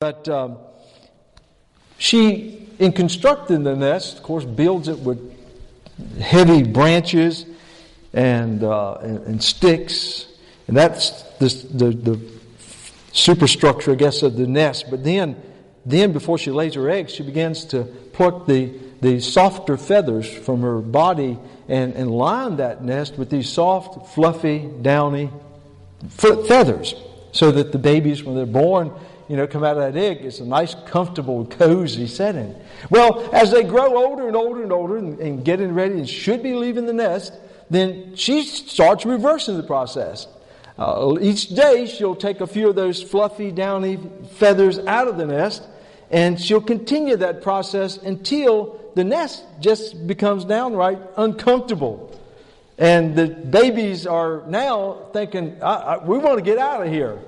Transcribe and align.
But 0.00 0.30
um, 0.30 0.56
she, 1.98 2.66
in 2.78 2.92
constructing 2.92 3.64
the 3.64 3.76
nest, 3.76 4.16
of 4.16 4.22
course, 4.22 4.46
builds 4.46 4.88
it 4.88 4.98
with 4.98 5.20
heavy 6.18 6.62
branches 6.62 7.44
and, 8.14 8.64
uh, 8.64 8.94
and, 8.94 9.18
and, 9.26 9.44
sticks. 9.44 10.26
And 10.68 10.74
that's 10.74 11.22
the, 11.34 11.48
the, 11.74 11.90
the 11.90 12.20
superstructure, 13.12 13.92
I 13.92 13.96
guess, 13.96 14.22
of 14.22 14.36
the 14.36 14.46
nest. 14.46 14.86
But 14.88 15.04
then, 15.04 15.36
then 15.84 16.12
before 16.12 16.38
she 16.38 16.50
lays 16.50 16.76
her 16.76 16.88
eggs, 16.88 17.12
she 17.12 17.22
begins 17.22 17.66
to 17.66 17.84
pluck 18.14 18.46
the, 18.46 18.72
the 19.02 19.20
softer 19.20 19.76
feathers 19.76 20.26
from 20.26 20.62
her 20.62 20.78
body 20.78 21.38
and, 21.68 21.92
and 21.92 22.10
line 22.10 22.56
that 22.56 22.82
nest 22.82 23.18
with 23.18 23.28
these 23.28 23.50
soft, 23.50 24.14
fluffy, 24.14 24.66
downy 24.80 25.28
feathers 26.08 26.94
so 27.32 27.52
that 27.52 27.72
the 27.72 27.78
babies, 27.78 28.24
when 28.24 28.34
they're 28.34 28.46
born, 28.46 28.92
you 29.30 29.36
know, 29.36 29.46
come 29.46 29.62
out 29.62 29.78
of 29.78 29.94
that 29.94 29.96
egg, 29.96 30.24
it's 30.24 30.40
a 30.40 30.44
nice, 30.44 30.74
comfortable, 30.86 31.46
cozy 31.46 32.08
setting. 32.08 32.52
Well, 32.90 33.32
as 33.32 33.52
they 33.52 33.62
grow 33.62 33.96
older 33.96 34.26
and 34.26 34.34
older 34.34 34.60
and 34.60 34.72
older 34.72 34.96
and, 34.96 35.20
and 35.20 35.44
getting 35.44 35.72
ready 35.72 35.94
and 35.94 36.08
should 36.08 36.42
be 36.42 36.54
leaving 36.54 36.84
the 36.84 36.92
nest, 36.92 37.32
then 37.70 38.16
she 38.16 38.42
starts 38.42 39.06
reversing 39.06 39.56
the 39.56 39.62
process. 39.62 40.26
Uh, 40.76 41.16
each 41.20 41.50
day, 41.50 41.86
she'll 41.86 42.16
take 42.16 42.40
a 42.40 42.46
few 42.46 42.70
of 42.70 42.74
those 42.74 43.00
fluffy, 43.00 43.52
downy 43.52 44.00
feathers 44.32 44.80
out 44.80 45.06
of 45.06 45.16
the 45.16 45.26
nest, 45.26 45.62
and 46.10 46.40
she'll 46.40 46.60
continue 46.60 47.14
that 47.14 47.40
process 47.40 47.98
until 47.98 48.80
the 48.96 49.04
nest 49.04 49.44
just 49.60 50.08
becomes 50.08 50.44
downright 50.44 50.98
uncomfortable. 51.16 52.20
And 52.78 53.14
the 53.14 53.28
babies 53.28 54.08
are 54.08 54.42
now 54.48 55.06
thinking, 55.12 55.62
I, 55.62 55.74
I, 55.74 56.04
we 56.04 56.18
want 56.18 56.38
to 56.38 56.42
get 56.42 56.58
out 56.58 56.84
of 56.84 56.92
here. 56.92 57.20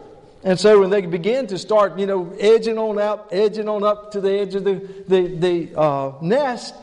And 0.45 0.59
so 0.59 0.81
when 0.81 0.91
they 0.91 1.03
begin 1.03 1.47
to 1.49 1.59
start, 1.59 1.99
you 1.99 2.07
know, 2.07 2.35
edging 2.39 2.79
on 2.79 2.99
out, 2.99 3.29
edging 3.31 3.69
on 3.69 3.85
up 3.85 4.13
to 4.13 4.21
the 4.21 4.33
edge 4.33 4.55
of 4.57 4.65
the, 4.65 4.75
the, 5.07 5.37
the 5.37 5.81
uh, 5.81 6.15
nest, 6.21 6.75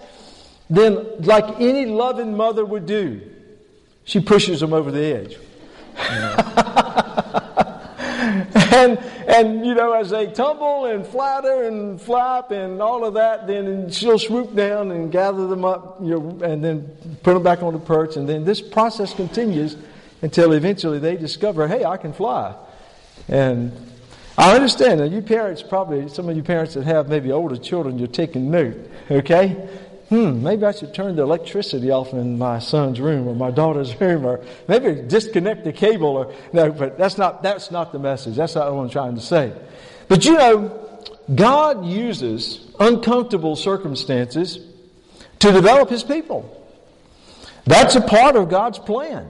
then 0.70 1.06
like 1.22 1.60
any 1.60 1.86
loving 1.86 2.38
mother 2.38 2.64
would 2.64 2.86
do, 2.86 3.22
she 4.06 4.22
pushes 4.22 4.62
them 4.62 4.74
over 4.74 4.92
the 4.92 5.04
edge. 5.04 5.38
and, 8.72 8.98
and, 9.28 9.66
you 9.66 9.76
know, 9.76 9.92
as 9.92 10.10
they 10.10 10.28
tumble 10.28 10.86
and 10.86 11.06
flatter 11.06 11.64
and 11.64 12.02
flap 12.02 12.52
and 12.52 12.82
all 12.82 13.04
of 13.04 13.16
that, 13.16 13.46
then 13.46 13.90
she'll 13.90 14.20
swoop 14.20 14.56
down 14.56 14.92
and 14.92 15.12
gather 15.12 15.48
them 15.48 15.66
up, 15.66 15.98
you 16.02 16.12
know, 16.12 16.40
and 16.44 16.64
then 16.64 16.90
put 17.23 17.34
them 17.34 17.44
back 17.44 17.62
on 17.62 17.73
the 17.73 17.80
perch. 17.80 18.16
And 18.16 18.30
then 18.30 18.46
this 18.46 18.62
process 18.62 19.14
continues 19.14 19.76
until 20.22 20.54
eventually 20.54 21.00
they 21.00 21.18
discover, 21.18 21.68
hey, 21.68 21.84
I 21.84 21.98
can 21.98 22.14
fly. 22.14 22.56
And 23.28 23.72
I 24.38 24.56
understand. 24.56 25.00
Now, 25.00 25.06
you 25.06 25.22
parents, 25.22 25.62
probably 25.62 26.08
some 26.09 26.30
of 26.30 26.36
you 26.36 26.44
parents 26.44 26.73
that 26.75 26.86
have 26.86 27.09
maybe 27.09 27.31
older 27.31 27.58
children, 27.58 28.00
you're 28.00 28.08
taking 28.08 28.50
note, 28.50 28.78
okay? 29.11 29.70
hmm, 30.09 30.42
maybe 30.44 30.66
I 30.66 30.72
should 30.72 30.94
turn 30.94 31.16
the 31.16 31.22
electricity 31.22 31.92
off 31.92 32.14
in 32.14 32.38
my 32.38 32.59
son's 32.59 33.00
room 33.00 33.28
or 33.28 33.36
my 33.36 33.52
daughter's 33.52 34.00
room 34.02 34.26
or 34.26 34.44
maybe 34.67 35.02
disconnect 35.08 35.64
the 35.64 35.72
cable 35.72 36.17
or 36.17 36.34
no, 36.52 36.72
but 36.72 36.98
that's 36.98 37.17
not 37.17 37.42
that's 37.42 37.72
not 37.72 37.92
the 37.92 38.00
message. 38.00 38.36
That's 38.36 38.56
not 38.56 38.73
what 38.73 38.81
I'm 38.81 38.89
trying 38.89 39.16
to 39.16 39.22
say. 39.22 39.54
But 40.08 40.26
you 40.26 40.33
know, 40.33 41.06
God 41.33 41.86
uses 41.86 42.67
uncomfortable 42.80 43.56
circumstances 43.56 44.59
to 45.39 45.52
develop 45.52 45.89
his 45.89 46.04
people. 46.04 46.56
That's 47.66 47.95
a 47.95 48.02
part 48.02 48.36
of 48.36 48.50
God's 48.50 48.80
plan. 48.80 49.30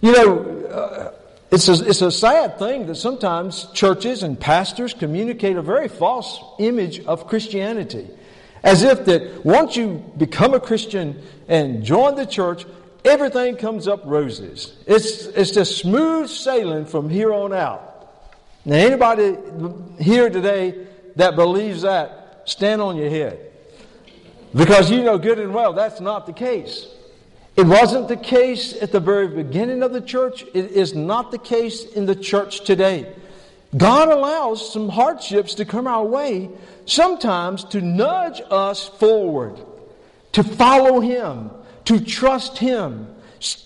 You 0.00 0.12
know, 0.12 0.38
uh, 0.68 1.12
it's 1.56 1.68
a, 1.68 1.88
it's 1.88 2.02
a 2.02 2.10
sad 2.10 2.58
thing 2.58 2.86
that 2.86 2.96
sometimes 2.96 3.64
churches 3.72 4.22
and 4.22 4.38
pastors 4.38 4.92
communicate 4.92 5.56
a 5.56 5.62
very 5.62 5.88
false 5.88 6.38
image 6.58 7.00
of 7.06 7.26
Christianity. 7.26 8.06
As 8.62 8.82
if 8.82 9.06
that 9.06 9.42
once 9.42 9.74
you 9.74 10.04
become 10.18 10.52
a 10.52 10.60
Christian 10.60 11.22
and 11.48 11.82
join 11.82 12.14
the 12.14 12.26
church, 12.26 12.66
everything 13.06 13.56
comes 13.56 13.88
up 13.88 14.02
roses. 14.04 14.76
It's, 14.86 15.24
it's 15.28 15.52
just 15.52 15.78
smooth 15.78 16.28
sailing 16.28 16.84
from 16.84 17.08
here 17.08 17.32
on 17.32 17.54
out. 17.54 18.12
Now, 18.66 18.76
anybody 18.76 19.38
here 19.98 20.28
today 20.28 20.86
that 21.14 21.36
believes 21.36 21.82
that, 21.82 22.42
stand 22.44 22.82
on 22.82 22.96
your 22.96 23.08
head. 23.08 23.40
Because 24.54 24.90
you 24.90 25.02
know 25.02 25.16
good 25.16 25.38
and 25.38 25.54
well 25.54 25.72
that's 25.72 26.02
not 26.02 26.26
the 26.26 26.34
case. 26.34 26.86
It 27.56 27.66
wasn't 27.66 28.08
the 28.08 28.18
case 28.18 28.74
at 28.82 28.92
the 28.92 29.00
very 29.00 29.28
beginning 29.28 29.82
of 29.82 29.92
the 29.92 30.00
church. 30.00 30.44
It 30.52 30.72
is 30.72 30.94
not 30.94 31.30
the 31.30 31.38
case 31.38 31.84
in 31.84 32.04
the 32.04 32.14
church 32.14 32.64
today. 32.64 33.14
God 33.74 34.10
allows 34.10 34.72
some 34.72 34.90
hardships 34.90 35.54
to 35.54 35.64
come 35.64 35.86
our 35.86 36.04
way 36.04 36.50
sometimes 36.84 37.64
to 37.64 37.80
nudge 37.80 38.40
us 38.50 38.88
forward, 38.88 39.58
to 40.32 40.42
follow 40.42 41.00
Him, 41.00 41.50
to 41.86 41.98
trust 41.98 42.58
Him, 42.58 43.08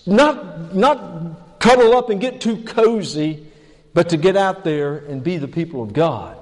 not, 0.05 0.73
not 0.73 1.59
cuddle 1.59 1.95
up 1.95 2.09
and 2.09 2.19
get 2.19 2.41
too 2.41 2.63
cozy, 2.63 3.45
but 3.93 4.09
to 4.09 4.17
get 4.17 4.37
out 4.37 4.63
there 4.63 4.97
and 4.97 5.23
be 5.23 5.37
the 5.37 5.47
people 5.47 5.83
of 5.83 5.93
God. 5.93 6.37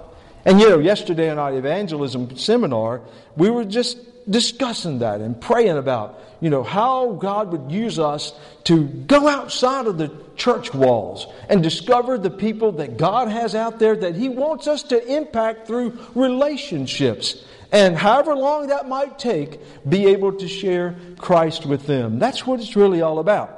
And 0.46 0.60
you 0.60 0.70
know, 0.70 0.80
yesterday 0.80 1.30
in 1.30 1.38
our 1.38 1.54
evangelism 1.54 2.38
seminar, 2.38 3.02
we 3.36 3.50
were 3.50 3.66
just 3.66 3.98
discussing 4.30 5.00
that 5.00 5.22
and 5.22 5.40
praying 5.40 5.78
about, 5.78 6.20
you 6.42 6.50
know, 6.50 6.64
how 6.64 7.14
God 7.14 7.52
would 7.52 7.72
use 7.72 8.00
us 8.00 8.34
to 8.66 8.86
go 8.86 9.28
outside 9.28 9.88
of 9.88 9.98
the 9.98 10.12
church 10.36 10.74
walls 10.74 11.28
and 11.50 11.62
discover 11.62 12.18
the 12.18 12.30
people 12.30 12.74
that 12.74 12.98
God 12.98 13.28
has 13.28 13.56
out 13.56 13.80
there 13.80 13.96
that 13.96 14.16
He 14.16 14.30
wants 14.30 14.68
us 14.68 14.84
to 14.84 15.16
impact 15.16 15.68
through 15.68 15.98
relationships. 16.16 17.44
And 17.72 17.96
however 17.96 18.36
long 18.36 18.68
that 18.68 18.88
might 18.88 19.20
take, 19.20 19.60
be 19.88 20.08
able 20.08 20.34
to 20.34 20.48
share 20.48 20.96
Christ 21.18 21.66
with 21.66 21.86
them. 21.86 22.20
That's 22.20 22.48
what 22.48 22.60
it's 22.60 22.76
really 22.76 23.02
all 23.02 23.20
about. 23.20 23.56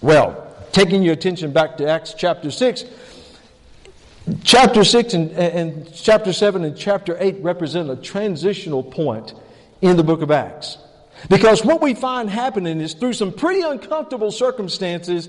Well, 0.00 0.54
taking 0.72 1.02
your 1.02 1.14
attention 1.14 1.52
back 1.52 1.76
to 1.78 1.88
Acts 1.88 2.14
chapter 2.14 2.50
6, 2.50 2.84
chapter 4.42 4.84
6 4.84 5.14
and, 5.14 5.30
and 5.32 5.94
chapter 5.94 6.32
7 6.32 6.64
and 6.64 6.76
chapter 6.76 7.16
8 7.18 7.36
represent 7.42 7.90
a 7.90 7.96
transitional 7.96 8.82
point 8.82 9.34
in 9.80 9.96
the 9.96 10.04
book 10.04 10.22
of 10.22 10.30
Acts. 10.30 10.78
Because 11.28 11.64
what 11.64 11.80
we 11.80 11.94
find 11.94 12.28
happening 12.30 12.80
is 12.80 12.94
through 12.94 13.14
some 13.14 13.32
pretty 13.32 13.62
uncomfortable 13.62 14.30
circumstances, 14.30 15.28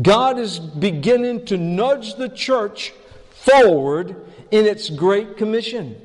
God 0.00 0.38
is 0.38 0.58
beginning 0.58 1.46
to 1.46 1.56
nudge 1.56 2.14
the 2.14 2.28
church 2.28 2.92
forward 3.30 4.16
in 4.50 4.66
its 4.66 4.90
great 4.90 5.36
commission. 5.36 6.00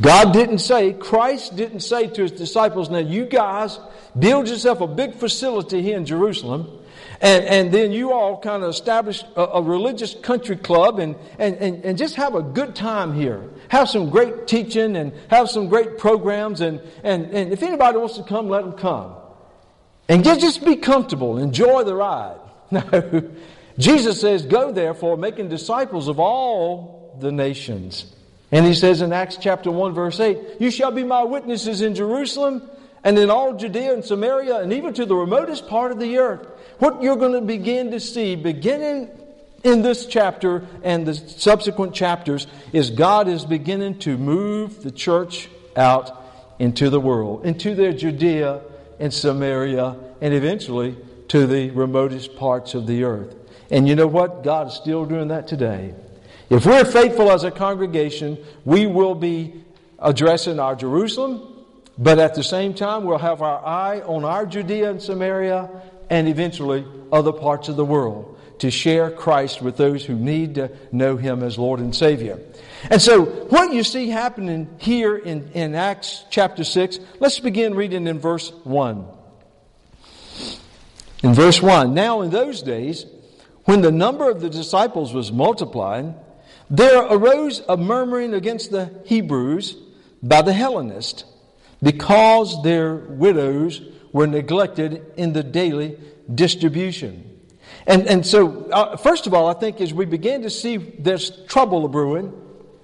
God 0.00 0.32
didn't 0.32 0.58
say, 0.58 0.92
Christ 0.92 1.56
didn't 1.56 1.80
say 1.80 2.06
to 2.06 2.22
his 2.22 2.30
disciples, 2.30 2.88
now 2.88 2.98
you 2.98 3.24
guys 3.24 3.80
build 4.16 4.48
yourself 4.48 4.80
a 4.80 4.86
big 4.86 5.14
facility 5.14 5.82
here 5.82 5.96
in 5.96 6.06
Jerusalem 6.06 6.77
and, 7.20 7.44
and 7.44 7.72
then 7.72 7.90
you 7.90 8.12
all 8.12 8.40
kind 8.40 8.62
of 8.62 8.70
establish 8.70 9.24
a, 9.34 9.42
a 9.42 9.62
religious 9.62 10.14
country 10.14 10.56
club 10.56 11.00
and, 11.00 11.16
and, 11.38 11.56
and, 11.56 11.84
and 11.84 11.98
just 11.98 12.14
have 12.14 12.36
a 12.36 12.42
good 12.42 12.76
time 12.76 13.12
here. 13.12 13.42
Have 13.68 13.88
some 13.88 14.08
great 14.08 14.46
teaching 14.46 14.96
and 14.96 15.12
have 15.28 15.50
some 15.50 15.68
great 15.68 15.98
programs. 15.98 16.60
And, 16.60 16.80
and, 17.02 17.26
and 17.26 17.52
if 17.52 17.62
anybody 17.62 17.98
wants 17.98 18.16
to 18.18 18.22
come, 18.22 18.48
let 18.48 18.62
them 18.62 18.74
come. 18.74 19.16
And 20.08 20.22
just, 20.22 20.64
be 20.64 20.76
comfortable. 20.76 21.38
Enjoy 21.38 21.82
the 21.82 21.94
ride. 21.94 22.38
Jesus 23.78 24.20
says, 24.20 24.46
Go 24.46 24.72
therefore, 24.72 25.16
making 25.16 25.48
disciples 25.48 26.08
of 26.08 26.20
all 26.20 27.18
the 27.20 27.32
nations. 27.32 28.14
And 28.50 28.64
he 28.64 28.74
says 28.74 29.02
in 29.02 29.12
Acts 29.12 29.36
chapter 29.38 29.70
1, 29.70 29.92
verse 29.92 30.20
8, 30.20 30.38
You 30.60 30.70
shall 30.70 30.92
be 30.92 31.04
my 31.04 31.24
witnesses 31.24 31.82
in 31.82 31.94
Jerusalem 31.94 32.70
and 33.04 33.18
in 33.18 33.28
all 33.28 33.54
Judea 33.54 33.92
and 33.92 34.04
Samaria 34.04 34.60
and 34.60 34.72
even 34.72 34.94
to 34.94 35.04
the 35.04 35.14
remotest 35.14 35.68
part 35.68 35.92
of 35.92 35.98
the 35.98 36.18
earth 36.18 36.46
what 36.78 37.02
you're 37.02 37.16
going 37.16 37.32
to 37.32 37.40
begin 37.40 37.90
to 37.90 38.00
see, 38.00 38.36
beginning 38.36 39.10
in 39.64 39.82
this 39.82 40.06
chapter 40.06 40.66
and 40.82 41.06
the 41.06 41.14
subsequent 41.14 41.94
chapters, 41.94 42.46
is 42.72 42.90
God 42.90 43.28
is 43.28 43.44
beginning 43.44 43.98
to 44.00 44.16
move 44.16 44.82
the 44.82 44.92
church 44.92 45.48
out 45.76 46.24
into 46.58 46.90
the 46.90 47.00
world, 47.00 47.44
into 47.44 47.74
their 47.74 47.92
Judea 47.92 48.60
and 48.98 49.12
Samaria, 49.12 49.96
and 50.20 50.34
eventually 50.34 50.96
to 51.28 51.46
the 51.46 51.70
remotest 51.70 52.36
parts 52.36 52.74
of 52.74 52.86
the 52.86 53.04
earth. 53.04 53.34
And 53.70 53.86
you 53.86 53.94
know 53.94 54.06
what? 54.06 54.42
God 54.42 54.68
is 54.68 54.74
still 54.74 55.04
doing 55.04 55.28
that 55.28 55.46
today. 55.46 55.94
If 56.50 56.64
we're 56.64 56.84
faithful 56.84 57.30
as 57.30 57.44
a 57.44 57.50
congregation, 57.50 58.38
we 58.64 58.86
will 58.86 59.14
be 59.14 59.62
addressing 59.98 60.58
our 60.58 60.74
Jerusalem, 60.74 61.66
but 61.98 62.18
at 62.18 62.34
the 62.34 62.42
same 62.42 62.72
time, 62.72 63.04
we'll 63.04 63.18
have 63.18 63.42
our 63.42 63.64
eye 63.64 64.00
on 64.00 64.24
our 64.24 64.46
Judea 64.46 64.90
and 64.90 65.02
Samaria 65.02 65.68
and 66.10 66.28
eventually 66.28 66.84
other 67.12 67.32
parts 67.32 67.68
of 67.68 67.76
the 67.76 67.84
world 67.84 68.38
to 68.58 68.70
share 68.70 69.10
Christ 69.10 69.62
with 69.62 69.76
those 69.76 70.04
who 70.04 70.14
need 70.14 70.56
to 70.56 70.70
know 70.90 71.16
Him 71.16 71.42
as 71.42 71.58
Lord 71.58 71.80
and 71.80 71.94
Savior. 71.94 72.40
And 72.90 73.00
so, 73.00 73.24
what 73.24 73.72
you 73.72 73.84
see 73.84 74.08
happening 74.08 74.68
here 74.78 75.16
in, 75.16 75.50
in 75.52 75.74
Acts 75.74 76.24
chapter 76.30 76.64
6, 76.64 76.98
let's 77.20 77.40
begin 77.40 77.74
reading 77.74 78.06
in 78.06 78.18
verse 78.18 78.50
1. 78.64 79.06
In 81.22 81.34
verse 81.34 81.60
1, 81.60 81.94
now 81.94 82.22
in 82.22 82.30
those 82.30 82.62
days, 82.62 83.06
when 83.64 83.80
the 83.80 83.92
number 83.92 84.30
of 84.30 84.40
the 84.40 84.50
disciples 84.50 85.12
was 85.12 85.32
multiplying, 85.32 86.14
there 86.70 87.02
arose 87.02 87.62
a 87.68 87.76
murmuring 87.76 88.34
against 88.34 88.70
the 88.70 88.90
Hebrews 89.04 89.76
by 90.22 90.42
the 90.42 90.52
Hellenists 90.52 91.24
because 91.82 92.62
their 92.62 92.94
widows 92.94 93.80
were 94.12 94.26
neglected 94.26 95.04
in 95.16 95.32
the 95.32 95.42
daily 95.42 95.98
distribution. 96.32 97.24
And, 97.86 98.06
and 98.06 98.26
so, 98.26 98.64
uh, 98.70 98.96
first 98.96 99.26
of 99.26 99.34
all, 99.34 99.48
I 99.48 99.54
think 99.54 99.80
as 99.80 99.94
we 99.94 100.04
begin 100.04 100.42
to 100.42 100.50
see 100.50 100.76
there's 100.76 101.30
trouble 101.46 101.88
brewing, 101.88 102.32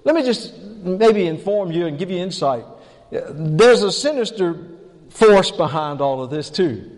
let 0.03 0.15
me 0.15 0.23
just 0.23 0.57
maybe 0.57 1.25
inform 1.25 1.71
you 1.71 1.87
and 1.87 1.97
give 1.97 2.09
you 2.09 2.17
insight. 2.17 2.65
There's 3.11 3.83
a 3.83 3.91
sinister 3.91 4.67
force 5.09 5.51
behind 5.51 6.01
all 6.01 6.23
of 6.23 6.29
this, 6.29 6.49
too. 6.49 6.94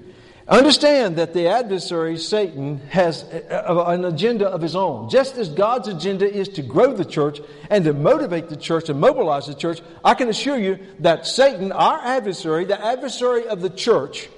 Understand 0.49 1.17
that 1.17 1.33
the 1.33 1.49
adversary, 1.49 2.17
Satan, 2.17 2.79
has 2.87 3.23
an 3.23 4.05
agenda 4.05 4.47
of 4.47 4.61
his 4.61 4.77
own. 4.77 5.09
Just 5.09 5.37
as 5.37 5.49
God's 5.49 5.89
agenda 5.89 6.25
is 6.25 6.47
to 6.49 6.61
grow 6.61 6.93
the 6.93 7.03
church 7.03 7.41
and 7.69 7.83
to 7.83 7.93
motivate 7.93 8.47
the 8.47 8.55
church 8.55 8.87
and 8.87 8.97
mobilize 8.97 9.47
the 9.47 9.53
church, 9.53 9.81
I 10.05 10.13
can 10.13 10.29
assure 10.29 10.57
you 10.57 10.79
that 10.99 11.25
Satan, 11.27 11.73
our 11.73 11.99
adversary, 11.99 12.63
the 12.63 12.81
adversary 12.81 13.45
of 13.45 13.59
the 13.59 13.69
church, 13.69 14.29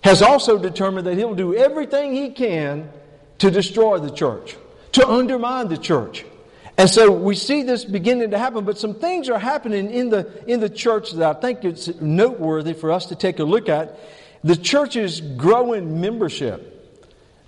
has 0.00 0.22
also 0.22 0.58
determined 0.58 1.06
that 1.06 1.16
he'll 1.16 1.36
do 1.36 1.54
everything 1.54 2.14
he 2.14 2.30
can 2.30 2.90
to 3.38 3.48
destroy 3.48 3.98
the 3.98 4.10
church, 4.10 4.56
to 4.92 5.08
undermine 5.08 5.68
the 5.68 5.78
church. 5.78 6.24
And 6.76 6.90
so 6.90 7.12
we 7.12 7.36
see 7.36 7.62
this 7.62 7.84
beginning 7.84 8.32
to 8.32 8.38
happen, 8.38 8.64
but 8.64 8.76
some 8.76 8.94
things 8.94 9.28
are 9.28 9.38
happening 9.38 9.88
in 9.92 10.10
the, 10.10 10.42
in 10.48 10.58
the 10.58 10.68
church 10.68 11.12
that 11.12 11.36
I 11.36 11.40
think 11.40 11.64
it's 11.64 11.86
noteworthy 12.00 12.72
for 12.72 12.90
us 12.90 13.06
to 13.06 13.14
take 13.14 13.38
a 13.38 13.44
look 13.44 13.68
at. 13.68 14.00
The 14.44 14.56
church 14.56 14.94
is 14.94 15.22
growing 15.22 16.00
membership. 16.02 16.70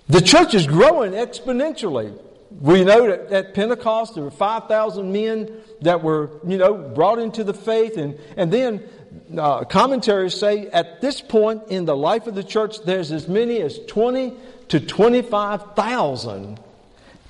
The 0.09 0.21
church 0.21 0.55
is 0.55 0.65
growing 0.65 1.11
exponentially. 1.11 2.19
We 2.59 2.83
know 2.83 3.07
that 3.07 3.31
at 3.31 3.53
Pentecost 3.53 4.15
there 4.15 4.23
were 4.23 4.31
5,000 4.31 5.11
men 5.11 5.51
that 5.81 6.01
were, 6.01 6.31
you 6.45 6.57
know, 6.57 6.73
brought 6.73 7.19
into 7.19 7.43
the 7.43 7.53
faith. 7.53 7.97
And, 7.97 8.17
and 8.35 8.51
then 8.51 8.83
uh, 9.37 9.63
commentaries 9.65 10.33
say 10.33 10.67
at 10.67 11.01
this 11.01 11.21
point 11.21 11.63
in 11.69 11.85
the 11.85 11.95
life 11.95 12.25
of 12.25 12.33
the 12.33 12.43
church, 12.43 12.81
there's 12.83 13.11
as 13.11 13.27
many 13.27 13.61
as 13.61 13.79
20 13.85 14.33
to 14.69 14.79
25,000 14.79 16.59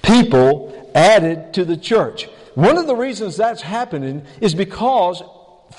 people 0.01 0.91
added 0.95 1.53
to 1.55 1.65
the 1.65 1.77
church. 1.77 2.29
One 2.55 2.77
of 2.77 2.87
the 2.87 2.95
reasons 2.95 3.35
that's 3.35 3.61
happening 3.61 4.25
is 4.39 4.55
because 4.55 5.21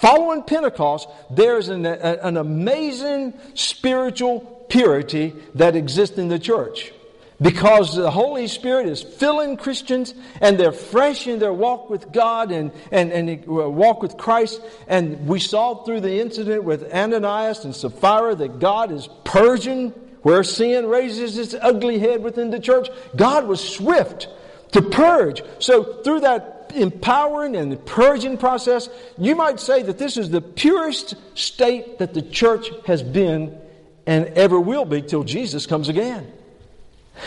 following 0.00 0.42
Pentecost, 0.42 1.08
there's 1.30 1.68
an, 1.68 1.86
an 1.86 2.36
amazing 2.36 3.34
spiritual 3.54 4.40
purity 4.68 5.34
that 5.54 5.76
exists 5.76 6.18
in 6.18 6.28
the 6.28 6.38
church. 6.38 6.92
Because 7.40 7.94
the 7.94 8.10
Holy 8.10 8.48
Spirit 8.48 8.88
is 8.88 9.00
filling 9.00 9.56
Christians 9.56 10.12
and 10.40 10.58
they're 10.58 10.72
fresh 10.72 11.28
in 11.28 11.38
their 11.38 11.52
walk 11.52 11.88
with 11.88 12.10
God 12.10 12.50
and, 12.50 12.72
and, 12.90 13.12
and 13.12 13.46
walk 13.46 14.02
with 14.02 14.16
Christ. 14.16 14.60
And 14.88 15.28
we 15.28 15.38
saw 15.38 15.84
through 15.84 16.00
the 16.00 16.20
incident 16.20 16.64
with 16.64 16.92
Ananias 16.92 17.64
and 17.64 17.76
Sapphira 17.76 18.34
that 18.34 18.58
God 18.58 18.90
is 18.90 19.08
purging 19.22 19.90
where 20.22 20.42
sin 20.42 20.86
raises 20.86 21.38
its 21.38 21.54
ugly 21.54 22.00
head 22.00 22.24
within 22.24 22.50
the 22.50 22.58
church. 22.58 22.88
God 23.14 23.46
was 23.46 23.66
swift 23.66 24.26
to 24.72 24.82
purge. 24.82 25.42
So 25.60 26.02
through 26.02 26.20
that 26.20 26.57
empowering 26.72 27.56
and 27.56 27.84
purging 27.86 28.36
process, 28.36 28.88
you 29.16 29.34
might 29.34 29.60
say 29.60 29.82
that 29.82 29.98
this 29.98 30.16
is 30.16 30.30
the 30.30 30.40
purest 30.40 31.14
state 31.34 31.98
that 31.98 32.14
the 32.14 32.22
church 32.22 32.70
has 32.86 33.02
been 33.02 33.58
and 34.06 34.26
ever 34.28 34.58
will 34.58 34.84
be 34.84 35.02
till 35.02 35.24
Jesus 35.24 35.66
comes 35.66 35.88
again. 35.88 36.32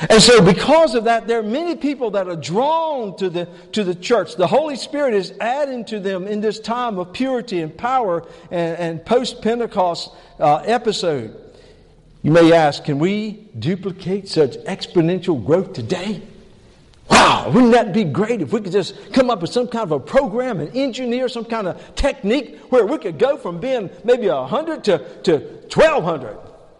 And 0.09 0.21
so, 0.21 0.41
because 0.43 0.95
of 0.95 1.03
that, 1.03 1.27
there 1.27 1.39
are 1.39 1.43
many 1.43 1.75
people 1.75 2.11
that 2.11 2.27
are 2.27 2.35
drawn 2.35 3.15
to 3.17 3.29
the, 3.29 3.47
to 3.73 3.83
the 3.83 3.93
church. 3.93 4.35
The 4.35 4.47
Holy 4.47 4.77
Spirit 4.77 5.13
is 5.13 5.33
adding 5.39 5.83
to 5.85 5.99
them 5.99 6.27
in 6.27 6.39
this 6.39 6.59
time 6.59 6.97
of 6.97 7.11
purity 7.11 7.61
and 7.61 7.75
power 7.75 8.25
and, 8.49 8.77
and 8.77 9.05
post 9.05 9.41
Pentecost 9.41 10.11
uh, 10.39 10.63
episode. 10.65 11.37
You 12.23 12.31
may 12.31 12.53
ask, 12.53 12.85
can 12.85 12.99
we 12.99 13.49
duplicate 13.57 14.29
such 14.29 14.55
exponential 14.59 15.43
growth 15.43 15.73
today? 15.73 16.21
Wow, 17.11 17.51
wouldn't 17.53 17.73
that 17.73 17.93
be 17.93 18.05
great 18.05 18.41
if 18.41 18.53
we 18.53 18.61
could 18.61 18.71
just 18.71 19.11
come 19.11 19.29
up 19.29 19.41
with 19.41 19.51
some 19.51 19.67
kind 19.67 19.83
of 19.83 19.91
a 19.91 19.99
program 19.99 20.61
and 20.61 20.73
engineer 20.73 21.27
some 21.27 21.43
kind 21.43 21.67
of 21.67 21.95
technique 21.95 22.57
where 22.69 22.85
we 22.85 22.97
could 22.97 23.19
go 23.19 23.35
from 23.35 23.59
being 23.59 23.89
maybe 24.05 24.29
100 24.29 24.83
to, 24.85 24.97
to 25.23 25.33
1,200 25.33 26.37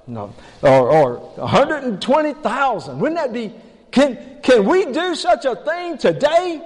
no, 0.08 0.34
or, 0.62 0.90
or 0.90 1.18
120,000? 1.36 3.00
Wouldn't 3.00 3.20
that 3.20 3.34
be, 3.34 3.54
can, 3.92 4.40
can 4.42 4.66
we 4.66 4.86
do 4.86 5.16
such 5.16 5.44
a 5.44 5.56
thing 5.56 5.98
today? 5.98 6.66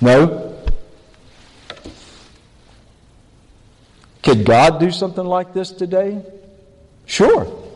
No. 0.00 0.56
Could 4.22 4.46
God 4.46 4.80
do 4.80 4.90
something 4.90 5.24
like 5.24 5.52
this 5.52 5.72
today? 5.72 6.24
Sure. 7.04 7.68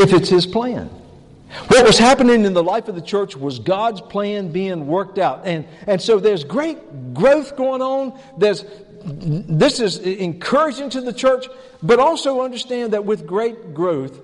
If 0.00 0.12
it's 0.12 0.28
His 0.28 0.46
plan. 0.46 0.90
What 1.68 1.86
was 1.86 1.98
happening 1.98 2.44
in 2.44 2.54
the 2.54 2.62
life 2.62 2.88
of 2.88 2.94
the 2.94 3.00
church 3.00 3.36
was 3.36 3.58
God's 3.58 4.00
plan 4.00 4.50
being 4.50 4.86
worked 4.86 5.18
out. 5.18 5.42
And, 5.44 5.66
and 5.86 6.02
so 6.02 6.18
there's 6.18 6.44
great 6.44 7.14
growth 7.14 7.56
going 7.56 7.82
on. 7.82 8.18
There's, 8.36 8.64
this 9.04 9.80
is 9.80 9.98
encouraging 9.98 10.90
to 10.90 11.00
the 11.00 11.12
church, 11.12 11.46
but 11.82 12.00
also 12.00 12.42
understand 12.42 12.92
that 12.92 13.04
with 13.04 13.26
great 13.26 13.74
growth 13.74 14.20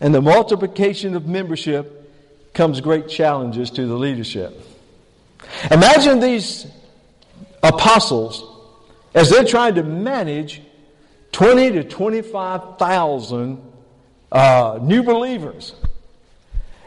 and 0.00 0.12
the 0.12 0.20
multiplication 0.20 1.14
of 1.14 1.26
membership 1.26 2.52
comes 2.54 2.80
great 2.80 3.08
challenges 3.08 3.70
to 3.70 3.86
the 3.86 3.94
leadership. 3.94 4.60
Imagine 5.70 6.18
these 6.18 6.66
apostles 7.62 8.44
as 9.14 9.30
they're 9.30 9.44
trying 9.44 9.76
to 9.76 9.84
manage 9.84 10.60
20 11.30 11.72
to 11.72 11.84
25,000 11.84 13.72
uh, 14.32 14.78
new 14.82 15.02
believers 15.02 15.74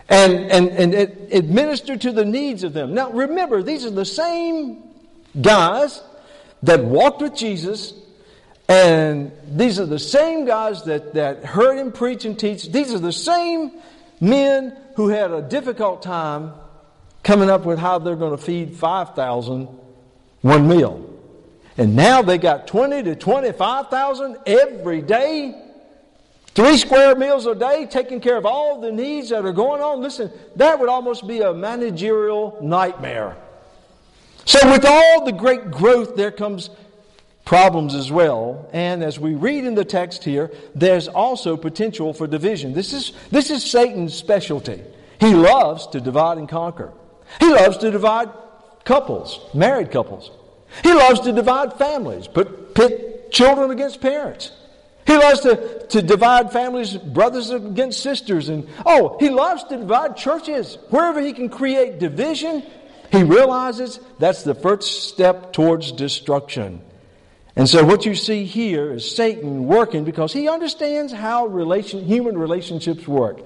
and, 0.10 0.34
and, 0.52 0.70
and 0.70 0.94
it 0.94 2.02
to 2.02 2.12
the 2.12 2.26
needs 2.26 2.64
of 2.64 2.74
them. 2.74 2.94
Now, 2.94 3.12
remember, 3.12 3.64
these 3.64 3.86
are 3.86 3.92
the 3.92 4.06
same 4.06 4.84
guys 5.40 6.02
that 6.64 6.84
walked 6.84 7.22
with 7.22 7.36
Jesus, 7.36 7.94
and 8.70 9.32
these 9.48 9.80
are 9.80 9.86
the 9.86 10.00
same 10.00 10.46
guys 10.46 10.84
that, 10.84 11.14
that 11.16 11.44
heard 11.46 11.78
him 11.78 11.92
preach 11.92 12.26
and 12.26 12.38
teach. 12.38 12.72
These 12.72 12.94
are 12.94 13.00
the 13.00 13.12
same 13.12 13.72
men 14.22 14.78
who 14.96 15.10
had 15.10 15.32
a 15.32 15.42
difficult 15.42 16.02
time 16.02 16.54
coming 17.24 17.50
up 17.50 17.66
with 17.66 17.80
how 17.80 18.00
they're 18.00 18.16
going 18.16 18.38
to 18.38 18.44
feed 18.44 18.76
5,000 18.76 19.68
one 20.46 20.68
meal. 20.68 21.04
And 21.76 21.96
now 21.96 22.22
they 22.22 22.38
got 22.38 22.68
20 22.68 23.02
to 23.04 23.16
25,000 23.16 24.38
every 24.46 25.02
day 25.02 25.65
Three 26.56 26.78
square 26.78 27.16
meals 27.16 27.46
a 27.48 27.54
day, 27.54 27.86
taking 27.86 28.22
care 28.22 28.38
of 28.38 28.46
all 28.46 28.80
the 28.80 28.92
needs 28.92 29.30
that 29.30 29.46
are 29.46 29.52
going 29.52 29.82
on. 29.82 30.02
Listen, 30.02 30.32
that 30.56 30.80
would 30.80 30.88
almost 30.88 31.28
be 31.28 31.42
a 31.42 31.54
managerial 31.54 32.58
nightmare. 32.62 33.36
So, 34.46 34.72
with 34.72 34.86
all 34.86 35.26
the 35.26 35.34
great 35.34 35.70
growth, 35.70 36.16
there 36.16 36.32
comes 36.32 36.70
problems 37.44 37.94
as 37.94 38.10
well. 38.10 38.70
And 38.72 39.04
as 39.04 39.20
we 39.20 39.36
read 39.36 39.66
in 39.66 39.76
the 39.76 39.84
text 39.84 40.24
here, 40.24 40.50
there's 40.74 41.10
also 41.10 41.58
potential 41.58 42.14
for 42.14 42.26
division. 42.26 42.74
This 42.74 42.94
is, 42.94 43.12
this 43.32 43.50
is 43.50 43.70
Satan's 43.70 44.14
specialty. 44.14 44.82
He 45.20 45.34
loves 45.34 45.88
to 45.88 46.00
divide 46.00 46.38
and 46.38 46.48
conquer. 46.48 46.94
He 47.42 47.52
loves 47.52 47.78
to 47.80 47.92
divide 47.92 48.30
couples, 48.86 49.42
married 49.54 49.92
couples. 49.92 50.32
He 50.84 50.94
loves 50.94 51.20
to 51.22 51.34
divide 51.34 51.74
families, 51.74 52.28
put 52.28 52.74
pit 52.76 53.32
children 53.32 53.72
against 53.72 54.00
parents. 54.00 54.52
He 55.06 55.16
loves 55.16 55.42
to, 55.42 55.86
to 55.88 56.02
divide 56.02 56.52
families, 56.52 56.98
brothers 56.98 57.52
against 57.52 58.02
sisters. 58.02 58.50
And 58.50 58.68
oh, 58.86 59.18
he 59.20 59.30
loves 59.30 59.64
to 59.66 59.78
divide 59.78 60.18
churches. 60.18 60.78
Wherever 60.90 61.22
he 61.22 61.34
can 61.34 61.50
create 61.50 62.00
division, 62.00 62.64
he 63.12 63.24
realizes 63.24 64.00
that's 64.18 64.44
the 64.44 64.56
first 64.56 65.10
step 65.10 65.54
towards 65.54 65.92
destruction. 65.92 66.82
And 67.56 67.70
so 67.70 67.86
what 67.86 68.06
you 68.06 68.16
see 68.16 68.46
here 68.46 68.94
is 68.94 69.16
Satan 69.16 69.66
working 69.66 70.04
because 70.04 70.34
he 70.34 70.50
understands 70.50 71.14
how 71.14 71.46
relation, 71.46 72.04
human 72.04 72.38
relationships 72.38 73.08
work. 73.08 73.42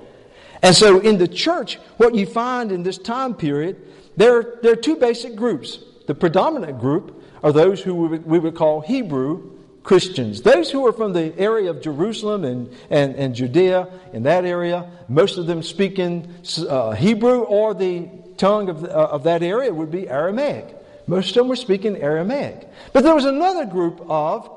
And 0.61 0.75
so 0.75 0.99
in 0.99 1.17
the 1.17 1.27
church, 1.27 1.75
what 1.97 2.15
you 2.15 2.25
find 2.25 2.71
in 2.71 2.83
this 2.83 2.97
time 2.97 3.33
period, 3.33 3.77
there, 4.17 4.55
there 4.61 4.73
are 4.73 4.77
two 4.77 4.95
basic 4.95 5.35
groups. 5.35 5.79
The 6.07 6.15
predominant 6.15 6.79
group 6.79 7.21
are 7.43 7.51
those 7.51 7.81
who 7.81 7.93
we 7.95 8.07
would, 8.07 8.25
we 8.25 8.39
would 8.39 8.55
call 8.55 8.81
Hebrew 8.81 9.58
Christians. 9.89 10.43
Those 10.43 10.69
who 10.69 10.86
are 10.86 10.93
from 10.93 11.13
the 11.13 11.36
area 11.36 11.72
of 11.72 11.81
Jerusalem 11.81 12.43
and, 12.43 12.72
and, 12.91 13.15
and 13.15 13.34
Judea, 13.34 13.88
in 14.13 14.22
that 14.22 14.46
area, 14.46 14.88
most 15.08 15.39
of 15.39 15.48
them 15.48 15.63
speaking 15.63 16.31
uh, 16.60 16.91
Hebrew 16.91 17.39
or 17.39 17.74
the 17.74 18.08
tongue 18.38 18.69
of, 18.69 18.84
uh, 18.84 18.88
of 18.88 19.24
that 19.24 19.41
area 19.41 19.74
would 19.74 19.89
be 19.89 20.08
Aramaic. 20.08 20.75
Most 21.08 21.29
of 21.29 21.38
them 21.38 21.48
were 21.48 21.55
speaking 21.55 21.98
Aramaic. 21.98 22.69
But 22.93 23.03
there 23.03 23.15
was 23.15 23.25
another 23.25 23.65
group 23.65 24.00
of 24.08 24.51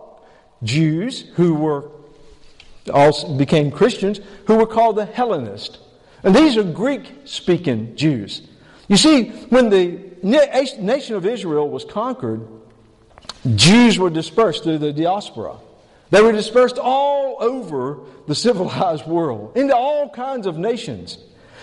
Jews 0.64 1.22
who 1.36 1.54
were 1.54 1.88
also 2.92 3.34
became 3.34 3.70
Christians 3.70 4.20
who 4.46 4.56
were 4.56 4.66
called 4.66 4.96
the 4.96 5.06
Hellenists. 5.06 5.78
And 6.24 6.36
these 6.36 6.58
are 6.58 6.62
Greek 6.62 7.10
speaking 7.24 7.96
Jews. 7.96 8.42
You 8.86 8.98
see, 8.98 9.30
when 9.48 9.70
the 9.70 9.98
nation 10.22 11.14
of 11.14 11.24
Israel 11.24 11.70
was 11.70 11.86
conquered, 11.86 12.46
Jews 13.54 13.98
were 13.98 14.10
dispersed 14.10 14.62
through 14.62 14.78
the 14.78 14.92
diaspora. 14.92 15.56
They 16.10 16.20
were 16.20 16.32
dispersed 16.32 16.78
all 16.78 17.36
over 17.40 18.00
the 18.26 18.34
civilized 18.34 19.06
world, 19.06 19.56
into 19.56 19.74
all 19.74 20.10
kinds 20.10 20.46
of 20.46 20.58
nations. 20.58 21.18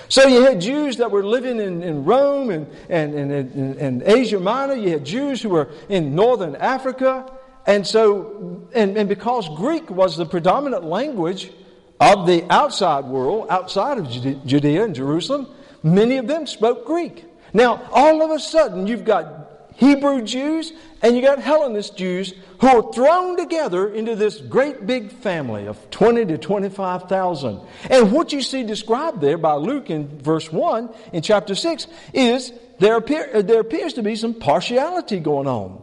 So 0.10 0.28
you 0.28 0.44
had 0.44 0.60
Jews 0.60 0.98
that 0.98 1.12
were 1.12 1.24
living 1.24 1.60
in, 1.60 1.84
in 1.84 2.04
Rome 2.04 2.50
and, 2.50 2.68
and, 2.90 3.14
and, 3.14 3.78
and, 3.78 4.02
Asia 4.02 4.40
Minor. 4.40 4.74
You 4.74 4.90
had 4.90 5.06
Jews 5.06 5.40
who 5.40 5.50
were 5.50 5.70
in 5.88 6.16
northern 6.16 6.56
Africa. 6.56 7.32
And 7.68 7.86
so, 7.86 8.68
and, 8.74 8.98
and 8.98 9.08
because 9.08 9.48
Greek 9.56 9.88
was 9.92 10.18
the 10.18 10.26
predominant 10.26 10.84
language 10.84 11.52
of 12.00 12.26
the 12.26 12.44
outside 12.50 13.06
world, 13.06 13.48
outside 13.52 14.00
of 14.00 14.10
Judea 14.10 14.84
and 14.84 14.96
Jerusalem, 14.96 15.48
many 15.84 16.18
of 16.18 16.26
them 16.26 16.48
spoke 16.48 16.88
Greek. 16.88 17.26
Now, 17.54 17.88
all 17.92 18.24
of 18.24 18.32
a 18.32 18.40
sudden, 18.40 18.88
you've 18.88 19.06
got 19.06 19.39
Hebrew 19.80 20.22
Jews 20.24 20.74
and 21.02 21.16
you 21.16 21.22
got 21.22 21.40
Hellenist 21.40 21.96
Jews 21.96 22.34
who 22.60 22.68
are 22.68 22.92
thrown 22.92 23.38
together 23.38 23.88
into 23.88 24.14
this 24.14 24.38
great 24.38 24.86
big 24.86 25.10
family 25.10 25.68
of 25.68 25.90
20 25.90 26.26
to 26.26 26.38
25,000. 26.38 27.62
And 27.90 28.12
what 28.12 28.34
you 28.34 28.42
see 28.42 28.64
described 28.64 29.22
there 29.22 29.38
by 29.38 29.54
Luke 29.54 29.90
in 29.90 30.20
verse 30.20 30.52
1 30.52 30.90
in 31.14 31.22
chapter 31.22 31.56
6 31.56 31.88
is 32.14 32.52
there, 32.80 32.98
appear, 32.98 33.30
uh, 33.34 33.42
there 33.42 33.62
appears 33.62 33.94
to 33.94 34.04
be 34.04 34.18
some 34.18 34.34
partiality 34.34 35.22
going 35.22 35.48
on. 35.48 35.82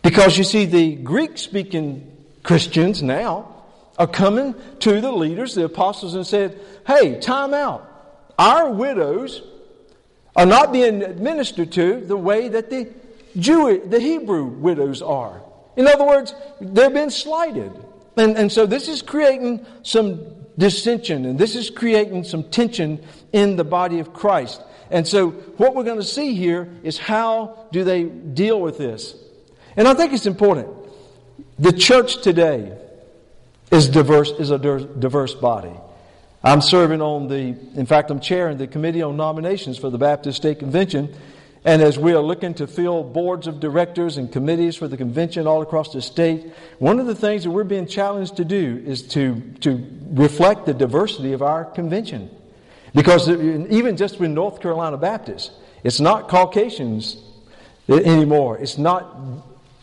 Because 0.00 0.38
you 0.38 0.44
see, 0.44 0.64
the 0.64 0.94
Greek 0.94 1.36
speaking 1.36 2.10
Christians 2.42 3.02
now 3.02 3.64
are 3.98 4.06
coming 4.06 4.54
to 4.80 5.02
the 5.02 5.12
leaders, 5.12 5.54
the 5.54 5.64
apostles, 5.64 6.14
and 6.14 6.26
said, 6.26 6.58
Hey, 6.86 7.20
time 7.20 7.52
out. 7.52 7.92
Our 8.38 8.70
widows 8.70 9.42
are 10.36 10.46
not 10.46 10.72
being 10.72 11.02
administered 11.02 11.72
to 11.72 12.00
the 12.00 12.16
way 12.16 12.48
that 12.48 12.70
the 12.70 12.92
Jew, 13.38 13.82
the 13.84 14.00
Hebrew 14.00 14.44
widows 14.44 15.02
are. 15.02 15.42
In 15.76 15.86
other 15.86 16.04
words, 16.04 16.34
they're 16.60 16.90
being 16.90 17.10
slighted. 17.10 17.72
And, 18.16 18.36
and 18.36 18.52
so 18.52 18.66
this 18.66 18.88
is 18.88 19.02
creating 19.02 19.66
some 19.82 20.20
dissension 20.58 21.26
and 21.26 21.38
this 21.38 21.54
is 21.54 21.68
creating 21.68 22.24
some 22.24 22.44
tension 22.44 23.02
in 23.32 23.56
the 23.56 23.64
body 23.64 23.98
of 23.98 24.14
Christ. 24.14 24.62
And 24.90 25.06
so 25.06 25.30
what 25.30 25.74
we're 25.74 25.84
going 25.84 25.98
to 25.98 26.04
see 26.04 26.34
here 26.34 26.68
is 26.82 26.96
how 26.96 27.66
do 27.72 27.84
they 27.84 28.04
deal 28.04 28.60
with 28.60 28.78
this? 28.78 29.14
And 29.76 29.86
I 29.86 29.94
think 29.94 30.12
it's 30.12 30.26
important. 30.26 30.68
The 31.58 31.72
church 31.72 32.22
today 32.22 32.76
is 33.70 33.88
diverse, 33.88 34.30
is 34.30 34.50
a 34.50 34.58
diverse 34.58 35.34
body. 35.34 35.74
I'm 36.46 36.60
serving 36.60 37.02
on 37.02 37.26
the, 37.26 37.56
in 37.74 37.86
fact, 37.86 38.08
I'm 38.08 38.20
chairing 38.20 38.56
the 38.56 38.68
Committee 38.68 39.02
on 39.02 39.16
Nominations 39.16 39.78
for 39.78 39.90
the 39.90 39.98
Baptist 39.98 40.36
State 40.36 40.60
Convention. 40.60 41.12
And 41.64 41.82
as 41.82 41.98
we 41.98 42.12
are 42.12 42.22
looking 42.22 42.54
to 42.54 42.68
fill 42.68 43.02
boards 43.02 43.48
of 43.48 43.58
directors 43.58 44.16
and 44.16 44.30
committees 44.30 44.76
for 44.76 44.86
the 44.86 44.96
convention 44.96 45.48
all 45.48 45.60
across 45.60 45.92
the 45.92 46.00
state, 46.00 46.52
one 46.78 47.00
of 47.00 47.06
the 47.06 47.16
things 47.16 47.42
that 47.42 47.50
we're 47.50 47.64
being 47.64 47.88
challenged 47.88 48.36
to 48.36 48.44
do 48.44 48.80
is 48.86 49.02
to, 49.08 49.40
to 49.62 49.84
reflect 50.12 50.66
the 50.66 50.72
diversity 50.72 51.32
of 51.32 51.42
our 51.42 51.64
convention. 51.64 52.30
Because 52.94 53.28
even 53.28 53.96
just 53.96 54.20
with 54.20 54.30
North 54.30 54.60
Carolina 54.60 54.98
Baptists, 54.98 55.50
it's 55.82 55.98
not 55.98 56.28
Caucasians 56.28 57.16
anymore. 57.88 58.56
It's 58.58 58.78
not 58.78 59.18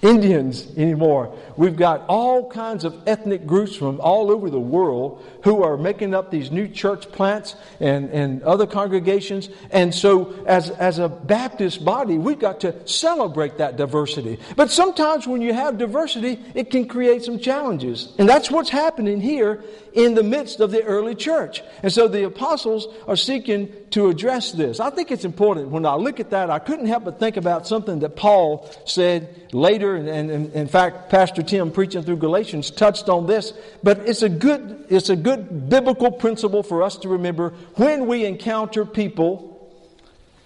Indians 0.03 0.67
anymore. 0.75 1.33
We've 1.55 1.77
got 1.77 2.05
all 2.09 2.49
kinds 2.49 2.83
of 2.83 3.07
ethnic 3.07 3.47
groups 3.47 3.75
from 3.75 4.01
all 4.01 4.29
over 4.29 4.49
the 4.49 4.59
world 4.59 5.23
who 5.43 5.63
are 5.63 5.77
making 5.77 6.13
up 6.13 6.29
these 6.29 6.51
new 6.51 6.67
church 6.67 7.09
plants 7.11 7.55
and, 7.79 8.09
and 8.09 8.43
other 8.43 8.67
congregations. 8.67 9.47
And 9.71 9.95
so, 9.95 10.43
as, 10.45 10.69
as 10.71 10.99
a 10.99 11.07
Baptist 11.07 11.85
body, 11.85 12.17
we've 12.17 12.39
got 12.39 12.59
to 12.61 12.85
celebrate 12.85 13.59
that 13.59 13.77
diversity. 13.77 14.39
But 14.57 14.71
sometimes 14.71 15.25
when 15.25 15.41
you 15.41 15.53
have 15.53 15.77
diversity, 15.77 16.39
it 16.53 16.69
can 16.69 16.87
create 16.87 17.23
some 17.23 17.39
challenges. 17.39 18.13
And 18.19 18.27
that's 18.27 18.51
what's 18.51 18.69
happening 18.69 19.21
here 19.21 19.63
in 19.93 20.15
the 20.15 20.23
midst 20.23 20.59
of 20.59 20.71
the 20.71 20.83
early 20.83 21.15
church. 21.15 21.61
And 21.81 21.93
so 21.93 22.09
the 22.09 22.25
apostles 22.25 22.87
are 23.07 23.15
seeking 23.15 23.71
to 23.91 24.09
address 24.09 24.51
this. 24.51 24.79
I 24.79 24.89
think 24.89 25.11
it's 25.11 25.23
important. 25.23 25.69
When 25.69 25.85
I 25.85 25.95
look 25.95 26.19
at 26.19 26.31
that, 26.31 26.49
I 26.49 26.59
couldn't 26.59 26.87
help 26.87 27.05
but 27.05 27.19
think 27.19 27.37
about 27.37 27.67
something 27.67 27.99
that 27.99 28.15
Paul 28.15 28.69
said 28.85 29.53
later. 29.53 29.92
And, 29.95 30.07
and, 30.07 30.29
and 30.29 30.53
in 30.53 30.67
fact, 30.67 31.09
Pastor 31.09 31.43
Tim 31.43 31.71
preaching 31.71 32.03
through 32.03 32.17
Galatians 32.17 32.71
touched 32.71 33.09
on 33.09 33.27
this. 33.27 33.53
But 33.81 33.99
it's 33.99 34.21
a 34.21 34.29
good, 34.29 34.85
it's 34.89 35.09
a 35.09 35.15
good 35.15 35.69
biblical 35.69 36.11
principle 36.11 36.63
for 36.63 36.83
us 36.83 36.97
to 36.97 37.09
remember 37.09 37.49
when 37.75 38.07
we 38.07 38.25
encounter 38.25 38.85
people 38.85 39.49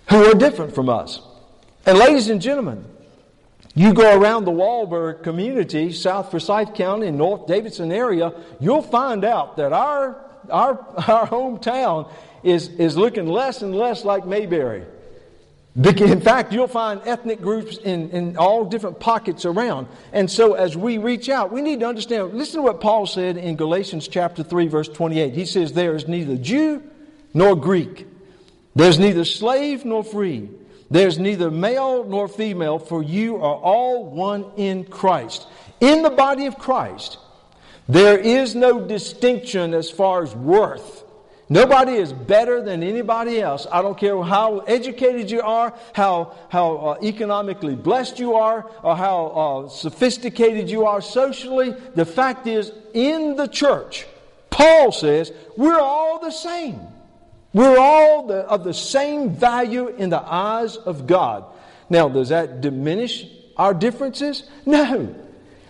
who 0.09 0.25
are 0.25 0.35
different 0.35 0.73
from 0.73 0.89
us. 0.89 1.21
And 1.85 1.97
ladies 1.97 2.29
and 2.29 2.41
gentlemen, 2.41 2.85
you 3.75 3.93
go 3.93 4.19
around 4.19 4.45
the 4.45 4.51
Wallburg 4.51 5.23
community, 5.23 5.91
South 5.91 6.31
Forsyth 6.31 6.73
County, 6.73 7.07
and 7.07 7.17
North 7.17 7.45
Davidson 7.47 7.91
area, 7.91 8.33
you'll 8.59 8.81
find 8.81 9.23
out 9.23 9.57
that 9.57 9.71
our, 9.71 10.19
our, 10.49 10.79
our 11.07 11.27
hometown 11.27 12.11
is, 12.43 12.69
is 12.69 12.97
looking 12.97 13.27
less 13.27 13.61
and 13.61 13.75
less 13.75 14.03
like 14.03 14.25
Mayberry. 14.25 14.85
In 15.77 16.21
fact, 16.21 16.53
you'll 16.53 16.67
find 16.67 17.01
ethnic 17.05 17.39
groups 17.39 17.77
in, 17.77 18.09
in 18.09 18.35
all 18.35 18.65
different 18.65 18.99
pockets 18.99 19.45
around. 19.45 19.87
And 20.11 20.29
so 20.29 20.55
as 20.55 20.75
we 20.75 20.97
reach 20.97 21.29
out, 21.29 21.51
we 21.51 21.61
need 21.61 21.81
to 21.81 21.87
understand. 21.87 22.33
Listen 22.33 22.57
to 22.57 22.61
what 22.63 22.81
Paul 22.81 23.05
said 23.05 23.37
in 23.37 23.55
Galatians 23.55 24.07
chapter 24.07 24.41
3, 24.41 24.67
verse 24.67 24.87
28. 24.87 25.33
He 25.33 25.45
says, 25.45 25.73
There 25.73 25.95
is 25.95 26.07
neither 26.07 26.35
Jew 26.35 26.81
nor 27.31 27.55
Greek. 27.55 28.07
There's 28.75 28.97
neither 28.97 29.23
slave 29.23 29.85
nor 29.85 30.03
free. 30.03 30.49
There's 30.89 31.19
neither 31.19 31.51
male 31.51 32.03
nor 32.05 32.27
female, 32.27 32.79
for 32.79 33.03
you 33.03 33.35
are 33.35 33.55
all 33.55 34.05
one 34.05 34.45
in 34.55 34.83
Christ. 34.85 35.47
In 35.79 36.01
the 36.01 36.09
body 36.09 36.47
of 36.47 36.57
Christ, 36.57 37.19
there 37.87 38.17
is 38.17 38.55
no 38.55 38.83
distinction 38.83 39.75
as 39.75 39.91
far 39.91 40.23
as 40.23 40.35
worth. 40.35 40.96
Nobody 41.49 41.93
is 41.93 42.11
better 42.11 42.61
than 42.61 42.83
anybody 42.83 43.39
else. 43.39 43.67
I 43.71 43.81
don't 43.81 43.97
care 43.97 44.21
how 44.21 44.59
educated 44.59 45.31
you 45.31 45.41
are, 45.41 45.73
how, 45.93 46.35
how 46.49 46.75
uh, 46.75 46.97
economically 47.01 47.75
blessed 47.75 48.19
you 48.19 48.35
are, 48.35 48.69
or 48.83 48.97
how 48.97 49.27
uh, 49.27 49.69
sophisticated 49.69 50.69
you 50.69 50.85
are 50.85 50.99
socially. 50.99 51.73
The 51.95 52.05
fact 52.05 52.47
is, 52.47 52.73
in 52.93 53.37
the 53.37 53.47
church, 53.47 54.05
Paul 54.49 54.91
says, 54.91 55.31
we're 55.55 55.79
all 55.79 56.19
the 56.19 56.31
same. 56.31 56.81
We're 57.53 57.79
all 57.79 58.27
the, 58.27 58.39
of 58.39 58.65
the 58.65 58.73
same 58.73 59.29
value 59.29 59.87
in 59.87 60.09
the 60.09 60.21
eyes 60.21 60.75
of 60.75 61.07
God. 61.07 61.45
Now, 61.89 62.09
does 62.09 62.29
that 62.29 62.59
diminish 62.59 63.25
our 63.55 63.73
differences? 63.73 64.49
No. 64.65 65.15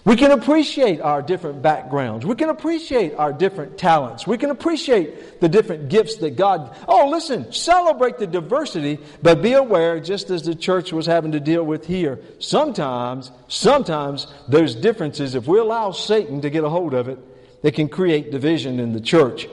We 0.08 0.16
can 0.16 0.32
appreciate 0.32 1.02
our 1.02 1.22
different 1.22 1.62
backgrounds. 1.62 2.26
We 2.26 2.36
can 2.36 2.48
appreciate 2.48 3.16
our 3.16 3.34
different 3.34 3.78
talents. 3.78 4.26
We 4.26 4.38
can 4.38 4.52
appreciate 4.52 5.42
the 5.42 5.50
different 5.50 5.90
gifts 5.90 6.16
that 6.20 6.38
God. 6.38 6.74
Oh, 6.88 7.10
listen, 7.10 7.52
celebrate 7.52 8.18
the 8.18 8.26
diversity, 8.26 9.00
but 9.22 9.42
be 9.42 9.52
aware, 9.52 10.00
just 10.00 10.30
as 10.30 10.44
the 10.44 10.56
church 10.56 10.94
was 10.94 11.06
having 11.06 11.34
to 11.34 11.42
deal 11.42 11.62
with 11.62 11.86
here, 11.86 12.22
sometimes, 12.40 13.32
sometimes 13.50 14.28
those 14.48 14.76
differences, 14.76 15.36
if 15.36 15.46
we 15.46 15.60
allow 15.60 15.92
Satan 15.92 16.40
to 16.40 16.50
get 16.50 16.64
a 16.64 16.70
hold 16.70 16.94
of 16.94 17.10
it, 17.10 17.20
they 17.62 17.72
can 17.72 17.90
create 17.90 18.32
division 18.32 18.80
in 18.80 18.94
the 18.94 19.02
church 19.02 19.50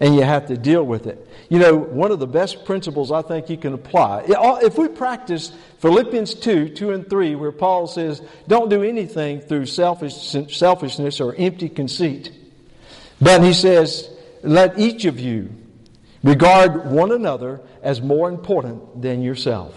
and 0.00 0.14
you 0.14 0.22
have 0.22 0.46
to 0.46 0.56
deal 0.56 0.84
with 0.84 1.06
it. 1.06 1.27
You 1.48 1.58
know, 1.58 1.76
one 1.76 2.12
of 2.12 2.18
the 2.18 2.26
best 2.26 2.66
principles 2.66 3.10
I 3.10 3.22
think 3.22 3.48
you 3.48 3.56
can 3.56 3.72
apply, 3.72 4.24
if 4.26 4.76
we 4.76 4.88
practice 4.88 5.50
Philippians 5.78 6.34
2, 6.34 6.70
2 6.70 6.90
and 6.90 7.08
3, 7.08 7.36
where 7.36 7.52
Paul 7.52 7.86
says, 7.86 8.20
don't 8.46 8.68
do 8.68 8.82
anything 8.82 9.40
through 9.40 9.64
selfish, 9.64 10.14
selfishness 10.54 11.20
or 11.20 11.34
empty 11.36 11.70
conceit. 11.70 12.32
But 13.18 13.42
he 13.42 13.54
says, 13.54 14.10
let 14.42 14.78
each 14.78 15.06
of 15.06 15.18
you 15.18 15.50
regard 16.22 16.90
one 16.90 17.12
another 17.12 17.62
as 17.82 18.02
more 18.02 18.28
important 18.28 19.00
than 19.00 19.22
yourself. 19.22 19.74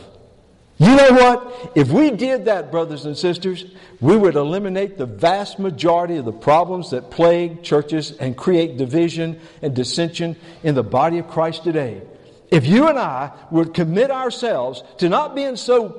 You 0.81 0.95
know 0.95 1.11
what? 1.11 1.73
If 1.75 1.91
we 1.91 2.09
did 2.09 2.45
that, 2.45 2.71
brothers 2.71 3.05
and 3.05 3.15
sisters, 3.15 3.65
we 4.00 4.17
would 4.17 4.35
eliminate 4.35 4.97
the 4.97 5.05
vast 5.05 5.59
majority 5.59 6.17
of 6.17 6.25
the 6.25 6.31
problems 6.31 6.89
that 6.89 7.11
plague 7.11 7.61
churches 7.61 8.13
and 8.13 8.35
create 8.35 8.77
division 8.77 9.39
and 9.61 9.75
dissension 9.75 10.35
in 10.63 10.73
the 10.73 10.81
body 10.81 11.19
of 11.19 11.27
Christ 11.27 11.63
today. 11.63 12.01
If 12.50 12.65
you 12.65 12.88
and 12.88 12.97
I 12.97 13.31
would 13.51 13.75
commit 13.75 14.09
ourselves 14.09 14.83
to 14.97 15.07
not 15.07 15.35
being 15.35 15.55
so 15.55 15.89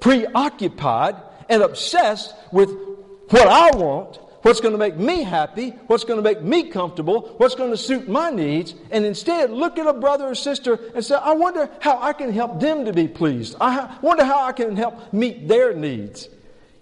preoccupied 0.00 1.14
and 1.48 1.62
obsessed 1.62 2.34
with 2.50 2.68
what 3.28 3.46
I 3.46 3.76
want 3.76 4.18
what's 4.42 4.60
going 4.60 4.72
to 4.72 4.78
make 4.78 4.96
me 4.96 5.22
happy, 5.22 5.70
what's 5.86 6.04
going 6.04 6.18
to 6.18 6.22
make 6.22 6.42
me 6.42 6.68
comfortable, 6.68 7.34
what's 7.38 7.54
going 7.54 7.70
to 7.70 7.76
suit 7.76 8.08
my 8.08 8.30
needs, 8.30 8.74
and 8.90 9.04
instead 9.04 9.50
look 9.50 9.78
at 9.78 9.86
a 9.86 9.92
brother 9.92 10.26
or 10.26 10.34
sister 10.34 10.78
and 10.94 11.04
say, 11.04 11.14
I 11.14 11.32
wonder 11.32 11.70
how 11.80 12.00
I 12.00 12.12
can 12.12 12.32
help 12.32 12.60
them 12.60 12.84
to 12.84 12.92
be 12.92 13.08
pleased. 13.08 13.56
I 13.60 13.96
wonder 14.02 14.24
how 14.24 14.44
I 14.44 14.52
can 14.52 14.76
help 14.76 15.12
meet 15.12 15.48
their 15.48 15.74
needs. 15.74 16.28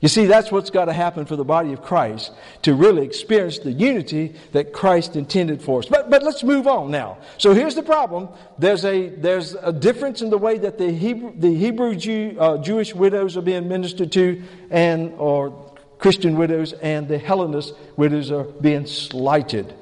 You 0.01 0.09
see, 0.09 0.25
that's 0.25 0.51
what's 0.51 0.71
got 0.71 0.87
to 0.87 0.95
happen 0.95 1.27
for 1.27 1.37
the 1.37 1.45
body 1.45 1.75
of 1.75 1.83
Christ 1.83 2.33
to 2.63 2.75
really 2.75 3.05
experience 3.05 3.59
the 3.59 3.73
unity 3.73 4.35
that 4.53 4.73
Christ 4.73 5.15
intended 5.15 5.61
for 5.61 5.81
us. 5.81 5.87
But, 5.87 6.09
but 6.09 6.23
let's 6.23 6.43
move 6.43 6.67
on 6.67 6.91
now. 6.91 7.19
So 7.37 7.53
here's 7.53 7.75
the 7.75 7.83
problem. 7.83 8.31
There's 8.59 8.87
a, 8.87 9.11
there's 9.11 9.55
a 9.55 9.75
difference 9.75 10.23
in 10.23 10.31
the 10.31 10.39
way 10.39 10.57
that 10.57 10.79
the 10.79 10.91
Hebrew, 10.91 11.35
the 11.37 11.55
Hebrew 11.55 11.97
Jew, 11.97 12.35
uh, 12.41 12.57
Jewish 12.59 12.95
widows 12.95 13.37
are 13.37 13.43
being 13.43 13.69
ministered 13.69 14.11
to 14.13 14.43
and, 14.71 15.13
or 15.19 15.70
Christian 16.01 16.37
widows 16.37 16.73
and 16.73 17.07
the 17.09 17.19
Hellenist 17.19 17.75
widows 17.97 18.31
are 18.31 18.45
being 18.45 18.87
slighted. 18.87 19.75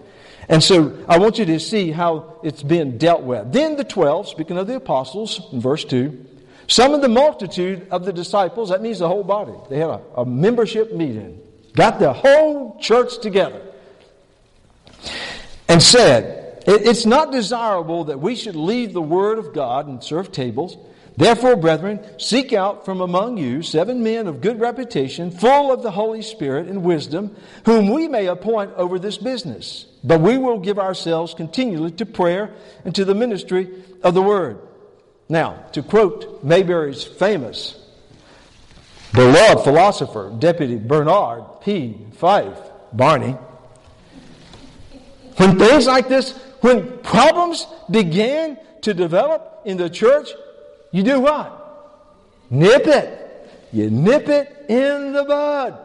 And 0.49 0.63
so 0.63 1.05
I 1.09 1.19
want 1.19 1.39
you 1.39 1.45
to 1.47 1.61
see 1.61 1.91
how 1.91 2.41
it's 2.43 2.63
being 2.63 2.99
dealt 2.99 3.23
with. 3.23 3.53
Then 3.53 3.77
the 3.77 3.85
twelve, 3.85 4.29
speaking 4.29 4.57
of 4.57 4.67
the 4.67 4.77
apostles, 4.77 5.41
in 5.53 5.61
verse 5.61 5.85
2, 5.85 6.27
some 6.67 6.95
of 6.95 7.01
the 7.01 7.09
multitude 7.09 7.87
of 7.91 8.05
the 8.05 8.13
disciples, 8.13 8.71
that 8.71 8.83
means 8.83 8.99
the 8.99 9.09
whole 9.09 9.25
body, 9.25 9.55
they 9.71 9.79
had 9.79 9.91
a, 9.91 10.01
a 10.17 10.27
membership 10.27 10.93
meeting, 10.93 11.41
got 11.75 11.99
the 11.99 12.13
whole 12.13 12.79
church 12.79 13.19
together, 13.21 13.63
and 15.69 15.83
said, 15.83 16.63
It's 16.67 17.07
not 17.07 17.31
desirable 17.31 18.05
that 18.05 18.21
we 18.21 18.35
should 18.35 18.57
leave 18.57 18.93
the 18.93 19.03
word 19.03 19.39
of 19.39 19.55
God 19.55 19.87
and 19.87 20.03
serve 20.03 20.33
tables. 20.33 20.77
Therefore, 21.19 21.57
brethren, 21.57 21.99
seek 22.17 22.53
out 22.53 22.85
from 22.85 23.01
among 23.01 23.39
you 23.39 23.61
seven 23.61 24.05
men 24.05 24.29
of 24.29 24.41
good 24.41 24.61
reputation, 24.61 25.33
full 25.33 25.73
of 25.73 25.83
the 25.83 25.91
Holy 25.91 26.23
Spirit 26.23 26.69
and 26.69 26.85
wisdom, 26.85 27.35
whom 27.65 27.93
we 27.93 28.07
may 28.07 28.27
appoint 28.27 28.73
over 28.77 29.01
this 29.01 29.19
business. 29.19 29.87
But 30.05 30.21
we 30.21 30.39
will 30.39 30.61
give 30.61 30.79
ourselves 30.79 31.35
continually 31.35 31.91
to 31.91 32.07
prayer 32.07 32.55
and 32.85 32.95
to 32.95 33.05
the 33.05 33.17
ministry 33.17 33.69
of 34.05 34.15
the 34.15 34.23
word. 34.23 34.61
Now, 35.29 35.65
to 35.73 35.83
quote 35.83 36.45
Mayberry's 36.45 37.03
famous, 37.03 37.77
beloved 39.13 39.65
philosopher, 39.65 40.33
Deputy 40.39 40.77
Bernard 40.77 41.63
P. 41.63 41.99
Fife 42.13 42.61
Barney, 42.93 43.37
when 45.35 45.59
things 45.59 45.89
like 45.89 46.07
this, 46.07 46.39
when 46.61 46.99
problems 46.99 47.67
began 47.91 48.57
to 48.83 48.95
develop 48.95 49.63
in 49.65 49.79
the 49.79 49.91
church, 49.91 50.31
you 50.91 51.03
do 51.03 51.21
what? 51.21 51.55
Nip 52.51 52.87
it. 52.87 53.25
You 53.73 53.91
nip 53.91 54.29
it 54.29 54.67
in 54.69 55.13
the 55.13 55.25
bud. 55.25 55.79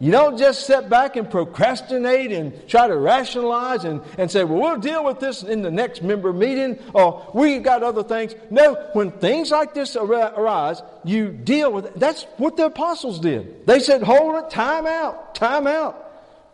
You 0.00 0.10
don't 0.10 0.36
just 0.36 0.66
sit 0.66 0.88
back 0.88 1.16
and 1.16 1.30
procrastinate 1.30 2.32
and 2.32 2.68
try 2.68 2.88
to 2.88 2.96
rationalize 2.96 3.84
and, 3.84 4.02
and 4.18 4.30
say, 4.30 4.42
well, 4.42 4.60
we'll 4.60 4.76
deal 4.76 5.04
with 5.04 5.20
this 5.20 5.42
in 5.42 5.62
the 5.62 5.70
next 5.70 6.02
member 6.02 6.32
meeting 6.32 6.78
or 6.92 7.30
we've 7.32 7.62
got 7.62 7.82
other 7.82 8.02
things. 8.02 8.34
No, 8.50 8.74
when 8.92 9.12
things 9.12 9.50
like 9.50 9.72
this 9.72 9.96
arise, 9.96 10.82
you 11.04 11.30
deal 11.30 11.72
with 11.72 11.86
it. 11.86 11.98
That's 11.98 12.24
what 12.38 12.56
the 12.56 12.66
apostles 12.66 13.20
did. 13.20 13.66
They 13.66 13.78
said, 13.78 14.02
hold 14.02 14.44
it, 14.44 14.50
time 14.50 14.84
out, 14.84 15.34
time 15.36 15.66
out. 15.66 16.00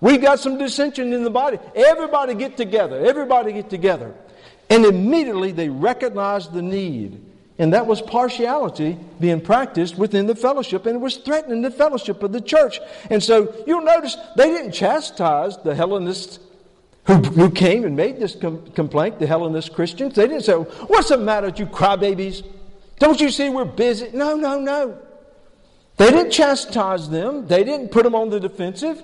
We've 0.03 0.21
got 0.21 0.39
some 0.39 0.59
dissension 0.59 1.13
in 1.13 1.25
the 1.25 1.31
body. 1.31 1.59
Everybody 1.75 2.35
get 2.35 2.57
together. 2.57 3.05
Everybody 3.05 3.53
get 3.53 3.71
together. 3.71 4.15
And 4.69 4.85
immediately 4.85 5.53
they 5.53 5.69
recognized 5.69 6.53
the 6.53 6.63
need 6.63 7.30
and 7.61 7.75
that 7.75 7.87
was 7.87 8.01
partiality 8.01 8.97
being 9.21 9.39
practiced 9.39 9.99
within 9.99 10.27
the 10.27 10.35
fellowship, 10.35 10.87
and 10.87 10.97
it 10.97 10.99
was 10.99 11.19
threatening 11.19 11.61
the 11.61 11.71
fellowship 11.71 12.23
of 12.23 12.33
the 12.33 12.41
church. 12.41 12.81
And 13.11 13.23
so 13.23 13.55
you'll 13.67 13.85
notice 13.85 14.17
they 14.35 14.49
didn't 14.49 14.73
chastise 14.73 15.59
the 15.59 15.75
Hellenists 15.75 16.39
who, 17.07 17.17
who 17.17 17.51
came 17.51 17.85
and 17.85 17.95
made 17.95 18.19
this 18.19 18.35
com- 18.35 18.71
complaint, 18.71 19.19
the 19.19 19.27
Hellenist 19.27 19.75
Christians. 19.75 20.15
They 20.15 20.27
didn't 20.27 20.45
say, 20.45 20.55
What's 20.55 21.11
the 21.11 21.19
matter 21.19 21.49
with 21.49 21.59
you 21.59 21.67
crybabies? 21.67 22.47
Don't 22.99 23.21
you 23.21 23.29
see 23.29 23.51
we're 23.51 23.67
busy? 23.67 24.09
No, 24.15 24.37
no, 24.37 24.59
no. 24.59 24.99
They 25.99 26.11
didn't 26.11 26.31
chastise 26.31 27.11
them, 27.11 27.47
they 27.47 27.63
didn't 27.63 27.91
put 27.91 28.05
them 28.05 28.15
on 28.15 28.31
the 28.31 28.41
defensive. 28.41 29.03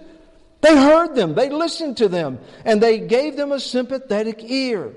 They 0.62 0.74
heard 0.74 1.14
them, 1.14 1.34
they 1.34 1.50
listened 1.50 1.98
to 1.98 2.08
them, 2.08 2.38
and 2.64 2.82
they 2.82 3.00
gave 3.00 3.36
them 3.36 3.52
a 3.52 3.60
sympathetic 3.60 4.42
ear 4.44 4.94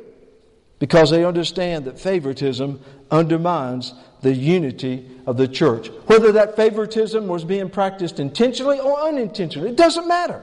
because 0.80 1.12
they 1.12 1.26
understand 1.26 1.86
that 1.86 2.00
favoritism 2.00 2.82
undermines 3.12 3.94
the 4.22 4.34
unity 4.34 5.10
of 5.26 5.38
the 5.38 5.48
church. 5.48 5.90
Whether 6.08 6.32
that 6.34 6.56
favoritism 6.56 7.28
was 7.28 7.44
being 7.44 7.70
practiced 7.70 8.20
intentionally 8.20 8.80
or 8.80 9.00
unintentionally, 9.00 9.70
it 9.70 9.78
doesn't 9.78 10.08
matter. 10.08 10.42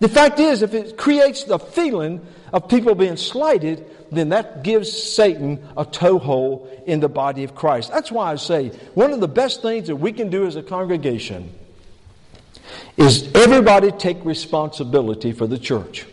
The 0.00 0.08
fact 0.08 0.38
is, 0.38 0.62
if 0.62 0.74
it 0.74 0.96
creates 0.96 1.44
the 1.44 1.58
feeling 1.58 2.24
of 2.52 2.68
people 2.68 2.94
being 2.94 3.16
slighted, 3.16 3.84
then 4.12 4.30
that 4.30 4.62
gives 4.62 4.90
Satan 4.90 5.66
a 5.76 5.84
toehold 5.84 6.70
in 6.86 7.00
the 7.00 7.08
body 7.08 7.44
of 7.44 7.54
Christ. 7.54 7.90
That's 7.92 8.12
why 8.12 8.32
I 8.32 8.36
say 8.36 8.68
one 8.94 9.12
of 9.12 9.20
the 9.20 9.28
best 9.28 9.60
things 9.60 9.88
that 9.88 9.96
we 9.96 10.12
can 10.12 10.30
do 10.30 10.46
as 10.46 10.56
a 10.56 10.62
congregation 10.62 11.52
is 12.96 13.30
everybody 13.34 13.90
take 13.90 14.24
responsibility 14.24 15.32
for 15.32 15.46
the 15.46 15.58
church. 15.58 16.06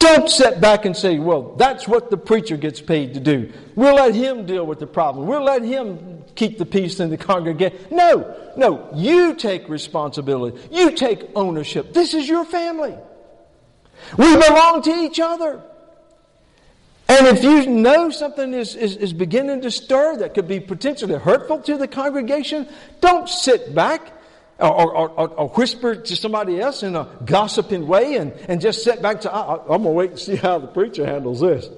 Don't 0.00 0.30
sit 0.30 0.62
back 0.62 0.86
and 0.86 0.96
say, 0.96 1.18
well, 1.18 1.54
that's 1.56 1.86
what 1.86 2.08
the 2.08 2.16
preacher 2.16 2.56
gets 2.56 2.80
paid 2.80 3.12
to 3.14 3.20
do. 3.20 3.52
We'll 3.74 3.96
let 3.96 4.14
him 4.14 4.46
deal 4.46 4.64
with 4.64 4.78
the 4.78 4.86
problem. 4.86 5.26
We'll 5.26 5.44
let 5.44 5.62
him 5.62 6.24
keep 6.34 6.56
the 6.56 6.64
peace 6.64 7.00
in 7.00 7.10
the 7.10 7.18
congregation. 7.18 7.78
No, 7.90 8.34
no, 8.56 8.88
you 8.94 9.34
take 9.34 9.68
responsibility. 9.68 10.58
You 10.72 10.92
take 10.92 11.28
ownership. 11.36 11.92
This 11.92 12.14
is 12.14 12.26
your 12.26 12.46
family. 12.46 12.96
We 14.16 14.36
belong 14.36 14.80
to 14.84 14.90
each 14.90 15.20
other. 15.20 15.62
And 17.06 17.26
if 17.26 17.44
you 17.44 17.66
know 17.66 18.08
something 18.08 18.54
is, 18.54 18.74
is, 18.74 18.96
is 18.96 19.12
beginning 19.12 19.60
to 19.62 19.70
stir 19.70 20.16
that 20.16 20.32
could 20.32 20.48
be 20.48 20.60
potentially 20.60 21.16
hurtful 21.16 21.60
to 21.62 21.76
the 21.76 21.86
congregation, 21.86 22.66
don't 23.02 23.28
sit 23.28 23.74
back 23.74 24.14
or, 24.60 24.94
or, 24.94 25.08
or, 25.10 25.28
or, 25.28 25.48
whisper 25.48 25.96
to 25.96 26.16
somebody 26.16 26.60
else 26.60 26.82
in 26.82 26.94
a 26.94 27.08
gossiping 27.24 27.86
way 27.86 28.16
and, 28.16 28.32
and 28.48 28.60
just 28.60 28.84
sit 28.84 29.00
back 29.00 29.22
to, 29.22 29.32
I, 29.32 29.54
am 29.54 29.66
going 29.66 29.82
to 29.82 29.88
wait 29.90 30.10
and 30.10 30.18
see 30.18 30.36
how 30.36 30.58
the 30.58 30.66
preacher 30.66 31.06
handles 31.06 31.40
this. 31.40 31.68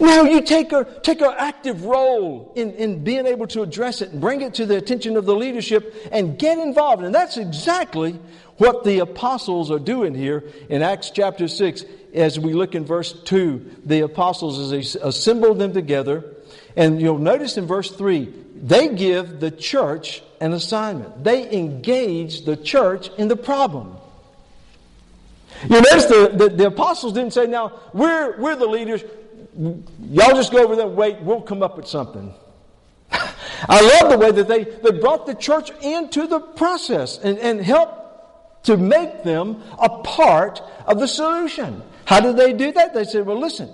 Now 0.00 0.22
you 0.22 0.40
take 0.40 0.72
a 0.72 0.84
take 1.02 1.20
an 1.20 1.32
active 1.36 1.84
role 1.84 2.52
in, 2.56 2.72
in 2.72 3.04
being 3.04 3.26
able 3.26 3.46
to 3.48 3.62
address 3.62 4.02
it 4.02 4.10
and 4.10 4.20
bring 4.20 4.40
it 4.40 4.54
to 4.54 4.66
the 4.66 4.76
attention 4.76 5.16
of 5.16 5.26
the 5.26 5.34
leadership 5.34 5.94
and 6.10 6.36
get 6.36 6.58
involved. 6.58 7.04
And 7.04 7.14
that's 7.14 7.36
exactly 7.36 8.18
what 8.56 8.82
the 8.82 8.98
apostles 8.98 9.70
are 9.70 9.78
doing 9.78 10.14
here 10.14 10.44
in 10.68 10.82
Acts 10.82 11.10
chapter 11.10 11.46
6 11.46 11.84
as 12.14 12.38
we 12.38 12.52
look 12.52 12.74
in 12.74 12.84
verse 12.84 13.12
2. 13.12 13.82
The 13.84 14.00
apostles, 14.00 14.58
as 14.58 14.70
they 14.70 15.00
assemble 15.00 15.54
them 15.54 15.72
together, 15.72 16.34
and 16.76 17.00
you'll 17.00 17.18
notice 17.18 17.56
in 17.56 17.66
verse 17.66 17.90
3, 17.90 18.32
they 18.62 18.94
give 18.94 19.40
the 19.40 19.50
church 19.50 20.22
an 20.40 20.52
assignment. 20.52 21.24
They 21.24 21.52
engage 21.52 22.44
the 22.44 22.56
church 22.56 23.10
in 23.18 23.26
the 23.26 23.36
problem. 23.36 23.96
You 25.64 25.80
notice 25.80 26.06
the, 26.06 26.32
the, 26.34 26.48
the, 26.48 26.66
apostles 26.68 27.12
didn't 27.12 27.32
say, 27.32 27.46
now, 27.46 27.80
we're, 27.92 28.40
we're 28.40 28.56
the 28.56 28.66
leaders. 28.66 29.02
Y'all 29.56 30.34
just 30.34 30.52
go 30.52 30.62
over 30.62 30.76
there 30.76 30.86
wait. 30.86 31.20
We'll 31.20 31.42
come 31.42 31.62
up 31.62 31.76
with 31.76 31.86
something. 31.86 32.32
I 33.10 34.00
love 34.00 34.10
the 34.10 34.18
way 34.18 34.30
that 34.30 34.48
they, 34.48 34.64
they 34.64 34.92
brought 34.92 35.26
the 35.26 35.34
church 35.34 35.70
into 35.82 36.26
the 36.26 36.40
process 36.40 37.18
and, 37.18 37.38
and 37.38 37.60
helped 37.60 38.64
to 38.64 38.76
make 38.76 39.24
them 39.24 39.62
a 39.78 39.88
part 39.88 40.62
of 40.86 41.00
the 41.00 41.08
solution. 41.08 41.82
How 42.04 42.20
did 42.20 42.36
they 42.36 42.52
do 42.52 42.72
that? 42.72 42.94
They 42.94 43.04
said, 43.04 43.26
well, 43.26 43.38
listen, 43.38 43.70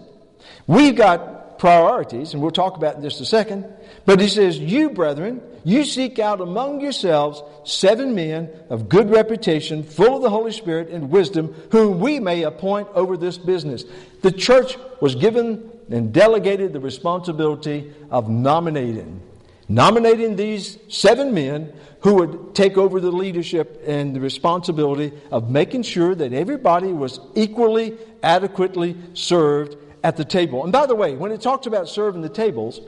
we've 0.66 0.96
got 0.96 1.58
priorities, 1.58 2.32
and 2.34 2.42
we'll 2.42 2.52
talk 2.52 2.76
about 2.76 2.96
in 2.96 3.02
just 3.02 3.20
a 3.20 3.26
second. 3.26 3.66
But 4.08 4.20
he 4.20 4.28
says, 4.28 4.58
You, 4.58 4.88
brethren, 4.88 5.42
you 5.64 5.84
seek 5.84 6.18
out 6.18 6.40
among 6.40 6.80
yourselves 6.80 7.42
seven 7.64 8.14
men 8.14 8.48
of 8.70 8.88
good 8.88 9.10
reputation, 9.10 9.82
full 9.82 10.16
of 10.16 10.22
the 10.22 10.30
Holy 10.30 10.50
Spirit 10.50 10.88
and 10.88 11.10
wisdom, 11.10 11.54
whom 11.72 12.00
we 12.00 12.18
may 12.18 12.44
appoint 12.44 12.88
over 12.94 13.18
this 13.18 13.36
business. 13.36 13.84
The 14.22 14.32
church 14.32 14.78
was 15.02 15.14
given 15.14 15.70
and 15.90 16.10
delegated 16.10 16.72
the 16.72 16.80
responsibility 16.80 17.92
of 18.10 18.30
nominating. 18.30 19.20
Nominating 19.68 20.36
these 20.36 20.78
seven 20.88 21.34
men 21.34 21.70
who 22.00 22.14
would 22.14 22.54
take 22.54 22.78
over 22.78 23.00
the 23.00 23.12
leadership 23.12 23.82
and 23.86 24.16
the 24.16 24.20
responsibility 24.20 25.12
of 25.30 25.50
making 25.50 25.82
sure 25.82 26.14
that 26.14 26.32
everybody 26.32 26.94
was 26.94 27.20
equally, 27.34 27.98
adequately 28.22 28.96
served 29.12 29.76
at 30.02 30.16
the 30.16 30.24
table. 30.24 30.62
And 30.62 30.72
by 30.72 30.86
the 30.86 30.94
way, 30.94 31.14
when 31.14 31.30
it 31.30 31.42
talks 31.42 31.66
about 31.66 31.90
serving 31.90 32.22
the 32.22 32.30
tables, 32.30 32.80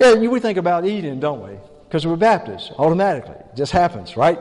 yeah, 0.00 0.14
we 0.14 0.40
think 0.40 0.58
about 0.58 0.86
eating, 0.86 1.20
don't 1.20 1.42
we? 1.42 1.56
Because 1.86 2.06
we're 2.06 2.16
Baptists, 2.16 2.70
automatically. 2.78 3.34
It 3.34 3.56
just 3.56 3.72
happens, 3.72 4.16
right? 4.16 4.38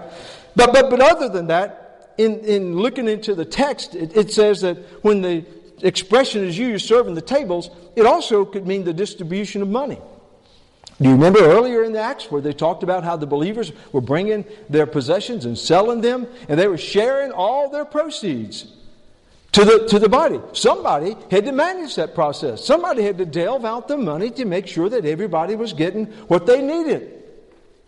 But, 0.55 0.73
but, 0.73 0.89
but 0.89 1.01
other 1.01 1.29
than 1.29 1.47
that, 1.47 2.13
in, 2.17 2.39
in 2.39 2.75
looking 2.77 3.07
into 3.07 3.35
the 3.35 3.45
text, 3.45 3.95
it, 3.95 4.15
it 4.15 4.31
says 4.31 4.61
that 4.61 4.77
when 5.03 5.21
the 5.21 5.45
expression 5.81 6.43
is 6.43 6.57
used, 6.57 6.85
serving 6.85 7.15
the 7.15 7.21
tables, 7.21 7.69
it 7.95 8.05
also 8.05 8.45
could 8.45 8.67
mean 8.67 8.83
the 8.83 8.93
distribution 8.93 9.61
of 9.61 9.67
money. 9.69 9.99
Do 11.01 11.07
you 11.07 11.15
remember 11.15 11.39
earlier 11.39 11.83
in 11.83 11.93
the 11.93 12.01
Acts 12.01 12.29
where 12.29 12.41
they 12.41 12.51
talked 12.51 12.83
about 12.83 13.05
how 13.05 13.15
the 13.15 13.25
believers 13.25 13.71
were 13.93 14.01
bringing 14.01 14.43
their 14.69 14.85
possessions 14.85 15.45
and 15.45 15.57
selling 15.57 16.01
them, 16.01 16.27
and 16.49 16.59
they 16.59 16.67
were 16.67 16.77
sharing 16.77 17.31
all 17.31 17.69
their 17.69 17.85
proceeds? 17.85 18.67
To 19.51 19.65
the, 19.65 19.87
to 19.87 19.99
the 19.99 20.09
body. 20.09 20.39
Somebody 20.53 21.15
had 21.31 21.45
to 21.45 21.51
manage 21.51 21.95
that 21.95 22.13
process. 22.13 22.63
Somebody 22.63 23.03
had 23.03 23.17
to 23.17 23.25
delve 23.25 23.65
out 23.65 23.87
the 23.87 23.97
money 23.97 24.29
to 24.31 24.45
make 24.45 24.67
sure 24.67 24.89
that 24.89 25.05
everybody 25.05 25.55
was 25.55 25.73
getting 25.73 26.05
what 26.27 26.45
they 26.45 26.61
needed. 26.61 27.23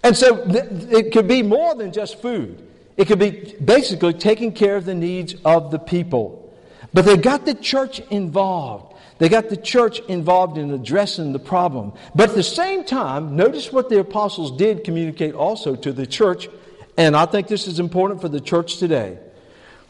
And 0.04 0.18
so 0.18 0.44
th- 0.46 0.66
it 0.92 1.12
could 1.12 1.28
be 1.28 1.44
more 1.44 1.76
than 1.76 1.94
just 1.94 2.22
food. 2.22 2.68
It 2.98 3.06
could 3.06 3.20
be 3.20 3.56
basically 3.64 4.14
taking 4.14 4.54
care 4.54 4.76
of 4.76 4.86
the 4.86 4.96
needs 4.96 5.36
of 5.46 5.72
the 5.72 5.80
people. 5.80 6.54
But 6.94 7.06
they 7.06 7.18
got 7.18 7.46
the 7.46 7.54
church 7.54 8.00
involved. 8.10 8.96
They 9.20 9.30
got 9.30 9.50
the 9.50 9.58
church 9.58 10.00
involved 10.08 10.58
in 10.58 10.72
addressing 10.72 11.32
the 11.32 11.40
problem. 11.40 11.94
But 12.16 12.30
at 12.30 12.36
the 12.36 12.44
same 12.44 12.84
time, 12.84 13.36
notice 13.36 13.72
what 13.72 13.88
the 13.88 14.00
apostles 14.00 14.58
did 14.58 14.84
communicate 14.84 15.36
also 15.36 15.76
to 15.76 15.94
the 15.94 16.08
church, 16.08 16.50
and 16.98 17.16
I 17.16 17.28
think 17.28 17.48
this 17.48 17.68
is 17.68 17.80
important 17.80 18.20
for 18.20 18.30
the 18.30 18.42
church 18.42 18.78
today. 18.78 19.20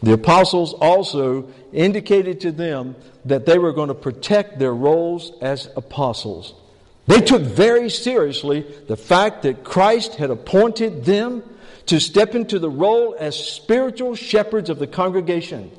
The 0.03 0.13
apostles 0.13 0.73
also 0.73 1.49
indicated 1.71 2.41
to 2.41 2.51
them 2.51 2.95
that 3.25 3.45
they 3.45 3.59
were 3.59 3.71
going 3.71 3.89
to 3.89 3.93
protect 3.93 4.57
their 4.57 4.73
roles 4.73 5.31
as 5.41 5.69
apostles. 5.75 6.55
They 7.07 7.21
took 7.21 7.41
very 7.41 7.89
seriously 7.89 8.65
the 8.87 8.97
fact 8.97 9.43
that 9.43 9.63
Christ 9.63 10.15
had 10.15 10.29
appointed 10.29 11.05
them 11.05 11.43
to 11.87 11.99
step 11.99 12.35
into 12.35 12.57
the 12.57 12.69
role 12.69 13.15
as 13.19 13.35
spiritual 13.35 14.15
shepherds 14.15 14.69
of 14.69 14.79
the 14.79 14.87
congregation. 14.87 15.71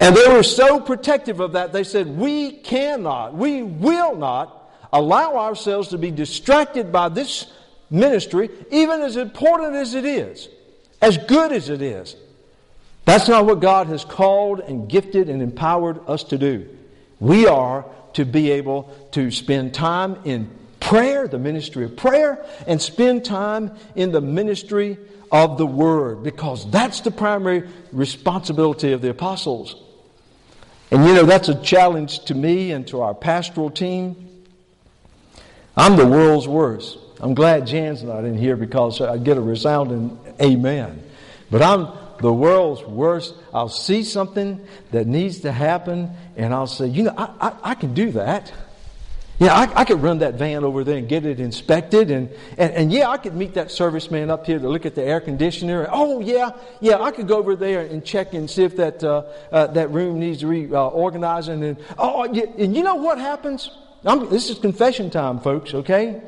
And 0.00 0.16
they 0.16 0.28
were 0.28 0.42
so 0.42 0.80
protective 0.80 1.40
of 1.40 1.52
that, 1.52 1.72
they 1.72 1.84
said, 1.84 2.08
We 2.08 2.52
cannot, 2.52 3.34
we 3.34 3.62
will 3.62 4.16
not 4.16 4.72
allow 4.92 5.36
ourselves 5.36 5.88
to 5.88 5.98
be 5.98 6.10
distracted 6.10 6.92
by 6.92 7.08
this 7.08 7.46
ministry, 7.90 8.50
even 8.70 9.00
as 9.00 9.16
important 9.16 9.74
as 9.76 9.94
it 9.94 10.04
is, 10.04 10.48
as 11.00 11.18
good 11.18 11.52
as 11.52 11.68
it 11.68 11.82
is. 11.82 12.16
That's 13.04 13.28
not 13.28 13.46
what 13.46 13.60
God 13.60 13.88
has 13.88 14.04
called 14.04 14.60
and 14.60 14.88
gifted 14.88 15.28
and 15.28 15.42
empowered 15.42 16.00
us 16.08 16.24
to 16.24 16.38
do. 16.38 16.68
We 17.18 17.46
are 17.46 17.84
to 18.14 18.24
be 18.24 18.50
able 18.52 18.84
to 19.12 19.30
spend 19.30 19.74
time 19.74 20.18
in 20.24 20.50
prayer, 20.80 21.26
the 21.26 21.38
ministry 21.38 21.84
of 21.84 21.96
prayer, 21.96 22.44
and 22.66 22.80
spend 22.80 23.24
time 23.24 23.72
in 23.94 24.12
the 24.12 24.20
ministry 24.20 24.98
of 25.30 25.56
the 25.56 25.66
Word, 25.66 26.22
because 26.22 26.70
that's 26.70 27.00
the 27.00 27.10
primary 27.10 27.68
responsibility 27.90 28.92
of 28.92 29.00
the 29.00 29.10
apostles. 29.10 29.76
And 30.90 31.06
you 31.06 31.14
know, 31.14 31.24
that's 31.24 31.48
a 31.48 31.60
challenge 31.62 32.24
to 32.26 32.34
me 32.34 32.72
and 32.72 32.86
to 32.88 33.00
our 33.00 33.14
pastoral 33.14 33.70
team. 33.70 34.44
I'm 35.74 35.96
the 35.96 36.06
world's 36.06 36.46
worst. 36.46 36.98
I'm 37.18 37.32
glad 37.32 37.66
Jan's 37.66 38.02
not 38.02 38.24
in 38.24 38.36
here 38.36 38.56
because 38.56 39.00
I 39.00 39.16
get 39.16 39.38
a 39.38 39.40
resounding 39.40 40.18
amen. 40.38 41.02
But 41.50 41.62
I'm 41.62 41.88
the 42.22 42.32
world's 42.32 42.82
worst. 42.84 43.34
I'll 43.52 43.68
see 43.68 44.04
something 44.04 44.66
that 44.92 45.06
needs 45.06 45.40
to 45.40 45.52
happen, 45.52 46.10
and 46.36 46.54
I'll 46.54 46.66
say, 46.66 46.86
you 46.86 47.02
know, 47.02 47.14
I, 47.16 47.48
I, 47.48 47.56
I 47.62 47.74
can 47.74 47.92
do 47.92 48.12
that. 48.12 48.52
Yeah, 49.38 49.54
I, 49.54 49.80
I, 49.80 49.84
could 49.84 50.00
run 50.00 50.18
that 50.18 50.34
van 50.34 50.62
over 50.62 50.84
there 50.84 50.98
and 50.98 51.08
get 51.08 51.26
it 51.26 51.40
inspected. 51.40 52.12
And, 52.12 52.30
and, 52.56 52.72
and, 52.74 52.92
yeah, 52.92 53.08
I 53.08 53.16
could 53.16 53.34
meet 53.34 53.54
that 53.54 53.68
serviceman 53.68 54.30
up 54.30 54.46
here 54.46 54.60
to 54.60 54.68
look 54.68 54.86
at 54.86 54.94
the 54.94 55.02
air 55.02 55.20
conditioner. 55.20 55.88
Oh, 55.90 56.20
yeah, 56.20 56.50
yeah, 56.80 57.00
I 57.00 57.10
could 57.10 57.26
go 57.26 57.38
over 57.38 57.56
there 57.56 57.80
and 57.80 58.04
check 58.04 58.34
and 58.34 58.48
see 58.48 58.62
if 58.62 58.76
that, 58.76 59.02
uh, 59.02 59.24
uh, 59.50 59.66
that 59.68 59.90
room 59.90 60.20
needs 60.20 60.40
to 60.40 60.46
reorganizing. 60.46 61.60
Uh, 61.60 61.66
and, 61.66 61.76
oh, 61.98 62.32
yeah, 62.32 62.44
and 62.56 62.76
you 62.76 62.84
know 62.84 62.94
what 62.94 63.18
happens? 63.18 63.68
I'm, 64.04 64.28
this 64.28 64.48
is 64.48 64.60
confession 64.60 65.10
time, 65.10 65.40
folks, 65.40 65.74
okay? 65.74 66.22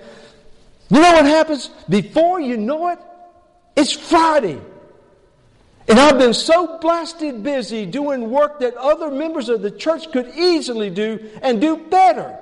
You 0.91 1.01
know 1.01 1.13
what 1.13 1.27
happens? 1.27 1.69
Before 1.89 2.41
you 2.41 2.57
know 2.57 2.89
it, 2.89 2.99
it's 3.77 3.93
Friday. 3.93 4.61
And 5.87 6.01
I've 6.01 6.19
been 6.19 6.35
so 6.35 6.79
blasted 6.79 7.43
busy 7.43 7.85
doing 7.85 8.31
work 8.31 8.61
that 8.61 8.75
other 8.75 9.11
members 9.11 9.49
of 9.49 9.61
the 9.61 9.71
church 9.71 10.11
could 10.13 10.35
easily 10.35 10.89
do 10.89 11.31
and 11.43 11.61
do 11.61 11.77
better. 11.77 12.39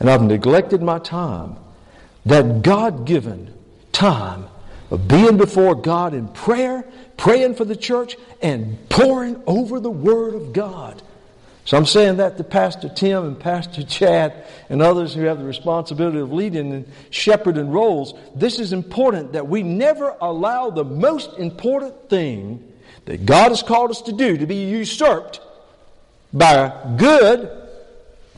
And 0.00 0.08
I've 0.08 0.22
neglected 0.22 0.82
my 0.82 0.98
time, 0.98 1.56
that 2.24 2.62
God 2.62 3.06
given 3.06 3.52
time 3.92 4.46
of 4.90 5.06
being 5.08 5.36
before 5.36 5.74
God 5.74 6.14
in 6.14 6.28
prayer, 6.28 6.84
praying 7.16 7.54
for 7.54 7.64
the 7.64 7.76
church, 7.76 8.16
and 8.40 8.88
pouring 8.88 9.42
over 9.46 9.80
the 9.80 9.90
Word 9.90 10.34
of 10.34 10.52
God. 10.52 11.02
So 11.66 11.76
I'm 11.76 11.84
saying 11.84 12.18
that 12.18 12.36
to 12.36 12.44
Pastor 12.44 12.88
Tim 12.88 13.24
and 13.24 13.38
Pastor 13.38 13.82
Chad 13.84 14.46
and 14.70 14.80
others 14.80 15.14
who 15.14 15.22
have 15.22 15.38
the 15.38 15.44
responsibility 15.44 16.18
of 16.18 16.32
leading 16.32 16.72
and 16.72 16.92
shepherding 17.10 17.70
roles. 17.70 18.14
This 18.34 18.60
is 18.60 18.72
important 18.72 19.32
that 19.32 19.48
we 19.48 19.62
never 19.62 20.16
allow 20.20 20.70
the 20.70 20.84
most 20.84 21.38
important 21.38 22.08
thing 22.08 22.72
that 23.06 23.26
God 23.26 23.48
has 23.48 23.62
called 23.62 23.90
us 23.90 24.00
to 24.02 24.12
do 24.12 24.36
to 24.38 24.46
be 24.46 24.64
usurped 24.64 25.40
by 26.32 26.94
good 26.96 27.50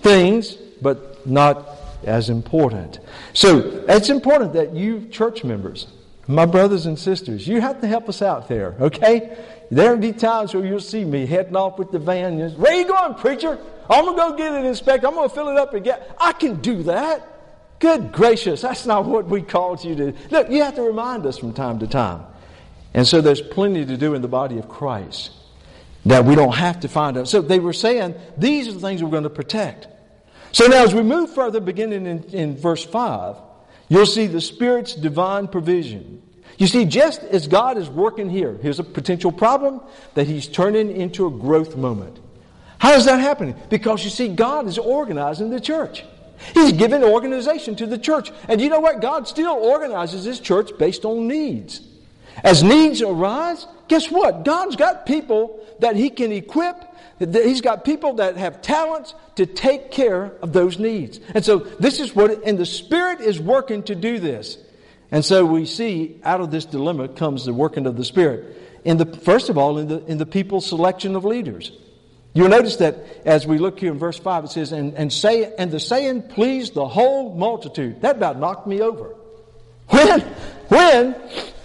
things, 0.01 0.55
but 0.81 1.27
not 1.27 1.69
as 2.05 2.31
important. 2.31 2.99
So 3.35 3.85
it's 3.89 4.09
important 4.09 4.55
that 4.55 4.75
you, 4.75 5.07
church 5.09 5.45
members, 5.45 5.87
my 6.27 6.47
brothers 6.47 6.87
and 6.87 6.99
sisters, 6.99 7.47
you 7.47 7.61
have 7.61 7.81
to 7.81 7.87
help 7.87 8.09
us 8.09 8.23
out 8.23 8.49
there, 8.49 8.75
okay? 8.81 9.37
There'll 9.71 9.99
be 9.99 10.13
times 10.13 10.55
where 10.55 10.65
you'll 10.65 10.81
see 10.81 11.05
me 11.05 11.27
heading 11.27 11.57
off 11.57 11.79
with 11.79 11.91
the 11.91 11.99
van. 11.99 12.39
Where 12.57 12.73
you 12.73 12.87
going, 12.87 13.15
preacher? 13.15 13.59
I'm 13.91 14.05
going 14.05 14.17
to 14.17 14.23
go 14.23 14.37
get 14.37 14.53
it 14.53 14.67
inspected. 14.67 15.07
I'm 15.07 15.15
going 15.15 15.29
to 15.29 15.35
fill 15.35 15.49
it 15.49 15.57
up 15.57 15.75
and 15.75 15.85
get. 15.85 16.15
I 16.19 16.33
can 16.33 16.61
do 16.61 16.83
that. 16.85 17.39
Good 17.79 18.11
gracious, 18.13 18.61
that's 18.61 18.87
not 18.87 19.05
what 19.05 19.27
we 19.27 19.41
called 19.41 19.85
you 19.85 19.95
to. 19.95 20.15
Look, 20.31 20.51
you 20.51 20.65
have 20.65 20.75
to 20.75 20.83
remind 20.83 21.27
us 21.27 21.39
from 21.39 21.53
time 21.53 21.79
to 21.79 21.87
time. 21.87 22.25
And 22.93 23.07
so 23.07 23.21
there's 23.21 23.41
plenty 23.41 23.87
to 23.87 23.97
do 23.97 24.15
in 24.15 24.23
the 24.23 24.29
body 24.29 24.59
of 24.59 24.69
Christ 24.69 25.31
that 26.07 26.25
we 26.25 26.35
don't 26.35 26.55
have 26.55 26.81
to 26.81 26.89
find 26.89 27.17
out. 27.17 27.29
So 27.29 27.41
they 27.41 27.61
were 27.61 27.73
saying 27.73 28.15
these 28.37 28.67
are 28.67 28.73
the 28.73 28.81
things 28.81 29.03
we're 29.03 29.11
going 29.11 29.23
to 29.25 29.31
protect. 29.31 29.87
So 30.51 30.67
now, 30.67 30.83
as 30.83 30.95
we 30.95 31.03
move 31.03 31.35
further, 31.35 31.61
beginning 31.61 32.07
in, 32.07 32.25
in 32.25 32.57
verse 32.57 32.85
5, 32.85 33.37
you'll 33.89 34.07
see 34.07 34.27
the 34.27 34.41
Spirit's 34.41 34.95
divine 34.95 35.47
provision. 35.47 36.23
You 36.59 36.67
see, 36.67 36.85
just 36.85 37.23
as 37.23 37.47
God 37.47 37.79
is 37.79 37.89
working 37.89 38.29
here, 38.29 38.59
here's 38.61 38.81
a 38.81 38.85
potential 38.85 39.31
problem 39.31 39.81
that 40.15 40.27
He's 40.27 40.49
turning 40.49 40.95
into 40.95 41.27
a 41.27 41.31
growth 41.31 41.77
moment. 41.77 42.19
How 42.79 42.95
is 42.95 43.07
that 43.07 43.21
happening? 43.21 43.55
Because 43.71 44.05
you 44.05 44.11
see, 44.11 44.29
God 44.29 44.67
is 44.67 44.77
organizing 44.77 45.51
the 45.51 45.61
church. 45.61 46.05
He's 46.55 46.73
given 46.73 47.03
organization 47.03 47.77
to 47.77 47.87
the 47.87 47.99
church. 47.99 48.31
And 48.49 48.61
you 48.61 48.69
know 48.69 48.81
what? 48.81 49.01
God 49.01 49.27
still 49.27 49.55
organizes 49.55 50.25
His 50.25 50.41
church 50.41 50.71
based 50.79 51.05
on 51.05 51.29
needs. 51.29 51.81
As 52.43 52.63
needs 52.63 53.03
arise, 53.03 53.67
guess 53.89 54.11
what? 54.11 54.45
God's 54.45 54.77
got 54.77 55.07
people 55.07 55.65
that 55.79 55.97
He 55.97 56.11
can 56.11 56.33
equip. 56.33 56.77
He's 57.19 57.61
got 57.61 57.85
people 57.85 58.15
that 58.15 58.37
have 58.37 58.63
talents 58.63 59.15
to 59.37 59.47
take 59.47 59.91
care 59.91 60.33
of 60.43 60.53
those 60.53 60.79
needs. 60.79 61.19
And 61.35 61.45
so 61.45 61.59
this 61.59 61.99
is 62.01 62.15
what, 62.15 62.45
and 62.45 62.59
the 62.59 62.67
Spirit 62.67 63.21
is 63.21 63.41
working 63.41 63.85
to 63.85 63.95
do 63.95 64.19
this. 64.19 64.59
And 65.11 65.25
so 65.25 65.45
we 65.45 65.65
see 65.67 66.21
out 66.23 66.41
of 66.41 66.51
this 66.51 66.65
dilemma 66.65 67.09
comes 67.09 67.45
the 67.45 67.55
working 67.55 67.87
of 67.87 67.97
the 67.97 68.05
Spirit. 68.05 68.57
In 68.85 68.99
the, 68.99 69.07
first 69.07 69.49
of 69.49 69.57
all, 69.57 69.79
in 69.79 69.89
the, 69.89 70.05
in 70.07 70.19
the 70.19 70.27
people's 70.27 70.67
selection 70.67 71.17
of 71.17 71.25
leaders. 71.25 71.73
You'll 72.35 72.51
notice 72.51 72.77
that 72.77 72.97
as 73.25 73.47
we 73.47 73.59
look 73.59 73.81
here 73.81 73.91
in 73.91 73.99
verse 73.99 74.19
5, 74.19 74.45
it 74.45 74.49
says, 74.51 74.73
and, 74.73 74.95
and, 74.95 75.13
say, 75.13 75.53
and 75.59 75.71
the 75.71 75.81
saying 75.81 76.23
pleased 76.29 76.75
the 76.75 76.87
whole 76.87 77.35
multitude. 77.35 78.03
That 78.03 78.17
about 78.17 78.39
knocked 78.39 78.67
me 78.67 78.81
over. 78.81 79.15
When, 79.89 80.21
when 80.69 81.17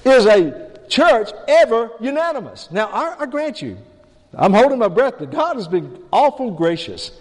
is 0.06 0.26
a 0.26 0.80
church 0.88 1.30
ever 1.48 1.92
unanimous? 2.00 2.70
Now, 2.72 2.88
I, 2.88 3.16
I 3.20 3.26
grant 3.26 3.62
you, 3.62 3.78
I'm 4.34 4.54
holding 4.54 4.80
my 4.80 4.88
breath, 4.88 5.16
but 5.20 5.32
God 5.32 5.58
has 5.58 5.68
been 5.68 6.02
awful 6.12 6.52
gracious. 6.52 7.12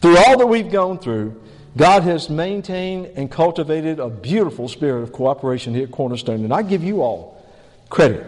Through 0.00 0.16
all 0.16 0.38
that 0.38 0.46
we've 0.46 0.70
gone 0.70 0.98
through, 0.98 1.42
God 1.76 2.02
has 2.02 2.28
maintained 2.28 3.06
and 3.16 3.30
cultivated 3.30 4.00
a 4.00 4.08
beautiful 4.08 4.68
spirit 4.68 5.02
of 5.02 5.12
cooperation 5.12 5.74
here 5.74 5.84
at 5.84 5.92
Cornerstone, 5.92 6.44
and 6.44 6.52
I 6.52 6.62
give 6.62 6.82
you 6.82 7.02
all 7.02 7.42
credit. 7.88 8.26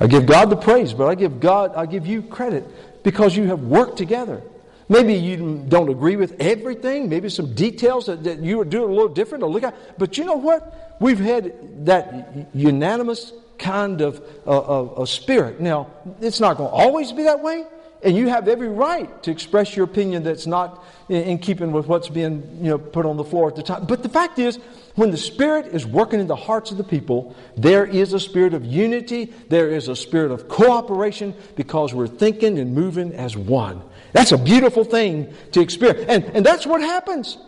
I 0.00 0.06
give 0.06 0.26
God 0.26 0.50
the 0.50 0.56
praise, 0.56 0.92
but 0.92 1.06
I 1.06 1.14
give 1.14 1.40
God, 1.40 1.74
I 1.76 1.86
give 1.86 2.06
you 2.06 2.22
credit 2.22 2.64
because 3.02 3.36
you 3.36 3.44
have 3.44 3.60
worked 3.60 3.96
together. 3.96 4.42
Maybe 4.88 5.14
you 5.14 5.64
don't 5.68 5.88
agree 5.88 6.16
with 6.16 6.36
everything, 6.40 7.08
maybe 7.08 7.28
some 7.28 7.54
details 7.54 8.06
that, 8.06 8.24
that 8.24 8.40
you 8.40 8.60
are 8.60 8.64
doing 8.66 8.90
a 8.90 8.92
little 8.92 9.08
different 9.08 9.44
or 9.44 9.50
look 9.50 9.62
at, 9.62 9.98
but 9.98 10.18
you 10.18 10.24
know 10.24 10.36
what? 10.36 10.96
We've 11.00 11.18
had 11.18 11.86
that 11.86 12.48
unanimous 12.54 13.32
kind 13.58 14.00
of, 14.00 14.22
uh, 14.46 14.50
of 14.50 15.08
spirit. 15.08 15.60
Now, 15.60 15.90
it's 16.20 16.40
not 16.40 16.56
going 16.56 16.68
to 16.68 16.74
always 16.74 17.12
be 17.12 17.22
that 17.22 17.40
way, 17.40 17.64
and 18.04 18.16
you 18.16 18.28
have 18.28 18.48
every 18.48 18.68
right 18.68 19.22
to 19.22 19.30
express 19.30 19.74
your 19.74 19.84
opinion 19.84 20.22
that's 20.22 20.46
not 20.46 20.84
in, 21.08 21.22
in, 21.22 21.38
keeping 21.38 21.72
with 21.72 21.86
what's 21.86 22.08
being 22.08 22.58
you 22.60 22.70
know, 22.70 22.78
put 22.78 23.06
on 23.06 23.16
the 23.16 23.24
floor 23.24 23.48
at 23.48 23.56
the 23.56 23.62
time. 23.62 23.86
But 23.86 24.02
the 24.02 24.08
fact 24.08 24.38
is, 24.38 24.58
when 24.94 25.10
the 25.10 25.16
Spirit 25.16 25.66
is 25.66 25.86
working 25.86 26.20
in 26.20 26.26
the 26.26 26.36
hearts 26.36 26.70
of 26.70 26.76
the 26.76 26.84
people, 26.84 27.34
there 27.56 27.84
is 27.84 28.12
a 28.12 28.20
spirit 28.20 28.54
of 28.54 28.64
unity, 28.64 29.32
there 29.48 29.70
is 29.70 29.88
a 29.88 29.96
spirit 29.96 30.30
of 30.30 30.48
cooperation 30.48 31.34
because 31.56 31.92
we're 31.94 32.06
thinking 32.06 32.58
and 32.58 32.74
moving 32.74 33.12
as 33.14 33.36
one. 33.36 33.82
That's 34.12 34.32
a 34.32 34.38
beautiful 34.38 34.84
thing 34.84 35.34
to 35.52 35.60
experience. 35.60 36.04
And, 36.08 36.24
and 36.26 36.46
that's 36.46 36.66
what 36.66 36.80
happens. 36.80 37.38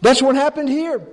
That's 0.00 0.22
what 0.22 0.36
happened 0.36 0.68
here. 0.68 1.06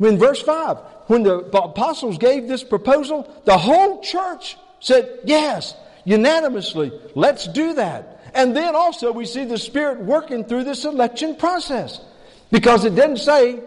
In 0.00 0.18
verse 0.18 0.40
5, 0.40 0.78
when 1.06 1.22
the 1.22 1.36
apostles 1.36 2.18
gave 2.18 2.48
this 2.48 2.64
proposal, 2.64 3.42
the 3.44 3.58
whole 3.58 4.00
church 4.00 4.56
said, 4.80 5.20
Yes, 5.24 5.74
unanimously, 6.04 6.92
let's 7.14 7.46
do 7.48 7.74
that. 7.74 8.13
And 8.34 8.56
then 8.56 8.74
also 8.74 9.12
we 9.12 9.26
see 9.26 9.44
the 9.44 9.58
Spirit 9.58 10.00
working 10.00 10.44
through 10.44 10.64
this 10.64 10.84
election 10.84 11.36
process. 11.36 12.00
Because 12.50 12.84
it 12.84 12.94
didn't 12.94 13.18
say, 13.18 13.60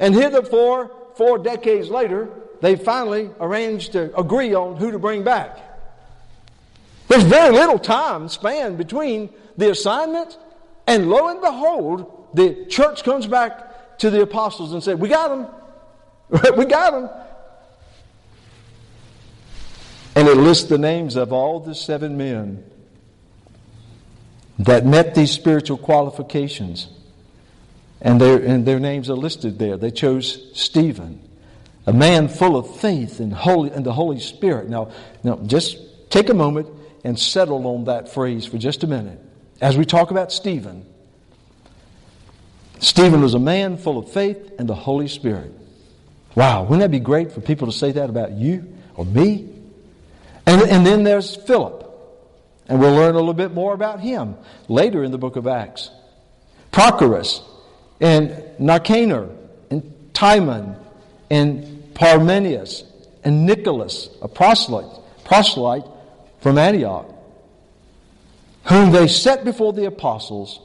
and 0.00 0.14
heretofore, 0.14 0.90
four 1.14 1.38
decades 1.38 1.88
later, 1.88 2.28
they 2.60 2.76
finally 2.76 3.30
arranged 3.40 3.92
to 3.92 4.16
agree 4.18 4.54
on 4.54 4.76
who 4.76 4.90
to 4.90 4.98
bring 4.98 5.22
back. 5.22 5.58
There's 7.06 7.22
very 7.22 7.54
little 7.54 7.78
time 7.78 8.28
span 8.28 8.76
between 8.76 9.30
the 9.56 9.70
assignment 9.70 10.36
and 10.86 11.10
lo 11.10 11.28
and 11.28 11.40
behold, 11.40 12.28
the 12.34 12.66
church 12.66 13.04
comes 13.04 13.26
back 13.26 13.98
to 13.98 14.10
the 14.10 14.22
apostles 14.22 14.72
and 14.72 14.82
said, 14.82 14.98
We 14.98 15.08
got 15.08 15.28
them. 15.28 16.56
we 16.56 16.64
got 16.64 16.92
them. 16.92 17.10
And 20.14 20.28
it 20.28 20.36
lists 20.36 20.68
the 20.68 20.78
names 20.78 21.16
of 21.16 21.32
all 21.32 21.60
the 21.60 21.74
seven 21.74 22.16
men 22.16 22.67
that 24.58 24.84
met 24.84 25.14
these 25.14 25.30
spiritual 25.30 25.78
qualifications. 25.78 26.88
And 28.00 28.20
their, 28.20 28.38
and 28.38 28.64
their 28.64 28.78
names 28.78 29.10
are 29.10 29.14
listed 29.14 29.58
there. 29.58 29.76
They 29.76 29.90
chose 29.90 30.50
Stephen, 30.54 31.20
a 31.86 31.92
man 31.92 32.28
full 32.28 32.56
of 32.56 32.78
faith 32.78 33.18
and, 33.18 33.32
holy, 33.32 33.70
and 33.70 33.84
the 33.84 33.92
Holy 33.92 34.20
Spirit. 34.20 34.68
Now, 34.68 34.92
now, 35.24 35.36
just 35.36 35.78
take 36.10 36.28
a 36.28 36.34
moment 36.34 36.68
and 37.02 37.18
settle 37.18 37.66
on 37.66 37.84
that 37.84 38.08
phrase 38.08 38.46
for 38.46 38.58
just 38.58 38.84
a 38.84 38.86
minute. 38.86 39.20
As 39.60 39.76
we 39.76 39.84
talk 39.84 40.10
about 40.12 40.30
Stephen, 40.30 40.86
Stephen 42.78 43.20
was 43.20 43.34
a 43.34 43.40
man 43.40 43.76
full 43.76 43.98
of 43.98 44.12
faith 44.12 44.52
and 44.58 44.68
the 44.68 44.74
Holy 44.74 45.08
Spirit. 45.08 45.52
Wow, 46.36 46.62
wouldn't 46.62 46.80
that 46.80 46.90
be 46.92 47.00
great 47.00 47.32
for 47.32 47.40
people 47.40 47.66
to 47.66 47.72
say 47.72 47.90
that 47.92 48.08
about 48.10 48.32
you 48.32 48.72
or 48.94 49.04
me? 49.04 49.48
And, 50.46 50.62
and 50.62 50.86
then 50.86 51.02
there's 51.02 51.34
Philip. 51.34 51.87
And 52.68 52.80
we'll 52.80 52.94
learn 52.94 53.14
a 53.14 53.18
little 53.18 53.34
bit 53.34 53.52
more 53.52 53.72
about 53.72 54.00
him 54.00 54.36
later 54.68 55.02
in 55.02 55.10
the 55.10 55.18
book 55.18 55.36
of 55.36 55.46
Acts. 55.46 55.90
Prochorus 56.70 57.42
and 58.00 58.44
Nicanor 58.58 59.30
and 59.70 60.10
Timon 60.12 60.76
and 61.30 61.94
Parmenas 61.94 62.84
and 63.24 63.46
Nicholas, 63.46 64.08
a 64.22 64.28
proselyte, 64.28 65.00
proselyte 65.24 65.84
from 66.40 66.58
Antioch, 66.58 67.12
whom 68.64 68.92
they 68.92 69.08
set 69.08 69.44
before 69.44 69.72
the 69.72 69.86
apostles. 69.86 70.60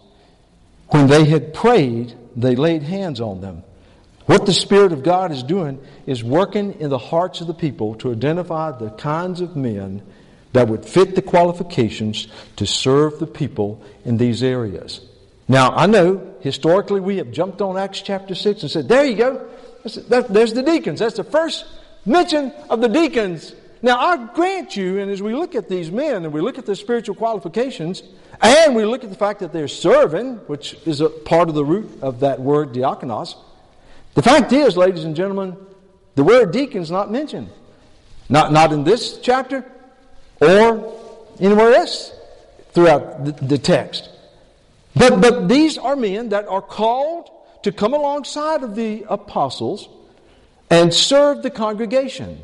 When 0.90 1.08
they 1.08 1.26
had 1.26 1.54
prayed, 1.54 2.14
they 2.36 2.56
laid 2.56 2.84
hands 2.84 3.22
on 3.22 3.42
them. 3.42 3.64
What 4.26 4.46
the 4.46 4.54
Spirit 4.54 4.94
of 4.94 5.04
God 5.04 5.32
is 5.32 5.44
doing 5.44 5.82
is 6.06 6.24
working 6.24 6.80
in 6.80 6.90
the 6.90 6.98
hearts 6.98 7.42
of 7.42 7.48
the 7.48 7.54
people 7.54 7.96
to 7.96 8.12
identify 8.12 8.72
the 8.72 8.92
kinds 8.92 9.42
of 9.42 9.56
men 9.56 10.04
that 10.54 10.68
would 10.68 10.86
fit 10.86 11.16
the 11.16 11.22
qualifications 11.22 12.28
to 12.56 12.66
serve 12.66 13.20
the 13.20 13.28
people 13.28 13.84
in 14.06 14.18
these 14.18 14.42
areas. 14.42 15.02
Now, 15.48 15.72
I 15.72 15.88
know 15.88 16.36
historically 16.40 17.02
we 17.02 17.18
have 17.18 17.32
jumped 17.32 17.62
on 17.62 17.78
Acts 17.78 18.02
chapter 18.02 18.34
6 18.34 18.62
and 18.62 18.72
said, 18.72 18.88
there 18.88 19.06
you 19.06 19.16
go. 19.16 19.50
There's 19.84 20.54
the 20.54 20.64
deacons. 20.64 21.00
That's 21.00 21.18
the 21.18 21.24
first 21.24 21.66
mention 22.06 22.54
of 22.70 22.82
the 22.82 22.88
deacons 22.88 23.54
now, 23.84 24.00
I 24.00 24.16
grant 24.34 24.78
you, 24.78 25.00
and 25.00 25.12
as 25.12 25.22
we 25.22 25.36
look 25.36 25.56
at 25.56 25.68
these 25.68 25.92
men 25.92 26.24
and 26.24 26.32
we 26.32 26.40
look 26.40 26.58
at 26.58 26.66
their 26.66 26.74
spiritual 26.74 27.16
qualifications, 27.16 28.02
and 28.42 28.78
we 28.78 28.86
look 28.86 29.04
at 29.04 29.10
the 29.10 29.16
fact 29.18 29.42
that 29.42 29.52
they're 29.52 29.68
serving, 29.68 30.36
which 30.48 30.78
is 30.86 31.02
a 31.02 31.10
part 31.10 31.50
of 31.50 31.56
the 31.56 31.66
root 31.66 32.00
of 32.02 32.22
that 32.22 32.40
word 32.40 32.72
diakonos, 32.72 33.36
the 34.14 34.22
fact 34.22 34.54
is, 34.54 34.78
ladies 34.78 35.04
and 35.04 35.18
gentlemen, 35.18 35.58
the 36.16 36.24
word 36.24 36.54
deacon's 36.54 36.90
not 36.90 37.12
mentioned. 37.12 37.50
Not, 38.30 38.54
not 38.54 38.72
in 38.72 38.86
this 38.86 39.20
chapter 39.20 39.70
or 40.44 41.36
anywhere 41.40 41.74
else 41.74 42.12
throughout 42.74 43.48
the, 43.48 43.58
text. 43.58 44.10
But, 44.96 45.22
but 45.22 45.48
these 45.48 45.78
are 45.78 45.96
men 45.96 46.30
that 46.30 46.48
are 46.48 46.62
called 46.62 47.30
to 47.64 47.72
come 47.72 47.94
alongside 47.94 48.64
of 48.64 48.76
the 48.76 49.06
apostles 49.10 49.88
and 50.70 50.94
serve 50.94 51.44
the 51.44 51.50
congregation. 51.50 52.42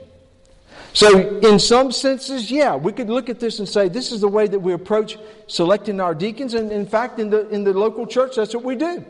So, 0.94 1.40
in 1.40 1.60
some 1.60 1.92
senses, 1.92 2.50
yeah, 2.50 2.76
we 2.76 2.92
could 2.92 3.10
look 3.10 3.30
at 3.30 3.40
this 3.40 3.60
and 3.60 3.70
say 3.70 3.90
this 3.90 4.12
is 4.12 4.22
the 4.22 4.28
way 4.28 4.48
that 4.48 4.60
we 4.60 4.74
approach 4.74 5.18
selecting 5.48 6.00
our 6.00 6.16
deacons. 6.16 6.56
And 6.56 6.72
in 6.72 6.88
fact, 6.88 7.20
in 7.20 7.30
the, 7.30 7.48
in 7.50 7.64
the 7.64 7.74
local 7.74 8.08
church, 8.08 8.36
that's 8.38 8.56
what 8.56 8.64
we 8.64 8.76
do. 8.76 9.06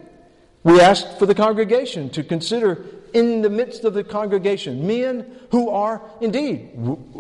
We 0.63 0.82
ask 0.82 1.17
for 1.17 1.25
the 1.25 1.36
congregation 1.36 2.10
to 2.12 2.23
consider 2.23 2.84
in 3.13 3.41
the 3.41 3.50
midst 3.50 3.84
of 3.84 3.93
the 3.93 4.04
congregation 4.04 4.86
men 4.86 5.39
who 5.52 5.69
are 5.69 6.02
indeed 6.22 6.69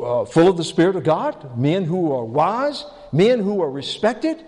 uh, 0.01 0.25
full 0.25 0.47
of 0.47 0.57
the 0.57 0.63
Spirit 0.63 0.95
of 0.95 1.03
God, 1.03 1.57
men 1.57 1.83
who 1.85 2.11
are 2.13 2.23
wise, 2.23 2.85
men 3.11 3.39
who 3.39 3.61
are 3.61 3.69
respected. 3.69 4.45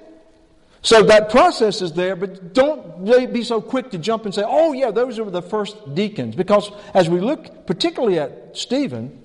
So 0.84 1.04
that 1.04 1.30
process 1.30 1.82
is 1.82 1.94
there, 1.94 2.16
but 2.16 2.54
don't 2.54 3.06
be 3.32 3.44
so 3.44 3.62
quick 3.62 3.92
to 3.92 4.00
jump 4.00 4.26
and 4.26 4.34
say, 4.34 4.44
oh, 4.46 4.74
yeah, 4.74 4.90
those 4.90 5.20
are 5.20 5.30
the 5.30 5.42
first 5.42 5.94
deacons. 5.94 6.36
Because 6.36 6.72
as 6.94 7.08
we 7.08 7.20
look 7.20 7.68
particularly 7.68 8.18
at 8.18 8.58
Stephen, 8.58 9.22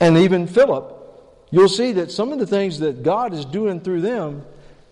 and 0.00 0.16
even 0.16 0.48
Philip, 0.48 0.96
you'll 1.50 1.68
see 1.68 1.92
that 1.92 2.10
some 2.10 2.32
of 2.32 2.38
the 2.40 2.46
things 2.46 2.80
that 2.80 3.04
God 3.04 3.32
is 3.32 3.44
doing 3.44 3.80
through 3.80 4.00
them 4.00 4.44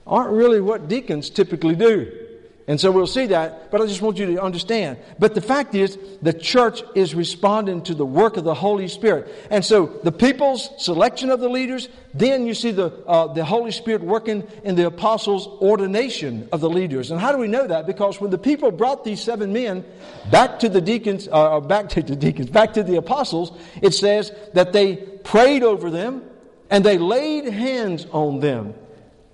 aren't 0.07 0.31
really 0.31 0.61
what 0.61 0.89
deacons 0.89 1.31
typically 1.31 1.75
do. 1.75 2.28
And 2.69 2.79
so 2.79 2.91
we'll 2.91 3.07
see 3.07 3.25
that, 3.27 3.71
but 3.71 3.81
I 3.81 3.87
just 3.87 4.03
want 4.03 4.19
you 4.19 4.27
to 4.27 4.43
understand. 4.43 4.99
But 5.19 5.35
the 5.35 5.41
fact 5.41 5.75
is, 5.75 5.99
the 6.21 6.35
church 6.35 6.83
is 6.95 7.15
responding 7.15 7.81
to 7.85 7.95
the 7.95 8.05
work 8.05 8.37
of 8.37 8.45
the 8.45 8.53
Holy 8.53 8.89
Spirit. 8.89 9.35
And 9.51 9.65
so 9.65 9.87
the 10.05 10.13
people's 10.13 10.69
selection 10.77 11.31
of 11.31 11.41
the 11.41 11.49
leaders, 11.49 11.89
then 12.13 12.47
you 12.47 12.53
see 12.53 12.73
the, 12.73 12.93
uh, 13.07 13.33
the 13.33 13.43
Holy 13.43 13.71
Spirit 13.71 14.03
working 14.03 14.47
in 14.65 14.75
the 14.75 14.87
apostles' 14.87 15.47
ordination 15.47 16.47
of 16.53 16.61
the 16.61 16.69
leaders. 16.69 17.11
And 17.11 17.19
how 17.19 17.33
do 17.33 17.39
we 17.39 17.49
know 17.49 17.67
that? 17.67 17.87
Because 17.87 18.21
when 18.21 18.31
the 18.31 18.37
people 18.37 18.71
brought 18.71 19.03
these 19.03 19.23
seven 19.23 19.51
men 19.51 19.83
back 20.31 20.59
to 20.59 20.69
the 20.69 20.83
deacons, 20.83 21.27
uh, 21.27 21.57
uh 21.57 21.61
back 21.61 21.89
to 21.91 22.03
the 22.03 22.17
deacons, 22.17 22.51
back 22.51 22.75
to 22.75 22.83
the 22.83 22.97
apostles, 22.97 23.51
it 23.81 23.95
says 23.95 24.31
that 24.53 24.75
they 24.75 24.97
prayed 24.97 25.63
over 25.63 25.91
them 25.91 26.23
and 26.69 26.85
they 26.85 26.99
laid 26.99 27.47
hands 27.47 28.07
on 28.13 28.41
them. 28.41 28.75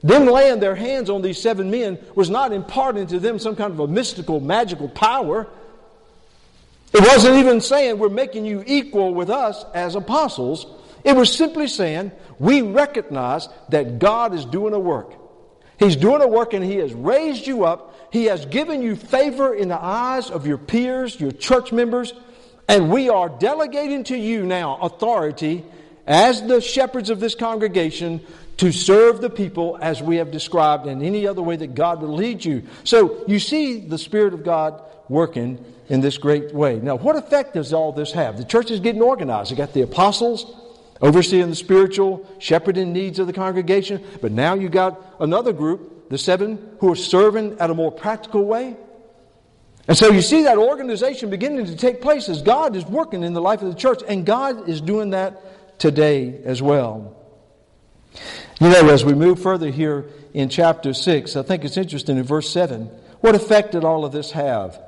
Them 0.04 0.26
laying 0.26 0.60
their 0.60 0.74
hands 0.74 1.08
on 1.08 1.22
these 1.22 1.40
seven 1.40 1.70
men 1.70 1.98
was 2.14 2.28
not 2.28 2.52
imparting 2.52 3.06
to 3.06 3.18
them 3.18 3.38
some 3.38 3.56
kind 3.56 3.72
of 3.72 3.80
a 3.80 3.88
mystical, 3.88 4.38
magical 4.38 4.90
power. 4.90 5.48
It 6.92 7.00
wasn't 7.00 7.36
even 7.36 7.62
saying 7.62 7.98
we're 7.98 8.10
making 8.10 8.44
you 8.44 8.62
equal 8.66 9.14
with 9.14 9.30
us 9.30 9.64
as 9.72 9.94
apostles. 9.94 10.66
It 11.04 11.16
was 11.16 11.34
simply 11.34 11.68
saying 11.68 12.12
we 12.38 12.60
recognize 12.60 13.48
that 13.70 13.98
God 13.98 14.34
is 14.34 14.44
doing 14.44 14.74
a 14.74 14.78
work. 14.78 15.14
He's 15.78 15.96
doing 15.96 16.20
a 16.20 16.28
work 16.28 16.52
and 16.52 16.62
He 16.62 16.76
has 16.76 16.92
raised 16.92 17.46
you 17.46 17.64
up. 17.64 18.12
He 18.12 18.26
has 18.26 18.44
given 18.44 18.82
you 18.82 18.96
favor 18.96 19.54
in 19.54 19.68
the 19.68 19.82
eyes 19.82 20.30
of 20.30 20.46
your 20.46 20.58
peers, 20.58 21.18
your 21.18 21.32
church 21.32 21.72
members, 21.72 22.12
and 22.68 22.90
we 22.90 23.08
are 23.08 23.30
delegating 23.30 24.04
to 24.04 24.16
you 24.18 24.44
now 24.44 24.76
authority 24.76 25.64
as 26.06 26.42
the 26.42 26.60
shepherds 26.60 27.08
of 27.08 27.20
this 27.20 27.34
congregation 27.34 28.20
to 28.58 28.72
serve 28.72 29.20
the 29.20 29.30
people 29.30 29.78
as 29.80 30.02
we 30.02 30.16
have 30.16 30.30
described 30.30 30.86
in 30.86 31.02
any 31.02 31.26
other 31.26 31.42
way 31.42 31.56
that 31.56 31.74
God 31.74 32.00
will 32.00 32.14
lead 32.14 32.44
you. 32.44 32.62
So 32.84 33.24
you 33.26 33.38
see 33.38 33.80
the 33.80 33.98
Spirit 33.98 34.34
of 34.34 34.44
God 34.44 34.80
working 35.08 35.64
in 35.88 36.00
this 36.00 36.18
great 36.18 36.54
way. 36.54 36.78
Now, 36.80 36.96
what 36.96 37.16
effect 37.16 37.54
does 37.54 37.72
all 37.72 37.92
this 37.92 38.12
have? 38.12 38.38
The 38.38 38.44
church 38.44 38.70
is 38.70 38.80
getting 38.80 39.02
organized. 39.02 39.50
You 39.50 39.56
got 39.56 39.72
the 39.72 39.82
apostles 39.82 40.54
overseeing 41.00 41.50
the 41.50 41.56
spiritual, 41.56 42.26
shepherding 42.38 42.92
needs 42.92 43.18
of 43.18 43.26
the 43.26 43.32
congregation, 43.32 44.02
but 44.22 44.32
now 44.32 44.54
you 44.54 44.68
got 44.68 45.00
another 45.20 45.52
group, 45.52 46.08
the 46.08 46.16
seven, 46.16 46.76
who 46.80 46.90
are 46.92 46.96
serving 46.96 47.58
at 47.58 47.70
a 47.70 47.74
more 47.74 47.92
practical 47.92 48.44
way. 48.44 48.76
And 49.86 49.98
so 49.98 50.10
you 50.10 50.22
see 50.22 50.44
that 50.44 50.56
organization 50.56 51.28
beginning 51.28 51.66
to 51.66 51.76
take 51.76 52.00
place 52.00 52.30
as 52.30 52.40
God 52.40 52.74
is 52.74 52.86
working 52.86 53.22
in 53.22 53.34
the 53.34 53.42
life 53.42 53.60
of 53.60 53.68
the 53.68 53.78
church, 53.78 54.00
and 54.06 54.24
God 54.24 54.68
is 54.68 54.80
doing 54.80 55.10
that 55.10 55.78
today 55.78 56.40
as 56.44 56.62
well. 56.62 57.14
You 58.60 58.68
know, 58.68 58.88
as 58.88 59.04
we 59.04 59.14
move 59.14 59.42
further 59.42 59.68
here 59.68 60.04
in 60.32 60.48
chapter 60.48 60.94
6, 60.94 61.34
I 61.34 61.42
think 61.42 61.64
it's 61.64 61.76
interesting 61.76 62.18
in 62.18 62.22
verse 62.22 62.48
7. 62.50 62.86
What 63.20 63.34
effect 63.34 63.72
did 63.72 63.84
all 63.84 64.04
of 64.04 64.12
this 64.12 64.30
have? 64.30 64.80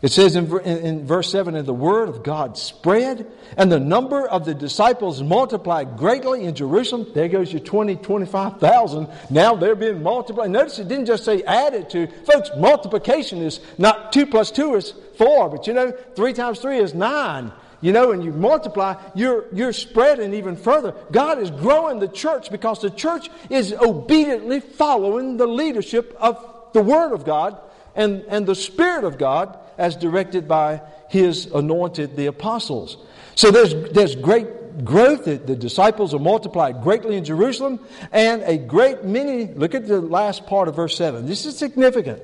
It 0.00 0.10
says 0.10 0.34
in, 0.34 0.58
in, 0.62 1.06
verse 1.06 1.30
7 1.30 1.54
And 1.54 1.64
the 1.64 1.72
word 1.72 2.08
of 2.08 2.24
God 2.24 2.58
spread, 2.58 3.24
and 3.56 3.70
the 3.70 3.78
number 3.78 4.26
of 4.26 4.44
the 4.44 4.54
disciples 4.54 5.22
multiplied 5.22 5.96
greatly 5.96 6.44
in 6.44 6.56
Jerusalem. 6.56 7.06
There 7.14 7.28
goes 7.28 7.52
your 7.52 7.60
20, 7.60 7.96
25,000. 7.96 9.08
Now 9.30 9.54
they're 9.54 9.76
being 9.76 10.02
multiplied. 10.02 10.50
Notice 10.50 10.80
it 10.80 10.88
didn't 10.88 11.06
just 11.06 11.24
say 11.24 11.44
added 11.44 11.90
to. 11.90 12.08
Folks, 12.08 12.50
multiplication 12.56 13.38
is 13.38 13.60
not 13.78 14.12
2 14.12 14.26
plus 14.26 14.50
2 14.50 14.74
is 14.74 14.94
4, 15.18 15.48
but 15.48 15.68
you 15.68 15.74
know, 15.74 15.92
3 15.92 16.32
times 16.32 16.58
3 16.58 16.78
is 16.78 16.92
9 16.92 17.52
you 17.82 17.92
know, 17.92 18.12
and 18.12 18.24
you 18.24 18.32
multiply, 18.32 18.94
you're, 19.14 19.44
you're 19.52 19.72
spreading 19.72 20.32
even 20.32 20.56
further. 20.56 20.94
God 21.10 21.38
is 21.38 21.50
growing 21.50 21.98
the 21.98 22.08
church 22.08 22.50
because 22.50 22.80
the 22.80 22.90
church 22.90 23.28
is 23.50 23.74
obediently 23.74 24.60
following 24.60 25.36
the 25.36 25.46
leadership 25.46 26.16
of 26.18 26.70
the 26.72 26.80
Word 26.80 27.12
of 27.12 27.24
God 27.24 27.58
and, 27.94 28.24
and 28.28 28.46
the 28.46 28.54
Spirit 28.54 29.04
of 29.04 29.18
God 29.18 29.58
as 29.76 29.96
directed 29.96 30.46
by 30.48 30.80
His 31.10 31.46
anointed, 31.46 32.16
the 32.16 32.26
apostles. 32.26 32.96
So 33.34 33.50
there's, 33.50 33.74
there's 33.90 34.14
great 34.14 34.84
growth. 34.84 35.24
The, 35.24 35.36
the 35.36 35.56
disciples 35.56 36.14
are 36.14 36.20
multiplied 36.20 36.82
greatly 36.82 37.16
in 37.16 37.24
Jerusalem, 37.24 37.80
and 38.12 38.42
a 38.42 38.58
great 38.58 39.04
many, 39.04 39.46
look 39.46 39.74
at 39.74 39.88
the 39.88 40.00
last 40.00 40.46
part 40.46 40.68
of 40.68 40.76
verse 40.76 40.96
7. 40.96 41.26
This 41.26 41.46
is 41.46 41.58
significant. 41.58 42.22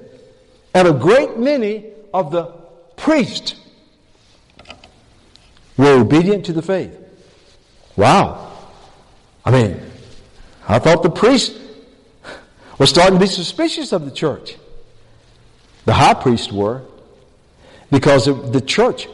And 0.73 0.87
a 0.87 0.93
great 0.93 1.37
many 1.37 1.87
of 2.15 2.31
the 2.31 2.47
priests 2.97 3.57
were 5.79 6.01
obedient 6.01 6.45
to 6.47 6.53
the 6.53 6.61
faith. 6.61 6.95
Wow. 7.97 8.53
I 9.45 9.51
mean, 9.51 9.81
I 10.69 10.79
thought 10.79 11.03
the 11.03 11.11
priests 11.11 11.59
were 12.79 12.87
starting 12.87 13.15
to 13.15 13.21
be 13.21 13.27
suspicious 13.27 13.93
of 13.93 14.05
the 14.05 14.11
church. 14.11 14.57
The 15.87 15.95
high 15.95 16.15
priests 16.15 16.53
were, 16.53 16.83
because 17.91 18.29
of 18.29 18.53
the 18.53 18.61
church 18.61 19.09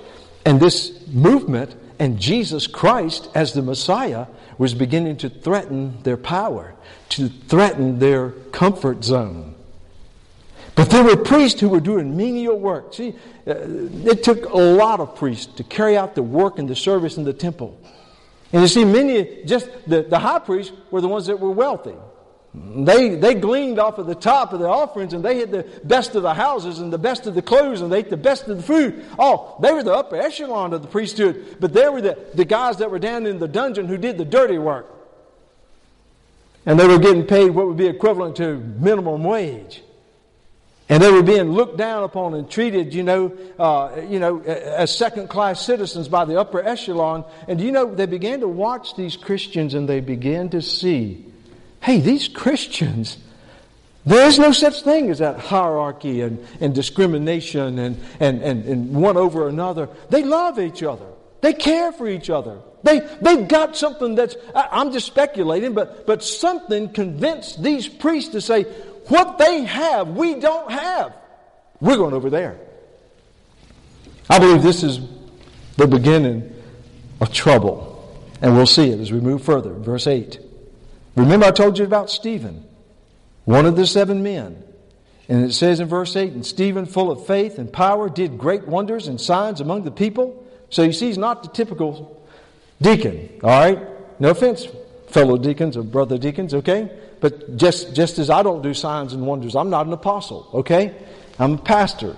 and 0.45 0.59
this 0.59 1.07
movement 1.07 1.77
and 1.99 2.19
Jesus 2.19 2.67
Christ 2.67 3.29
as 3.35 3.53
the 3.53 3.63
Messiah 3.63 4.27
was 4.59 4.75
beginning 4.75 5.19
to 5.19 5.29
threaten 5.29 6.03
their 6.03 6.17
power, 6.17 6.75
to 7.11 7.29
threaten 7.29 8.01
their 8.01 8.31
comfort 8.31 9.05
zone. 9.05 9.54
But 10.75 10.91
there 10.91 11.05
were 11.05 11.17
priests 11.17 11.61
who 11.61 11.69
were 11.69 11.81
doing 11.81 12.17
menial 12.17 12.59
work. 12.59 12.95
See, 12.95 13.15
uh, 13.47 13.55
it 14.05 14.25
took 14.25 14.45
a 14.47 14.57
lot 14.57 15.01
of 15.01 15.15
priests 15.15 15.47
to 15.57 15.65
carry 15.65 15.97
out 15.97 16.15
the 16.15 16.23
work 16.23 16.59
and 16.59 16.69
the 16.69 16.75
service 16.75 17.17
in 17.17 17.25
the 17.25 17.33
temple. 17.33 17.79
And 18.53 18.63
you 18.63 18.69
see, 18.69 18.85
many, 18.85 19.45
just 19.45 19.69
the, 19.87 20.03
the 20.03 20.19
high 20.19 20.41
priests 20.41 20.73
were 20.91 21.01
the 21.01 21.09
ones 21.09 21.27
that 21.27 21.39
were 21.39 21.51
wealthy. 21.51 21.95
They, 22.55 23.17
they 23.17 23.35
gleaned 23.35 23.81
off 23.81 23.99
of 23.99 24.07
the 24.07 24.15
top 24.15 24.53
of 24.53 24.61
the 24.61 24.69
offerings 24.69 25.13
and 25.13 25.25
they 25.25 25.39
had 25.39 25.51
the 25.51 25.65
best 25.83 26.15
of 26.15 26.23
the 26.23 26.35
houses 26.35 26.79
and 26.79 26.93
the 26.93 26.99
best 26.99 27.27
of 27.27 27.35
the 27.35 27.43
clothes 27.43 27.81
and 27.81 27.91
they 27.91 27.99
ate 27.99 28.11
the 28.11 28.17
best 28.17 28.47
of 28.47 28.57
the 28.57 28.63
food. 28.63 29.05
Oh, 29.19 29.57
they 29.61 29.73
were 29.73 29.83
the 29.83 29.93
upper 29.93 30.15
echelon 30.15 30.73
of 30.73 30.83
the 30.83 30.87
priesthood, 30.87 31.57
but 31.59 31.73
they 31.73 31.89
were 31.89 32.01
the, 32.01 32.17
the 32.35 32.45
guys 32.45 32.77
that 32.77 32.93
were 32.93 33.01
down 33.01 33.27
in 33.27 33.41
the 33.41 33.49
dungeon 33.49 33.87
who 33.87 33.97
did 33.97 34.19
the 34.19 34.25
dirty 34.25 34.59
work. 34.59 34.87
And 36.65 36.79
they 36.79 36.87
were 36.87 37.01
getting 37.01 37.27
paid 37.27 37.51
what 37.51 37.67
would 37.67 37.77
be 37.77 37.89
equivalent 37.89 38.37
to 38.37 38.57
minimum 38.57 39.25
wage. 39.25 39.83
And 40.89 41.03
they 41.03 41.11
were 41.11 41.23
being 41.23 41.53
looked 41.53 41.79
down 41.79 42.05
upon 42.05 42.35
and 42.35 42.51
treated, 42.51 42.93
you 42.93 43.03
know, 43.03 43.33
uh, 43.59 44.03
you 44.07 44.19
know, 44.19 44.41
as 44.43 44.95
second 44.95 45.29
class 45.29 45.65
citizens 45.65 46.09
by 46.09 46.27
the 46.27 46.39
upper 46.39 46.63
echelon. 46.63 47.25
And 47.49 47.59
you 47.59 47.73
know, 47.73 47.95
they 47.95 48.07
began 48.07 48.41
to 48.41 48.49
watch 48.49 48.95
these 48.95 49.17
Christians 49.17 49.73
and 49.73 49.89
they 49.89 50.01
began 50.01 50.51
to 50.51 50.61
see, 50.61 51.25
hey, 51.81 52.01
these 52.01 52.29
Christians, 52.29 53.17
there 54.05 54.27
is 54.27 54.39
no 54.39 54.53
such 54.53 54.83
thing 54.83 55.11
as 55.11 55.21
that 55.21 55.39
hierarchy 55.39 56.21
and, 56.21 56.47
and 56.61 56.75
discrimination 56.75 57.79
and, 57.79 57.99
and, 58.21 58.43
and, 58.43 58.65
and 58.67 58.95
one 58.95 59.17
over 59.17 59.49
another. 59.49 59.89
They 60.11 60.23
love 60.23 60.59
each 60.59 60.83
other. 60.83 61.07
They 61.41 61.55
care 61.55 61.93
for 61.93 62.07
each 62.07 62.29
other. 62.29 62.59
They, 62.83 63.01
they've 63.23 63.49
got 63.49 63.79
something 63.79 64.15
that's, 64.15 64.37
I, 64.55 64.69
I'm 64.73 64.93
just 64.93 65.07
speculating, 65.07 65.73
but, 65.73 66.07
but 66.07 66.23
something 66.23 66.91
convinced 66.91 67.63
these 67.63 67.89
priests 67.89 68.33
to 68.33 68.43
say, 68.43 68.67
what 69.09 69.39
they 69.39 69.65
have, 69.65 70.09
we 70.09 70.35
don't 70.35 70.71
have. 70.71 71.15
We're 71.81 71.97
going 71.97 72.15
over 72.15 72.31
there. 72.31 72.59
I 74.29 74.39
believe 74.39 74.63
this 74.63 74.83
is 74.83 75.01
the 75.77 75.87
beginning 75.87 76.55
of 77.21 77.33
trouble. 77.33 77.91
And 78.41 78.57
we'll 78.57 78.67
see 78.67 78.91
it 78.91 79.01
as 79.01 79.13
we 79.13 79.21
move 79.21 79.43
further. 79.43 79.73
Verse 79.73 80.07
8. 80.07 80.39
Remember, 81.17 81.47
I 81.47 81.51
told 81.51 81.79
you 81.79 81.85
about 81.85 82.11
Stephen, 82.11 82.67
one 83.45 83.67
of 83.67 83.77
the 83.77 83.87
seven 83.87 84.23
men. 84.23 84.63
And 85.29 85.45
it 85.45 85.53
says 85.53 85.81
in 85.81 85.89
verse 85.89 86.17
8, 86.17 86.33
And 86.33 86.45
Stephen, 86.45 86.87
full 86.87 87.11
of 87.11 87.27
faith 87.27 87.59
and 87.59 87.73
power, 87.73 88.11
did 88.11 88.37
great 88.37 88.67
wonders 88.67 89.07
and 89.07 89.21
signs 89.21 89.61
among 89.61 89.85
the 89.85 89.91
people. 89.91 90.45
So 90.71 90.83
you 90.83 90.93
see, 90.93 91.07
he's 91.07 91.19
not 91.19 91.43
the 91.43 91.49
typical 91.49 92.23
deacon, 92.81 93.31
all 93.43 93.51
right? 93.51 93.79
No 94.21 94.31
offense, 94.31 94.67
fellow 95.09 95.39
deacons 95.39 95.77
or 95.77 95.83
brother 95.83 96.19
deacons, 96.19 96.53
okay? 96.53 96.91
But 97.25 97.57
just, 97.57 97.95
just 97.95 98.19
as 98.19 98.29
I 98.29 98.43
don't 98.43 98.61
do 98.61 98.75
signs 98.75 99.15
and 99.15 99.27
wonders, 99.27 99.57
I'm 99.57 99.71
not 99.71 99.87
an 99.87 99.95
apostle, 99.95 100.47
okay? 100.53 100.95
I'm 101.39 101.55
a 101.55 101.57
pastor. 101.57 102.17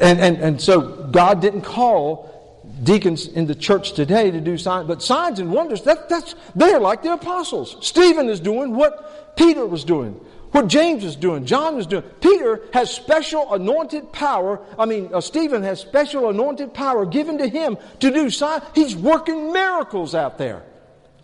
And, 0.00 0.20
and, 0.20 0.36
and 0.36 0.60
so 0.62 1.08
God 1.08 1.40
didn't 1.40 1.62
call 1.62 2.62
deacons 2.84 3.26
in 3.26 3.46
the 3.46 3.56
church 3.56 3.94
today 3.94 4.30
to 4.30 4.40
do 4.40 4.56
signs, 4.56 4.86
but 4.86 5.02
signs 5.02 5.40
and 5.40 5.50
wonders, 5.50 5.82
that, 5.82 6.08
that's, 6.08 6.36
they're 6.54 6.78
like 6.78 7.02
the 7.02 7.14
apostles. 7.14 7.78
Stephen 7.80 8.28
is 8.28 8.38
doing 8.38 8.76
what 8.76 9.36
Peter 9.36 9.66
was 9.66 9.82
doing, 9.82 10.12
what 10.52 10.68
James 10.68 11.02
was 11.02 11.16
doing, 11.16 11.46
John 11.46 11.74
was 11.74 11.88
doing. 11.88 12.04
Peter 12.20 12.60
has 12.72 12.94
special 12.94 13.54
anointed 13.54 14.12
power. 14.12 14.60
I 14.78 14.86
mean, 14.86 15.10
uh, 15.12 15.20
Stephen 15.20 15.64
has 15.64 15.80
special 15.80 16.30
anointed 16.30 16.72
power 16.72 17.04
given 17.06 17.38
to 17.38 17.48
him 17.48 17.76
to 17.98 18.08
do 18.12 18.30
signs. 18.30 18.62
He's 18.72 18.94
working 18.94 19.52
miracles 19.52 20.14
out 20.14 20.38
there. 20.38 20.62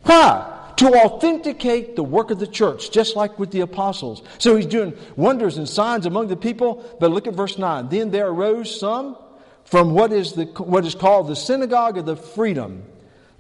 Why? 0.03 0.60
To 0.77 0.89
authenticate 1.05 1.97
the 1.97 2.03
work 2.03 2.31
of 2.31 2.39
the 2.39 2.47
church, 2.47 2.91
just 2.91 3.17
like 3.17 3.39
with 3.39 3.51
the 3.51 3.61
apostles. 3.61 4.23
So 4.39 4.57
he's 4.57 4.67
doing 4.67 4.97
wonders 5.17 5.59
and 5.59 5.69
signs 5.69 6.07
among 6.07 6.29
the 6.29 6.37
people. 6.37 6.85
But 6.99 7.11
look 7.11 7.27
at 7.27 7.35
verse 7.35 7.59
9. 7.59 7.89
Then 7.89 8.11
there 8.11 8.29
arose 8.29 8.79
some 8.79 9.17
from 9.65 9.93
what 9.93 10.13
is, 10.13 10.33
the, 10.33 10.45
what 10.45 10.85
is 10.85 10.95
called 10.95 11.29
the 11.29 11.37
synagogue 11.37 11.99
of 11.99 12.07
the 12.07 12.17
freedmen. 12.17 12.83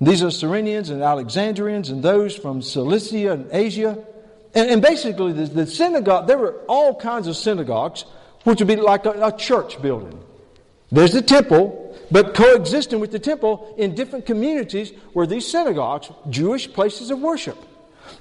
These 0.01 0.23
are 0.23 0.29
Cyrenians 0.29 0.91
and 0.91 1.03
Alexandrians 1.03 1.91
and 1.91 2.03
those 2.03 2.35
from 2.35 2.63
Cilicia 2.63 3.33
and 3.33 3.49
Asia. 3.53 4.03
And, 4.55 4.71
and 4.71 4.83
basically, 4.83 5.33
the, 5.33 5.45
the, 5.45 5.67
synagogue, 5.67 6.27
there 6.27 6.39
were 6.39 6.61
all 6.69 6.95
kinds 6.95 7.27
of 7.27 7.37
synagogues, 7.37 8.05
which 8.45 8.61
would 8.61 8.69
be 8.69 8.77
like 8.77 9.05
a, 9.07 9.27
a 9.27 9.37
church 9.37 9.81
building. 9.83 10.19
There's 10.91 11.13
the 11.13 11.23
temple, 11.23 11.80
but 12.11 12.35
coexisting 12.35 13.01
with 13.01 13.13
the 13.13 13.19
temple 13.19 13.75
in 13.79 13.95
different 13.95 14.27
communities 14.27 14.93
were 15.15 15.27
these 15.27 15.47
synagogues, 15.51 16.11
Jewish 16.29 16.73
places 16.73 17.11
of 17.11 17.21
worship. 17.21 17.57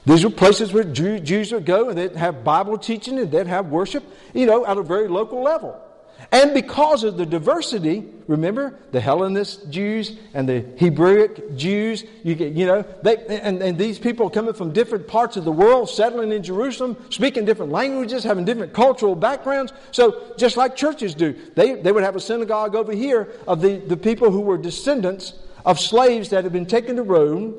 These 0.06 0.23
were 0.23 0.30
places 0.30 0.71
where 0.71 0.84
Jews 0.84 1.52
would 1.52 1.65
go 1.65 1.89
and 1.89 1.97
they'd 1.97 2.15
have 2.15 2.43
Bible 2.43 2.78
teaching 2.78 3.17
and 3.19 3.32
they'd 3.32 3.47
have 3.47 3.67
worship, 3.67 4.04
you 4.34 4.45
know, 4.45 4.65
at 4.65 4.78
a 4.78 4.84
very 4.84 5.08
local 5.08 5.41
level. 5.41 5.80
And 6.31 6.53
because 6.53 7.03
of 7.03 7.17
the 7.17 7.25
diversity, 7.25 8.05
remember 8.27 8.77
the 8.91 8.99
Hellenist 8.99 9.71
Jews 9.71 10.15
and 10.35 10.47
the 10.47 10.59
Hebraic 10.77 11.55
Jews, 11.55 12.03
you, 12.23 12.35
get, 12.35 12.53
you 12.53 12.67
know, 12.67 12.85
they, 13.01 13.17
and, 13.25 13.59
and 13.63 13.77
these 13.79 13.97
people 13.97 14.29
coming 14.29 14.53
from 14.53 14.71
different 14.71 15.07
parts 15.07 15.37
of 15.37 15.43
the 15.43 15.51
world, 15.51 15.89
settling 15.89 16.31
in 16.31 16.43
Jerusalem, 16.43 16.97
speaking 17.09 17.45
different 17.45 17.71
languages, 17.71 18.23
having 18.23 18.45
different 18.45 18.73
cultural 18.73 19.15
backgrounds. 19.15 19.73
So 19.91 20.35
just 20.37 20.55
like 20.55 20.75
churches 20.75 21.15
do, 21.15 21.35
they, 21.55 21.73
they 21.73 21.91
would 21.91 22.03
have 22.03 22.15
a 22.15 22.21
synagogue 22.21 22.75
over 22.75 22.93
here 22.93 23.33
of 23.47 23.61
the, 23.61 23.77
the 23.77 23.97
people 23.97 24.29
who 24.29 24.41
were 24.41 24.57
descendants 24.57 25.33
of 25.65 25.79
slaves 25.79 26.29
that 26.29 26.43
had 26.43 26.53
been 26.53 26.67
taken 26.67 26.97
to 26.97 27.03
Rome, 27.03 27.55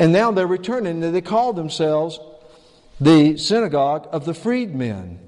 and 0.00 0.12
now 0.12 0.32
they're 0.32 0.46
returning, 0.48 1.04
and 1.04 1.14
they 1.14 1.20
call 1.20 1.52
themselves 1.52 2.18
the 3.00 3.36
synagogue 3.36 4.08
of 4.10 4.24
the 4.24 4.34
freedmen. 4.34 5.20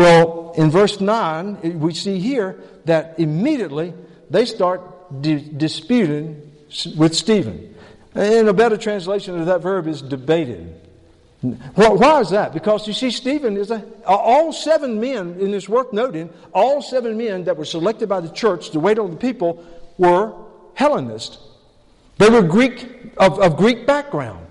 Well, 0.00 0.54
in 0.56 0.70
verse 0.70 0.98
9, 0.98 1.78
we 1.78 1.92
see 1.92 2.20
here 2.20 2.58
that 2.86 3.16
immediately 3.18 3.92
they 4.30 4.46
start 4.46 4.80
di- 5.20 5.46
disputing 5.54 6.40
with 6.96 7.14
Stephen. 7.14 7.74
And 8.14 8.48
a 8.48 8.54
better 8.54 8.78
translation 8.78 9.38
of 9.38 9.44
that 9.44 9.60
verb 9.60 9.86
is 9.86 10.00
debated. 10.00 10.74
Well, 11.42 11.98
why 11.98 12.20
is 12.20 12.30
that? 12.30 12.54
Because 12.54 12.88
you 12.88 12.94
see, 12.94 13.10
Stephen 13.10 13.58
is 13.58 13.70
a, 13.70 13.84
all 14.06 14.54
seven 14.54 15.00
men, 15.00 15.36
and 15.38 15.54
it's 15.54 15.68
worth 15.68 15.92
noting, 15.92 16.30
all 16.54 16.80
seven 16.80 17.18
men 17.18 17.44
that 17.44 17.58
were 17.58 17.66
selected 17.66 18.08
by 18.08 18.20
the 18.20 18.30
church 18.30 18.70
to 18.70 18.80
wait 18.80 18.98
on 18.98 19.10
the 19.10 19.18
people 19.18 19.62
were 19.98 20.32
Hellenists. 20.72 21.36
They 22.16 22.30
were 22.30 22.40
Greek, 22.40 23.12
of, 23.18 23.38
of 23.38 23.58
Greek 23.58 23.86
background. 23.86 24.46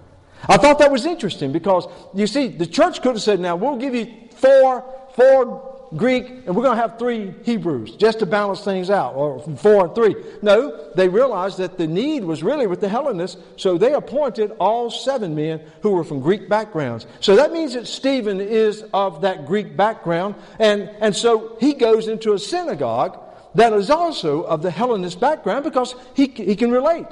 I 0.47 0.57
thought 0.57 0.77
that 0.77 0.91
was 0.91 1.07
interesting 1.07 1.51
because, 1.51 1.87
you 2.13 2.27
see, 2.27 2.49
the 2.49 2.67
church 2.67 3.01
could 3.01 3.13
have 3.13 3.21
said, 3.23 3.39
now 3.39 3.55
we'll 3.55 3.77
give 3.77 3.95
you 3.95 4.13
four 4.35 4.85
four 5.19 5.79
Greek, 5.95 6.27
and 6.27 6.55
we're 6.55 6.63
going 6.63 6.77
to 6.77 6.81
have 6.81 6.99
three 6.99 7.33
Hebrews 7.43 7.95
just 7.95 8.19
to 8.19 8.25
balance 8.25 8.63
things 8.63 8.89
out, 8.89 9.15
or 9.15 9.39
four 9.57 9.85
and 9.85 9.95
three. 9.95 10.15
No, 10.41 10.91
they 10.95 11.09
realized 11.09 11.57
that 11.57 11.77
the 11.77 11.87
need 11.87 12.23
was 12.23 12.43
really 12.43 12.67
with 12.67 12.79
the 12.79 12.89
Hellenists, 12.89 13.37
so 13.57 13.77
they 13.77 13.93
appointed 13.93 14.51
all 14.59 14.91
seven 14.91 15.35
men 15.35 15.61
who 15.81 15.91
were 15.91 16.03
from 16.03 16.21
Greek 16.21 16.47
backgrounds. 16.47 17.07
So 17.19 17.35
that 17.35 17.51
means 17.51 17.73
that 17.73 17.87
Stephen 17.87 18.39
is 18.39 18.85
of 18.93 19.21
that 19.21 19.45
Greek 19.45 19.75
background, 19.75 20.35
and, 20.59 20.89
and 21.01 21.15
so 21.15 21.57
he 21.59 21.73
goes 21.73 22.07
into 22.07 22.33
a 22.33 22.39
synagogue 22.39 23.19
that 23.55 23.73
is 23.73 23.89
also 23.89 24.43
of 24.43 24.61
the 24.61 24.69
Hellenist 24.69 25.19
background 25.19 25.63
because 25.63 25.95
he, 26.13 26.27
he 26.27 26.55
can 26.55 26.71
relate. 26.71 27.07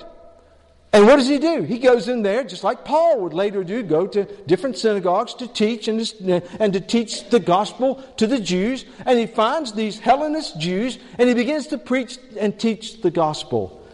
And 0.94 1.06
what 1.06 1.18
does 1.18 1.28
he 1.28 1.38
do? 1.38 1.64
He 1.64 1.80
goes 1.80 2.08
in 2.08 2.24
there, 2.24 2.44
just 2.44 2.64
like 2.64 2.86
Paul 2.86 3.20
would 3.22 3.34
later 3.34 3.64
do, 3.64 3.84
go 3.84 4.08
to 4.08 4.24
different 4.46 4.78
synagogues 4.78 5.34
to 5.36 5.48
teach 5.48 5.88
and 5.88 6.00
to, 6.00 6.42
and 6.60 6.74
to 6.74 6.80
teach 6.80 7.30
the 7.30 7.40
gospel 7.40 8.02
to 8.18 8.26
the 8.26 8.40
Jews. 8.40 8.86
And 9.06 9.20
he 9.20 9.28
finds 9.28 9.74
these 9.74 10.00
Hellenist 10.00 10.60
Jews 10.60 10.98
and 11.18 11.28
he 11.28 11.36
begins 11.36 11.68
to 11.68 11.78
preach 11.78 12.18
and 12.40 12.58
teach 12.58 13.02
the 13.02 13.12
gospel. 13.12 13.86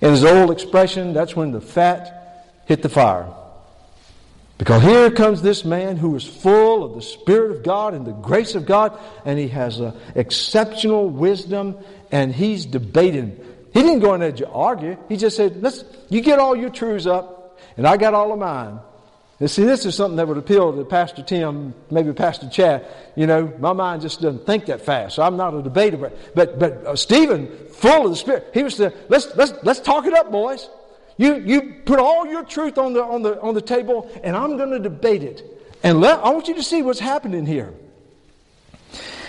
In 0.00 0.10
his 0.10 0.24
old 0.24 0.50
expression, 0.50 1.12
that's 1.12 1.34
when 1.34 1.52
the 1.52 1.60
fat 1.60 2.46
hit 2.66 2.82
the 2.82 2.88
fire. 2.88 3.26
Because 4.56 4.82
here 4.82 5.10
comes 5.10 5.40
this 5.40 5.64
man 5.64 5.96
who 5.96 6.14
is 6.16 6.26
full 6.26 6.84
of 6.84 6.94
the 6.94 7.00
Spirit 7.00 7.50
of 7.56 7.62
God 7.62 7.94
and 7.94 8.06
the 8.06 8.12
grace 8.12 8.54
of 8.54 8.66
God, 8.66 8.98
and 9.24 9.38
he 9.38 9.48
has 9.48 9.80
a 9.80 9.94
exceptional 10.14 11.08
wisdom, 11.08 11.78
and 12.12 12.34
he's 12.34 12.66
debating 12.66 13.40
he 13.72 13.82
didn't 13.82 14.00
go 14.00 14.14
in 14.14 14.20
there 14.20 14.32
to 14.32 14.48
argue. 14.48 14.96
He 15.08 15.16
just 15.16 15.36
said, 15.36 15.62
Let's, 15.62 15.84
you 16.08 16.20
get 16.20 16.38
all 16.38 16.56
your 16.56 16.70
truths 16.70 17.06
up, 17.06 17.60
and 17.76 17.86
I 17.86 17.96
got 17.96 18.14
all 18.14 18.32
of 18.32 18.38
mine. 18.38 18.80
And 19.40 19.50
see, 19.50 19.64
this 19.64 19.86
is 19.86 19.94
something 19.94 20.16
that 20.16 20.28
would 20.28 20.36
appeal 20.36 20.76
to 20.76 20.84
Pastor 20.84 21.22
Tim, 21.22 21.72
maybe 21.90 22.12
Pastor 22.12 22.48
Chad. 22.50 22.86
You 23.16 23.26
know, 23.26 23.50
my 23.58 23.72
mind 23.72 24.02
just 24.02 24.20
doesn't 24.20 24.44
think 24.44 24.66
that 24.66 24.82
fast. 24.82 25.16
So 25.16 25.22
I'm 25.22 25.38
not 25.38 25.54
a 25.54 25.62
debater. 25.62 25.96
But, 25.96 26.34
but, 26.34 26.58
but 26.58 26.72
uh, 26.86 26.94
Stephen, 26.94 27.48
full 27.72 28.04
of 28.04 28.10
the 28.10 28.16
Spirit, 28.16 28.50
he 28.52 28.62
was 28.62 28.74
saying, 28.74 28.92
let's, 29.08 29.34
let's, 29.36 29.54
let's 29.62 29.80
talk 29.80 30.04
it 30.04 30.12
up, 30.12 30.30
boys. 30.30 30.68
You, 31.16 31.36
you 31.36 31.76
put 31.86 31.98
all 31.98 32.26
your 32.26 32.44
truth 32.44 32.76
on 32.76 32.92
the, 32.92 33.02
on, 33.02 33.22
the, 33.22 33.40
on 33.40 33.54
the 33.54 33.62
table, 33.62 34.10
and 34.22 34.36
I'm 34.36 34.58
going 34.58 34.70
to 34.72 34.78
debate 34.78 35.22
it. 35.22 35.42
And 35.82 36.02
let, 36.02 36.18
I 36.18 36.30
want 36.30 36.48
you 36.48 36.54
to 36.56 36.62
see 36.62 36.82
what's 36.82 37.00
happening 37.00 37.46
here. 37.46 37.72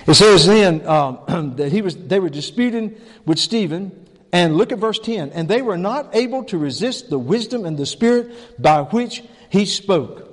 It 0.07 0.15
says 0.15 0.45
then 0.45 0.85
um, 0.87 1.53
that 1.55 1.71
he 1.71 1.81
was, 1.81 1.95
they 1.95 2.19
were 2.19 2.29
disputing 2.29 2.99
with 3.25 3.39
Stephen. 3.39 4.07
And 4.32 4.57
look 4.57 4.71
at 4.71 4.79
verse 4.79 4.99
10. 4.99 5.32
And 5.32 5.47
they 5.47 5.61
were 5.61 5.77
not 5.77 6.15
able 6.15 6.43
to 6.45 6.57
resist 6.57 7.09
the 7.09 7.19
wisdom 7.19 7.65
and 7.65 7.77
the 7.77 7.86
spirit 7.86 8.61
by 8.61 8.82
which 8.82 9.23
he 9.49 9.65
spoke. 9.65 10.29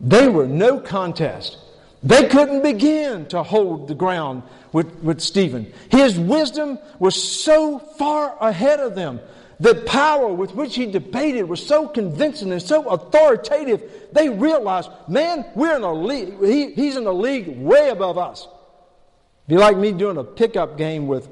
They 0.00 0.28
were 0.28 0.46
no 0.46 0.80
contest. 0.80 1.58
They 2.02 2.28
couldn't 2.28 2.62
begin 2.62 3.26
to 3.26 3.42
hold 3.42 3.88
the 3.88 3.94
ground 3.94 4.42
with, 4.72 4.92
with 5.02 5.20
Stephen. 5.20 5.72
His 5.90 6.18
wisdom 6.18 6.78
was 6.98 7.20
so 7.20 7.78
far 7.78 8.36
ahead 8.40 8.80
of 8.80 8.94
them. 8.94 9.20
The 9.60 9.76
power 9.76 10.32
with 10.32 10.54
which 10.56 10.74
he 10.74 10.86
debated 10.86 11.44
was 11.44 11.64
so 11.64 11.86
convincing 11.86 12.50
and 12.50 12.60
so 12.60 12.88
authoritative. 12.88 14.08
They 14.12 14.28
realized, 14.28 14.90
man, 15.06 15.46
we're 15.54 15.76
in 15.76 15.82
a 15.82 15.92
league. 15.92 16.42
He, 16.42 16.72
he's 16.72 16.96
in 16.96 17.06
a 17.06 17.12
league 17.12 17.56
way 17.58 17.90
above 17.90 18.18
us. 18.18 18.48
Be 19.46 19.56
like 19.56 19.76
me 19.76 19.92
doing 19.92 20.16
a 20.16 20.24
pickup 20.24 20.76
game 20.76 21.06
with 21.06 21.28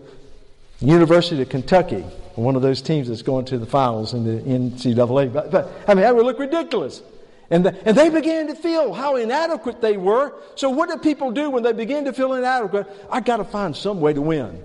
University 0.81 1.43
of 1.43 1.49
Kentucky, 1.49 2.03
one 2.35 2.57
of 2.57 2.63
those 2.63 2.81
teams 2.81 3.09
that's 3.09 3.23
going 3.23 3.45
to 3.47 3.59
the 3.59 3.67
finals 3.67 4.15
in 4.15 4.25
the 4.25 4.43
NCAA. 4.43 5.33
But, 5.33 5.51
but 5.51 5.71
I 5.87 5.95
mean, 5.95 6.03
that 6.03 6.17
would 6.17 6.25
look 6.25 6.39
ridiculous. 6.39 7.03
And, 7.51 7.67
the, 7.67 7.77
and 7.87 7.97
they 7.97 8.09
began 8.09 8.47
to 8.47 8.55
feel 8.55 8.95
how 8.95 9.17
inadequate 9.17 9.81
they 9.81 9.97
were. 9.97 10.33
So, 10.55 10.71
what 10.71 10.89
do 10.89 10.97
people 10.99 11.33
do 11.33 11.51
when 11.51 11.65
they 11.65 11.73
begin 11.73 12.05
to 12.05 12.13
feel 12.13 12.33
inadequate? 12.35 12.87
I 13.11 13.21
got 13.21 13.39
to 13.39 13.45
find 13.45 13.77
some 13.77 14.01
way 14.01 14.13
to 14.13 14.23
win. 14.23 14.63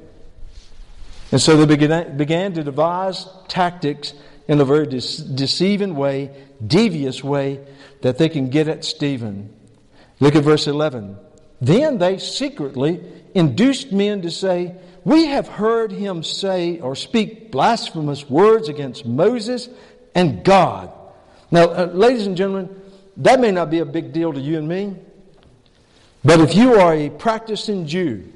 And 1.31 1.41
so 1.41 1.57
they 1.57 1.65
began, 1.65 2.15
began 2.15 2.53
to 2.53 2.63
devise 2.63 3.27
tactics 3.47 4.13
in 4.47 4.61
a 4.61 4.65
very 4.65 4.85
de- 4.85 5.23
deceiving 5.33 5.95
way, 5.95 6.31
devious 6.65 7.23
way, 7.23 7.59
that 8.01 8.19
they 8.19 8.29
can 8.29 8.49
get 8.49 8.67
at 8.67 8.85
Stephen. 8.85 9.53
Look 10.19 10.35
at 10.35 10.43
verse 10.43 10.67
11. 10.67 11.17
Then 11.59 11.97
they 11.97 12.19
secretly 12.19 13.01
induced 13.33 13.91
men 13.91 14.21
to 14.21 14.31
say, 14.31 14.75
We 15.05 15.27
have 15.27 15.47
heard 15.47 15.91
him 15.91 16.23
say 16.23 16.79
or 16.79 16.95
speak 16.95 17.51
blasphemous 17.51 18.29
words 18.29 18.67
against 18.67 19.05
Moses 19.05 19.69
and 20.13 20.43
God. 20.43 20.91
Now, 21.51 21.69
uh, 21.69 21.85
ladies 21.93 22.25
and 22.27 22.35
gentlemen, 22.35 22.81
that 23.17 23.39
may 23.39 23.51
not 23.51 23.69
be 23.69 23.79
a 23.79 23.85
big 23.85 24.11
deal 24.11 24.33
to 24.33 24.39
you 24.39 24.57
and 24.57 24.67
me, 24.67 24.95
but 26.23 26.41
if 26.41 26.55
you 26.55 26.73
are 26.73 26.93
a 26.93 27.09
practicing 27.09 27.85
Jew, 27.85 28.33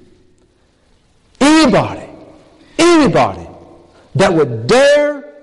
anybody, 1.41 2.07
anybody 2.77 3.47
that 4.15 4.31
would 4.31 4.67
dare 4.67 5.33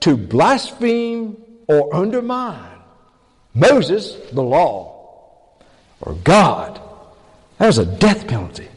to 0.00 0.16
blaspheme 0.16 1.36
or 1.68 1.94
undermine 1.94 2.78
Moses, 3.54 4.16
the 4.32 4.42
law, 4.42 5.58
or 6.00 6.14
God, 6.14 6.80
that 7.58 7.66
was 7.66 7.78
a 7.78 7.84
death 7.84 8.26
penalty. 8.26 8.68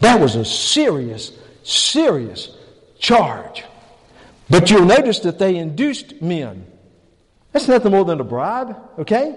That 0.00 0.20
was 0.20 0.36
a 0.36 0.44
serious, 0.44 1.32
serious 1.68 2.50
charge. 2.98 3.64
But 4.50 4.70
you'll 4.70 4.86
notice 4.86 5.20
that 5.20 5.38
they 5.38 5.56
induced 5.56 6.22
men 6.22 6.66
that's 7.52 7.68
nothing 7.68 7.92
more 7.92 8.04
than 8.04 8.20
a 8.20 8.24
bribe, 8.24 8.76
okay? 8.98 9.36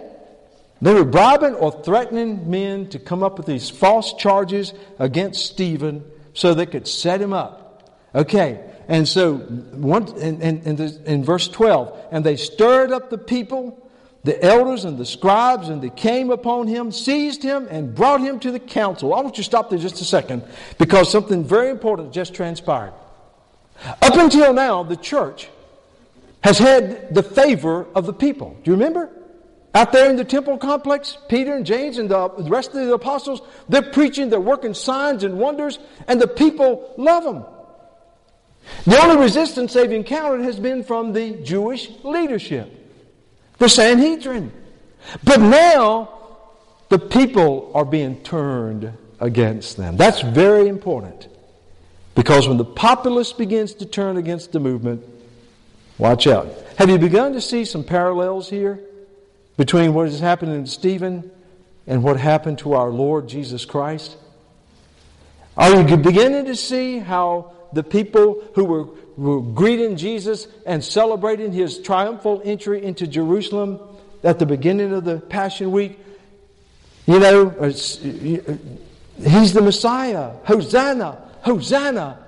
They 0.82 0.94
were 0.94 1.06
bribing 1.06 1.56
or 1.56 1.72
threatening 1.84 2.50
men 2.50 2.90
to 2.90 3.00
come 3.00 3.24
up 3.24 3.38
with 3.38 3.46
these 3.46 3.70
false 3.70 4.14
charges 4.14 4.74
against 5.00 5.46
Stephen 5.46 6.04
so 6.34 6.54
they 6.54 6.66
could 6.66 6.88
set 6.88 7.22
him 7.22 7.34
up. 7.34 7.98
Okay, 8.14 8.60
and 8.88 9.08
so 9.08 9.36
one, 9.38 10.08
in, 10.18 10.42
in, 10.42 10.76
the, 10.76 11.02
in 11.06 11.24
verse 11.24 11.48
12, 11.48 11.98
and 12.12 12.26
they 12.26 12.36
stirred 12.36 12.92
up 12.92 13.10
the 13.10 13.18
people, 13.18 13.90
the 14.24 14.44
elders 14.44 14.86
and 14.86 14.98
the 14.98 15.06
scribes, 15.06 15.70
and 15.70 15.82
they 15.82 15.90
came 15.90 16.30
upon 16.30 16.68
him, 16.68 16.92
seized 16.92 17.42
him, 17.42 17.68
and 17.72 17.96
brought 17.96 18.22
him 18.22 18.40
to 18.40 18.52
the 18.52 18.60
council. 18.60 19.14
I 19.14 19.22
want 19.22 19.38
you 19.38 19.44
to 19.44 19.50
stop 19.50 19.70
there 19.70 19.80
just 19.80 20.00
a 20.02 20.06
second 20.06 20.44
because 20.78 21.12
something 21.12 21.44
very 21.44 21.70
important 21.70 22.14
just 22.14 22.34
transpired. 22.34 22.94
Up 23.84 24.16
until 24.16 24.54
now, 24.54 24.84
the 24.84 24.96
church 24.96 25.50
has 26.44 26.60
had 26.60 27.14
the 27.14 27.24
favor 27.24 27.88
of 27.96 28.06
the 28.06 28.14
people. 28.14 28.58
Do 28.64 28.72
you 28.72 28.78
remember? 28.78 29.10
Out 29.74 29.92
there 29.94 30.10
in 30.10 30.18
the 30.18 30.26
temple 30.26 30.58
complex, 30.58 31.18
Peter 31.30 31.54
and 31.54 31.66
James 31.66 31.98
and 31.98 32.10
the 32.10 32.30
rest 32.50 32.70
of 32.76 32.86
the 32.86 32.94
apostles, 32.94 33.42
they're 33.70 33.82
preaching, 33.82 34.30
they're 34.30 34.40
working 34.40 34.74
signs 34.74 35.24
and 35.24 35.40
wonders, 35.40 35.80
and 36.08 36.22
the 36.22 36.28
people 36.28 36.94
love 36.98 37.24
them. 37.24 37.46
The 38.86 39.02
only 39.02 39.18
resistance 39.18 39.74
they've 39.74 39.92
encountered 39.92 40.42
has 40.42 40.60
been 40.60 40.84
from 40.84 41.14
the 41.14 41.32
Jewish 41.42 41.90
leadership, 42.04 42.70
the 43.62 43.70
Sanhedrin. 43.70 44.52
But 45.24 45.40
now, 45.40 46.10
the 46.90 47.00
people 47.00 47.72
are 47.74 47.86
being 47.86 48.22
turned 48.24 48.92
against 49.20 49.78
them. 49.78 49.96
That's 49.96 50.22
very 50.22 50.68
important. 50.68 51.30
Because 52.14 52.48
when 52.48 52.58
the 52.58 52.66
populace 52.66 53.32
begins 53.32 53.74
to 53.76 53.86
turn 53.86 54.18
against 54.18 54.52
the 54.52 54.60
movement, 54.60 55.06
Watch 56.02 56.26
out. 56.26 56.52
Have 56.78 56.90
you 56.90 56.98
begun 56.98 57.34
to 57.34 57.42
see 57.42 57.64
some 57.64 57.84
parallels 57.84 58.50
here 58.50 58.80
between 59.56 59.94
what 59.94 60.08
is 60.08 60.20
happening 60.20 60.64
to 60.64 60.70
Stephen 60.70 61.30
and 61.86 62.02
what 62.02 62.18
happened 62.18 62.58
to 62.60 62.74
our 62.74 62.90
Lord 62.90 63.30
Jesus 63.30 63.66
Christ? 63.66 64.18
Are 65.56 65.80
you 65.80 65.98
beginning 65.98 66.46
to 66.46 66.56
see 66.56 66.98
how 66.98 67.54
the 67.72 67.84
people 67.84 68.44
who 68.56 68.66
were, 68.66 68.88
greeting 69.22 69.98
Jesus 69.98 70.48
and 70.66 70.84
celebrating 70.84 71.52
his 71.52 71.80
triumphal 71.80 72.42
entry 72.44 72.84
into 72.84 73.08
Jerusalem 73.08 73.80
at 74.24 74.40
the 74.40 74.46
beginning 74.46 74.94
of 74.94 75.04
the 75.04 75.20
Passion 75.20 75.72
Week, 75.72 76.00
you 77.06 77.20
know, 77.20 77.50
uh, 77.50 77.66
he's 77.68 79.54
the 79.54 79.62
Messiah. 79.62 80.34
Hosanna, 80.44 81.18
Hosanna. 81.42 82.20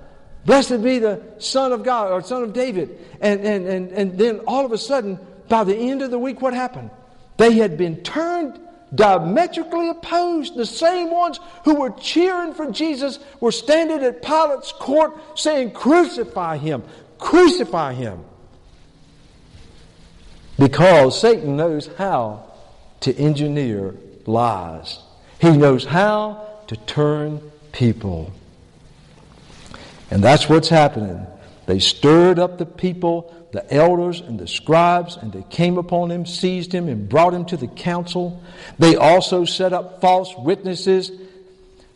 Blessed 0.44 0.82
be 0.82 0.98
the 0.98 1.22
Son 1.38 1.72
of 1.72 1.84
God 1.84 2.12
or 2.12 2.22
Son 2.22 2.42
of 2.42 2.52
David. 2.52 2.98
And, 3.20 3.40
and, 3.40 3.66
and, 3.66 3.92
and 3.92 4.18
then 4.18 4.40
all 4.46 4.66
of 4.66 4.72
a 4.72 4.78
sudden, 4.78 5.18
by 5.48 5.64
the 5.64 5.74
end 5.74 6.02
of 6.02 6.10
the 6.10 6.18
week, 6.18 6.42
what 6.42 6.52
happened? 6.52 6.90
They 7.36 7.54
had 7.54 7.78
been 7.78 8.02
turned 8.02 8.60
diametrically 8.94 9.88
opposed. 9.88 10.54
The 10.54 10.66
same 10.66 11.10
ones 11.10 11.40
who 11.64 11.76
were 11.76 11.90
cheering 11.90 12.54
for 12.54 12.70
Jesus 12.70 13.18
were 13.40 13.52
standing 13.52 14.02
at 14.02 14.22
Pilate's 14.22 14.72
court 14.72 15.38
saying, 15.38 15.72
Crucify 15.72 16.58
him, 16.58 16.82
crucify 17.18 17.94
him. 17.94 18.24
Because 20.58 21.20
Satan 21.20 21.56
knows 21.56 21.88
how 21.98 22.52
to 23.00 23.14
engineer 23.16 23.94
lies, 24.26 25.00
he 25.40 25.56
knows 25.56 25.84
how 25.84 26.46
to 26.68 26.76
turn 26.76 27.40
people 27.72 28.32
and 30.14 30.22
that's 30.22 30.48
what's 30.48 30.68
happening. 30.68 31.26
They 31.66 31.80
stirred 31.80 32.38
up 32.38 32.58
the 32.58 32.66
people, 32.66 33.43
the 33.54 33.72
elders 33.72 34.20
and 34.20 34.36
the 34.36 34.48
scribes, 34.48 35.16
and 35.16 35.32
they 35.32 35.44
came 35.48 35.78
upon 35.78 36.10
him, 36.10 36.26
seized 36.26 36.74
him, 36.74 36.88
and 36.88 37.08
brought 37.08 37.32
him 37.32 37.44
to 37.44 37.56
the 37.56 37.68
council. 37.68 38.42
They 38.80 38.96
also 38.96 39.44
set 39.44 39.72
up 39.72 40.00
false 40.00 40.34
witnesses 40.36 41.12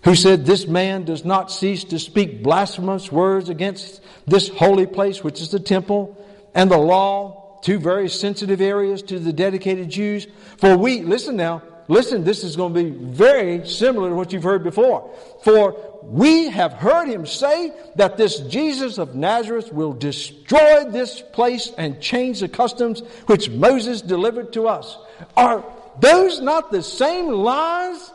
who 0.04 0.14
said, 0.14 0.46
This 0.46 0.68
man 0.68 1.04
does 1.04 1.24
not 1.24 1.50
cease 1.50 1.82
to 1.84 1.98
speak 1.98 2.44
blasphemous 2.44 3.10
words 3.10 3.48
against 3.48 4.00
this 4.24 4.48
holy 4.48 4.86
place, 4.86 5.24
which 5.24 5.40
is 5.40 5.50
the 5.50 5.58
temple, 5.58 6.16
and 6.54 6.70
the 6.70 6.78
law, 6.78 7.58
two 7.64 7.80
very 7.80 8.08
sensitive 8.08 8.60
areas 8.60 9.02
to 9.02 9.18
the 9.18 9.32
dedicated 9.32 9.90
Jews. 9.90 10.28
For 10.58 10.76
we, 10.76 11.02
listen 11.02 11.34
now, 11.34 11.64
listen, 11.88 12.24
this 12.24 12.44
is 12.44 12.54
going 12.54 12.74
to 12.74 12.82
be 12.84 12.90
very 12.90 13.66
similar 13.66 14.10
to 14.10 14.14
what 14.14 14.32
you've 14.32 14.42
heard 14.42 14.62
before. 14.62 15.10
For 15.42 16.00
we 16.02 16.48
have 16.50 16.74
heard 16.74 17.08
him 17.08 17.26
say 17.26 17.72
that 17.96 18.16
this 18.16 18.38
Jesus 18.40 18.98
of 18.98 19.14
Nazareth 19.14 19.72
will 19.72 19.92
destroy 19.92 20.84
this 20.84 21.20
place 21.20 21.72
and 21.76 22.00
change 22.00 22.40
the 22.40 22.48
customs 22.48 23.00
which 23.26 23.50
Moses 23.50 24.00
delivered 24.00 24.52
to 24.52 24.68
us. 24.68 24.96
Are 25.36 25.64
those 26.00 26.40
not 26.40 26.70
the 26.70 26.82
same 26.82 27.28
lies 27.28 28.12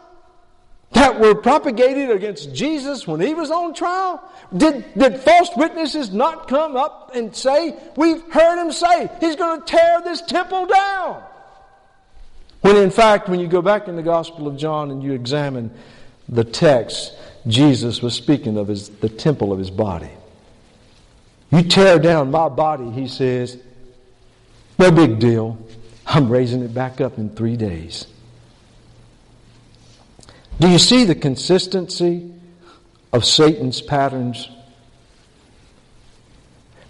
that 0.94 1.20
were 1.20 1.36
propagated 1.36 2.12
against 2.12 2.54
Jesus 2.54 3.08
when 3.08 3.20
he 3.20 3.34
was 3.34 3.52
on 3.52 3.74
trial? 3.74 4.24
Did, 4.56 4.86
did 4.96 5.20
false 5.20 5.50
witnesses 5.56 6.12
not 6.12 6.48
come 6.48 6.76
up 6.76 7.12
and 7.14 7.36
say, 7.36 7.76
We've 7.98 8.22
heard 8.32 8.64
him 8.64 8.72
say 8.72 9.10
he's 9.20 9.36
going 9.36 9.60
to 9.60 9.66
tear 9.66 10.02
this 10.04 10.22
temple 10.22 10.68
down? 10.68 11.24
When 12.64 12.78
in 12.78 12.92
fact, 12.92 13.28
when 13.28 13.42
you 13.42 13.48
go 13.48 13.62
back 13.62 13.90
in 13.90 13.98
the 13.98 14.02
Gospel 14.02 14.48
of 14.48 14.56
John 14.56 14.90
and 14.90 15.04
you 15.04 15.12
examine 15.12 15.70
the 16.30 16.46
text, 16.46 17.14
Jesus 17.46 18.02
was 18.02 18.16
speaking 18.16 18.56
of 18.56 18.70
his, 18.70 18.88
the 18.88 19.10
temple 19.10 19.52
of 19.52 19.60
his 19.60 19.70
body. 19.70 20.12
You 21.52 21.64
tear 21.64 22.00
down 22.00 22.32
my 22.32 22.48
body, 22.48 22.90
he 22.90 23.10
says, 23.10 23.58
no 24.80 24.92
big 24.92 25.20
deal. 25.20 25.58
I'm 26.06 26.30
raising 26.30 26.64
it 26.64 26.74
back 26.74 27.02
up 27.02 27.18
in 27.18 27.30
three 27.30 27.58
days. 27.58 28.08
Do 30.62 30.70
you 30.70 30.80
see 30.80 31.04
the 31.04 31.16
consistency 31.16 32.32
of 33.12 33.26
Satan's 33.26 33.82
patterns? 33.82 34.50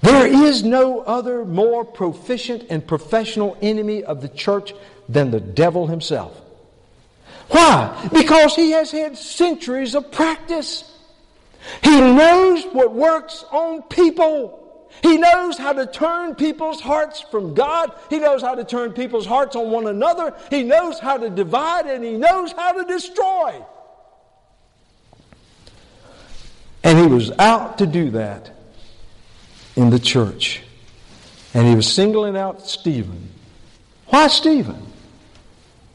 There 0.01 0.27
is 0.27 0.63
no 0.63 1.01
other 1.01 1.43
more 1.45 1.83
proficient 1.83 2.65
and 2.69 2.85
professional 2.85 3.57
enemy 3.59 4.03
of 4.03 4.21
the 4.21 4.29
church 4.29 4.73
than 5.09 5.31
the 5.31 5.39
devil 5.39 5.87
himself. 5.87 6.39
Why? 7.49 8.09
Because 8.13 8.55
he 8.55 8.71
has 8.71 8.91
had 8.91 9.17
centuries 9.17 9.95
of 9.95 10.11
practice. 10.11 10.89
He 11.83 11.99
knows 11.99 12.65
what 12.65 12.93
works 12.93 13.45
on 13.51 13.83
people. 13.83 14.59
He 15.01 15.17
knows 15.17 15.57
how 15.57 15.73
to 15.73 15.85
turn 15.85 16.35
people's 16.35 16.79
hearts 16.79 17.21
from 17.21 17.53
God. 17.53 17.91
He 18.09 18.19
knows 18.19 18.41
how 18.41 18.55
to 18.55 18.63
turn 18.63 18.93
people's 18.93 19.25
hearts 19.25 19.55
on 19.55 19.71
one 19.71 19.87
another. 19.87 20.35
He 20.49 20.63
knows 20.63 20.99
how 20.99 21.17
to 21.17 21.29
divide 21.29 21.87
and 21.87 22.03
he 22.03 22.13
knows 22.13 22.51
how 22.51 22.71
to 22.71 22.85
destroy. 22.85 23.61
And 26.83 26.99
he 26.99 27.07
was 27.07 27.31
out 27.39 27.79
to 27.79 27.87
do 27.87 28.11
that 28.11 28.51
in 29.75 29.89
the 29.89 29.99
church. 29.99 30.61
And 31.53 31.67
he 31.67 31.75
was 31.75 31.91
singling 31.91 32.35
out 32.35 32.67
Stephen. 32.67 33.29
Why 34.07 34.27
Stephen? 34.27 34.92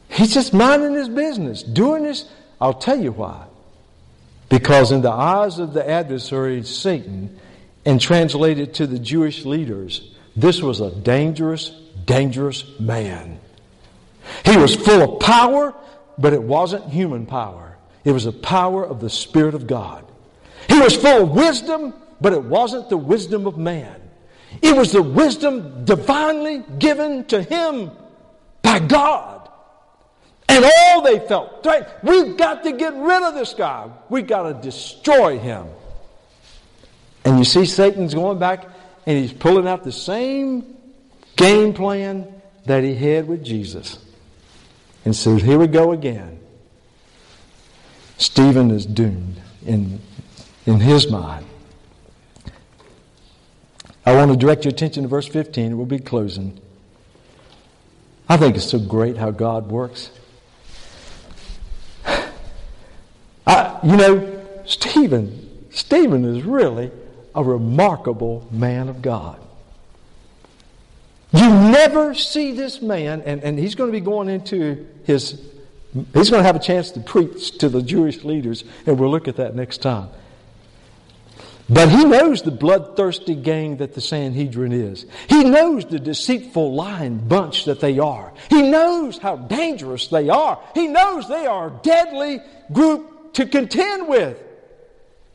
He's 0.09 0.33
just 0.33 0.53
minding 0.53 0.93
his 0.95 1.07
business, 1.07 1.63
doing 1.63 2.03
this. 2.03 2.25
I'll 2.59 2.73
tell 2.73 2.99
you 2.99 3.11
why. 3.11 3.45
Because 4.49 4.91
in 4.91 5.01
the 5.01 5.11
eyes 5.11 5.59
of 5.59 5.73
the 5.73 5.87
adversary, 5.87 6.63
Satan, 6.63 7.39
and 7.85 8.01
translated 8.01 8.73
to 8.75 8.87
the 8.87 8.99
Jewish 8.99 9.45
leaders, 9.45 10.11
this 10.35 10.61
was 10.61 10.81
a 10.81 10.91
dangerous, 10.91 11.69
dangerous 12.05 12.65
man. 12.79 13.39
He 14.45 14.57
was 14.57 14.75
full 14.75 15.01
of 15.01 15.19
power, 15.19 15.75
but 16.17 16.33
it 16.33 16.41
wasn't 16.41 16.85
human 16.89 17.25
power. 17.25 17.77
It 18.03 18.11
was 18.11 18.25
the 18.25 18.31
power 18.31 18.85
of 18.85 18.99
the 18.99 19.09
Spirit 19.09 19.53
of 19.53 19.67
God. 19.67 20.05
He 20.67 20.79
was 20.79 20.95
full 20.95 21.23
of 21.23 21.31
wisdom, 21.31 21.93
but 22.19 22.33
it 22.33 22.43
wasn't 22.43 22.89
the 22.89 22.97
wisdom 22.97 23.47
of 23.47 23.57
man. 23.57 23.95
It 24.61 24.75
was 24.75 24.91
the 24.91 25.03
wisdom 25.03 25.85
divinely 25.85 26.63
given 26.79 27.25
to 27.25 27.41
him 27.41 27.91
by 28.63 28.79
God. 28.79 29.38
And 30.49 30.65
all 30.65 31.03
they 31.03 31.19
felt, 31.19 31.63
right, 31.63 31.87
we've 32.03 32.35
got 32.35 32.63
to 32.63 32.71
get 32.71 32.95
rid 32.95 33.21
of 33.21 33.35
this 33.35 33.53
guy. 33.53 33.87
We've 34.09 34.25
got 34.25 34.43
to 34.43 34.53
destroy 34.55 35.37
him. 35.37 35.67
And 37.23 37.37
you 37.37 37.45
see 37.45 37.65
Satan's 37.65 38.15
going 38.15 38.39
back 38.39 38.65
and 39.05 39.17
he's 39.17 39.31
pulling 39.31 39.67
out 39.67 39.83
the 39.83 39.91
same 39.91 40.75
game 41.35 41.73
plan 41.73 42.41
that 42.65 42.83
he 42.83 42.95
had 42.95 43.27
with 43.27 43.43
Jesus. 43.43 43.99
And 45.05 45.15
so 45.15 45.35
here 45.35 45.59
we 45.59 45.67
go 45.67 45.91
again. 45.91 46.39
Stephen 48.17 48.71
is 48.71 48.87
doomed 48.87 49.39
in, 49.65 50.01
in 50.65 50.79
his 50.79 51.09
mind. 51.11 51.45
I 54.03 54.15
want 54.15 54.31
to 54.31 54.37
direct 54.37 54.65
your 54.65 54.71
attention 54.71 55.03
to 55.03 55.09
verse 55.09 55.27
15. 55.27 55.77
We'll 55.77 55.85
be 55.85 55.99
closing. 55.99 56.59
I 58.27 58.37
think 58.37 58.55
it's 58.55 58.65
so 58.65 58.79
great 58.79 59.17
how 59.17 59.29
God 59.29 59.71
works. 59.71 60.09
I, 63.49 63.79
you 63.83 63.97
know, 63.97 64.45
Stephen, 64.65 65.65
Stephen 65.71 66.23
is 66.23 66.43
really 66.43 66.91
a 67.33 67.43
remarkable 67.43 68.47
man 68.51 68.89
of 68.89 69.01
God. 69.01 69.39
You 71.33 71.49
never 71.49 72.13
see 72.13 72.51
this 72.51 72.79
man, 72.81 73.21
and, 73.21 73.43
and 73.43 73.57
he's 73.57 73.73
going 73.73 73.91
to 73.91 73.91
be 73.91 74.03
going 74.03 74.29
into 74.29 74.87
his, 75.03 75.41
he's 76.13 76.29
going 76.29 76.41
to 76.41 76.43
have 76.43 76.55
a 76.55 76.59
chance 76.59 76.91
to 76.91 76.99
preach 76.99 77.57
to 77.57 77.69
the 77.69 77.81
Jewish 77.81 78.23
leaders, 78.23 78.63
and 78.85 78.99
we'll 78.99 79.09
look 79.09 79.27
at 79.27 79.37
that 79.37 79.55
next 79.55 79.79
time. 79.79 80.09
But 81.67 81.89
he 81.89 82.03
knows 82.03 82.43
the 82.43 82.51
bloodthirsty 82.51 83.35
gang 83.35 83.77
that 83.77 83.93
the 83.93 84.01
Sanhedrin 84.01 84.71
is. 84.71 85.07
He 85.27 85.43
knows 85.43 85.85
the 85.85 85.99
deceitful 85.99 86.73
lying 86.73 87.17
bunch 87.17 87.65
that 87.65 87.79
they 87.79 87.97
are. 87.99 88.31
He 88.49 88.63
knows 88.63 89.17
how 89.17 89.37
dangerous 89.37 90.07
they 90.07 90.29
are. 90.29 90.59
He 90.75 90.87
knows 90.87 91.27
they 91.27 91.45
are 91.47 91.67
a 91.67 91.79
deadly 91.83 92.41
group 92.71 93.18
to 93.33 93.45
contend 93.45 94.07
with. 94.07 94.37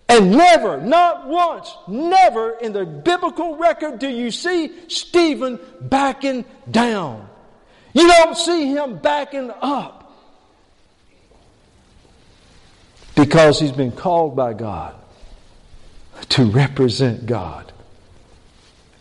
And 0.09 0.33
never, 0.33 0.81
not 0.81 1.27
once, 1.27 1.75
never 1.89 2.53
in 2.59 2.73
the 2.73 2.85
biblical 2.85 3.57
record 3.57 3.99
do 3.99 4.09
you 4.09 4.31
see 4.31 4.89
Stephen 4.89 5.59
backing 5.81 6.45
down. 6.71 7.29
You 7.95 8.07
don't 8.07 8.37
see 8.37 8.67
him 8.67 8.99
backing 8.99 9.51
up. 9.63 10.13
Because 13.15 13.61
he's 13.61 13.73
been 13.73 13.93
called 13.93 14.37
by 14.37 14.53
God 14.53 14.95
to 16.31 16.45
represent 16.45 17.27
God. 17.27 17.73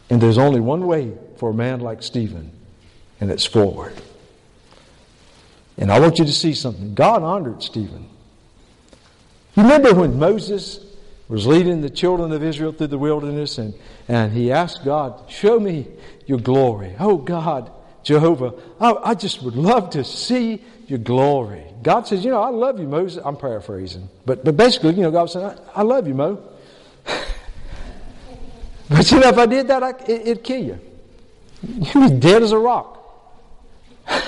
And 0.10 0.22
there's 0.22 0.38
only 0.38 0.60
one 0.60 0.86
way 0.86 1.12
for 1.38 1.50
a 1.50 1.54
man 1.54 1.80
like 1.80 2.04
Stephen, 2.04 2.52
and 3.20 3.32
it's 3.32 3.46
forward. 3.46 4.00
And 5.78 5.91
I 5.91 6.00
want 6.00 6.20
you 6.20 6.26
to 6.26 6.32
see 6.32 6.54
something. 6.54 6.94
God 6.94 7.24
honored 7.24 7.64
Stephen. 7.64 8.08
You 9.56 9.64
remember 9.64 9.93
when 9.93 10.18
Moses 10.18 10.80
was 11.28 11.45
leading 11.45 11.82
the 11.82 11.89
children 11.89 12.32
of 12.32 12.43
Israel 12.43 12.72
through 12.72 12.88
the 12.88 12.97
wilderness 12.97 13.58
and, 13.58 13.74
and 14.08 14.34
he 14.34 14.51
asked 14.51 14.84
God, 14.84 15.30
Show 15.30 15.60
me 15.60 15.88
your 16.26 16.39
glory. 16.39 16.95
Oh 16.99 17.18
God, 17.18 17.72
Jehovah, 18.04 18.54
I, 18.80 18.93
I 19.04 19.14
just 19.14 19.43
would 19.43 19.56
love 19.56 19.91
to 19.91 20.04
see 20.04 20.64
your 20.88 20.99
glory. 20.99 21.64
God 21.84 22.08
says, 22.08 22.26
You 22.26 22.32
know, 22.32 22.41
I 22.41 22.49
love 22.49 22.80
you, 22.80 22.88
Moses. 22.88 23.22
I'm 23.24 23.38
paraphrasing. 23.38 24.10
But, 24.26 24.43
but 24.43 24.58
basically, 24.58 24.95
you 24.95 25.04
know, 25.04 25.12
God 25.12 25.28
said, 25.28 25.43
I, 25.43 25.80
I 25.80 25.82
love 25.84 26.08
you, 26.08 26.14
Mo. 26.14 26.41
but 28.89 29.12
you 29.12 29.20
know, 29.20 29.30
if 29.30 29.38
I 29.38 29.45
did 29.45 29.68
that, 29.68 29.84
I, 29.84 29.89
it, 29.89 30.28
it'd 30.28 30.43
kill 30.43 30.64
you. 30.64 30.80
You'd 31.62 32.12
be 32.12 32.20
dead 32.20 32.41
as 32.41 32.51
a 32.51 32.58
rock. 32.58 32.99
but 34.08 34.28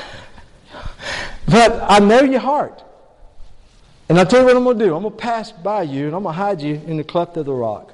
I 1.89 1.99
know 1.99 2.21
your 2.21 2.39
heart. 2.39 2.83
And 4.07 4.19
I'll 4.19 4.25
tell 4.25 4.41
you 4.41 4.45
what 4.45 4.55
I'm 4.55 4.63
going 4.63 4.77
to 4.77 4.85
do. 4.85 4.95
I'm 4.95 5.01
going 5.01 5.15
to 5.15 5.19
pass 5.19 5.51
by 5.51 5.83
you 5.83 6.07
and 6.07 6.15
I'm 6.15 6.23
going 6.23 6.35
to 6.35 6.39
hide 6.39 6.61
you 6.61 6.75
in 6.85 6.97
the 6.97 7.03
cleft 7.03 7.37
of 7.37 7.45
the 7.45 7.53
rock. 7.53 7.93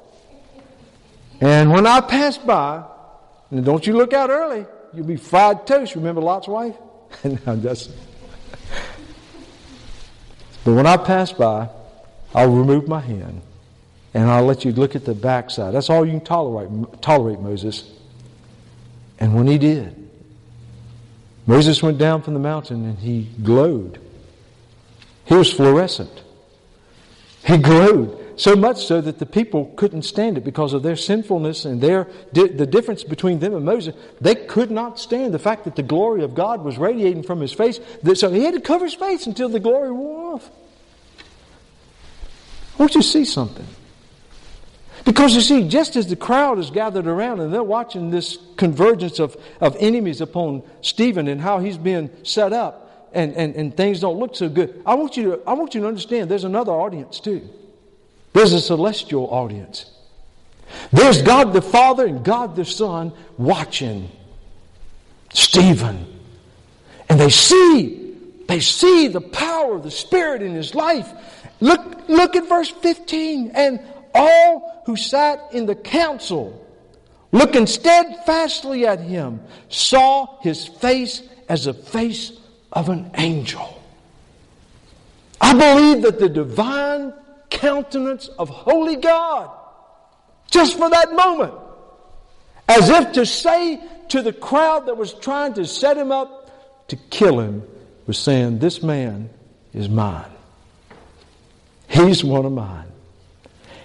And 1.40 1.72
when 1.72 1.86
I 1.86 2.00
pass 2.00 2.38
by, 2.38 2.84
and 3.50 3.64
don't 3.64 3.86
you 3.86 3.94
look 3.94 4.12
out 4.12 4.30
early, 4.30 4.66
you'll 4.92 5.06
be 5.06 5.16
fried 5.16 5.66
toast. 5.66 5.94
Remember 5.94 6.20
Lot's 6.20 6.48
wife? 6.48 6.76
no, 7.24 7.56
just. 7.56 7.90
but 10.64 10.74
when 10.74 10.86
I 10.86 10.96
pass 10.96 11.32
by, 11.32 11.68
I'll 12.34 12.52
remove 12.52 12.88
my 12.88 13.00
hand 13.00 13.42
and 14.14 14.30
I'll 14.30 14.44
let 14.44 14.64
you 14.64 14.72
look 14.72 14.94
at 14.94 15.04
the 15.04 15.14
backside. 15.14 15.74
That's 15.74 15.90
all 15.90 16.04
you 16.04 16.12
can 16.12 16.20
tolerate, 16.20 17.02
tolerate 17.02 17.40
Moses. 17.40 17.90
And 19.18 19.34
when 19.34 19.46
he 19.46 19.58
did, 19.58 20.10
Moses 21.46 21.82
went 21.82 21.98
down 21.98 22.22
from 22.22 22.34
the 22.34 22.40
mountain 22.40 22.84
and 22.84 22.98
he 22.98 23.28
glowed. 23.42 24.00
He 25.24 25.34
was 25.34 25.52
fluorescent. 25.52 26.22
He 27.44 27.58
glowed 27.58 28.18
so 28.40 28.56
much 28.56 28.86
so 28.86 29.00
that 29.00 29.18
the 29.18 29.26
people 29.26 29.72
couldn't 29.76 30.02
stand 30.02 30.38
it 30.38 30.44
because 30.44 30.72
of 30.72 30.82
their 30.82 30.96
sinfulness 30.96 31.64
and 31.64 31.80
their 31.80 32.08
the 32.32 32.66
difference 32.66 33.04
between 33.04 33.38
them 33.38 33.54
and 33.54 33.64
Moses. 33.64 33.94
They 34.20 34.34
could 34.34 34.70
not 34.70 34.98
stand 34.98 35.34
the 35.34 35.38
fact 35.38 35.64
that 35.64 35.76
the 35.76 35.82
glory 35.82 36.22
of 36.22 36.34
God 36.34 36.64
was 36.64 36.78
radiating 36.78 37.22
from 37.22 37.40
his 37.40 37.52
face. 37.52 37.78
So 38.14 38.30
he 38.30 38.44
had 38.44 38.54
to 38.54 38.60
cover 38.60 38.84
his 38.84 38.94
face 38.94 39.26
until 39.26 39.48
the 39.48 39.60
glory 39.60 39.92
wore 39.92 40.34
off. 40.34 40.50
I 42.74 42.82
want 42.82 42.94
you 42.94 43.02
to 43.02 43.06
see 43.06 43.24
something. 43.24 43.66
Because 45.04 45.34
you 45.34 45.40
see, 45.40 45.68
just 45.68 45.96
as 45.96 46.06
the 46.06 46.16
crowd 46.16 46.58
is 46.58 46.70
gathered 46.70 47.06
around 47.06 47.40
and 47.40 47.52
they're 47.52 47.62
watching 47.62 48.10
this 48.10 48.38
convergence 48.56 49.18
of, 49.18 49.36
of 49.60 49.76
enemies 49.80 50.20
upon 50.20 50.62
Stephen 50.80 51.26
and 51.26 51.40
how 51.40 51.58
he's 51.58 51.76
being 51.76 52.08
set 52.22 52.52
up, 52.52 52.81
and, 53.14 53.34
and, 53.34 53.54
and 53.54 53.76
things 53.76 54.00
don't 54.00 54.18
look 54.18 54.34
so 54.34 54.48
good. 54.48 54.82
I 54.86 54.94
want, 54.94 55.16
you 55.16 55.24
to, 55.24 55.42
I 55.46 55.52
want 55.54 55.74
you 55.74 55.80
to 55.82 55.86
understand 55.86 56.30
there's 56.30 56.44
another 56.44 56.72
audience 56.72 57.20
too. 57.20 57.48
There's 58.32 58.52
a 58.52 58.60
celestial 58.60 59.28
audience. 59.30 59.90
There's 60.92 61.22
God 61.22 61.52
the 61.52 61.62
Father 61.62 62.06
and 62.06 62.24
God 62.24 62.56
the 62.56 62.64
Son 62.64 63.12
watching 63.36 64.10
Stephen. 65.32 66.06
And 67.08 67.20
they 67.20 67.30
see, 67.30 68.16
they 68.48 68.60
see 68.60 69.08
the 69.08 69.20
power 69.20 69.74
of 69.74 69.82
the 69.82 69.90
Spirit 69.90 70.42
in 70.42 70.54
his 70.54 70.74
life. 70.74 71.10
Look, 71.60 72.08
look 72.08 72.36
at 72.36 72.48
verse 72.48 72.70
15. 72.70 73.52
And 73.54 73.80
all 74.14 74.82
who 74.86 74.96
sat 74.96 75.48
in 75.52 75.66
the 75.66 75.74
council, 75.74 76.66
looking 77.32 77.66
steadfastly 77.66 78.86
at 78.86 79.00
him, 79.00 79.40
saw 79.68 80.40
his 80.40 80.66
face 80.66 81.22
as 81.48 81.66
a 81.66 81.74
face 81.74 82.32
of 82.72 82.88
an 82.88 83.10
angel. 83.14 83.82
I 85.40 85.52
believe 85.52 86.02
that 86.02 86.18
the 86.18 86.28
divine 86.28 87.12
countenance 87.50 88.28
of 88.28 88.48
holy 88.48 88.96
God, 88.96 89.50
just 90.50 90.78
for 90.78 90.88
that 90.88 91.12
moment, 91.12 91.54
as 92.68 92.88
if 92.88 93.12
to 93.12 93.26
say 93.26 93.80
to 94.08 94.22
the 94.22 94.32
crowd 94.32 94.86
that 94.86 94.96
was 94.96 95.12
trying 95.14 95.54
to 95.54 95.66
set 95.66 95.96
him 95.96 96.10
up 96.10 96.88
to 96.88 96.96
kill 96.96 97.40
him 97.40 97.62
was 98.06 98.18
saying, 98.18 98.58
This 98.58 98.82
man 98.82 99.30
is 99.72 99.88
mine. 99.88 100.30
He's 101.88 102.24
one 102.24 102.46
of 102.46 102.52
mine. 102.52 102.86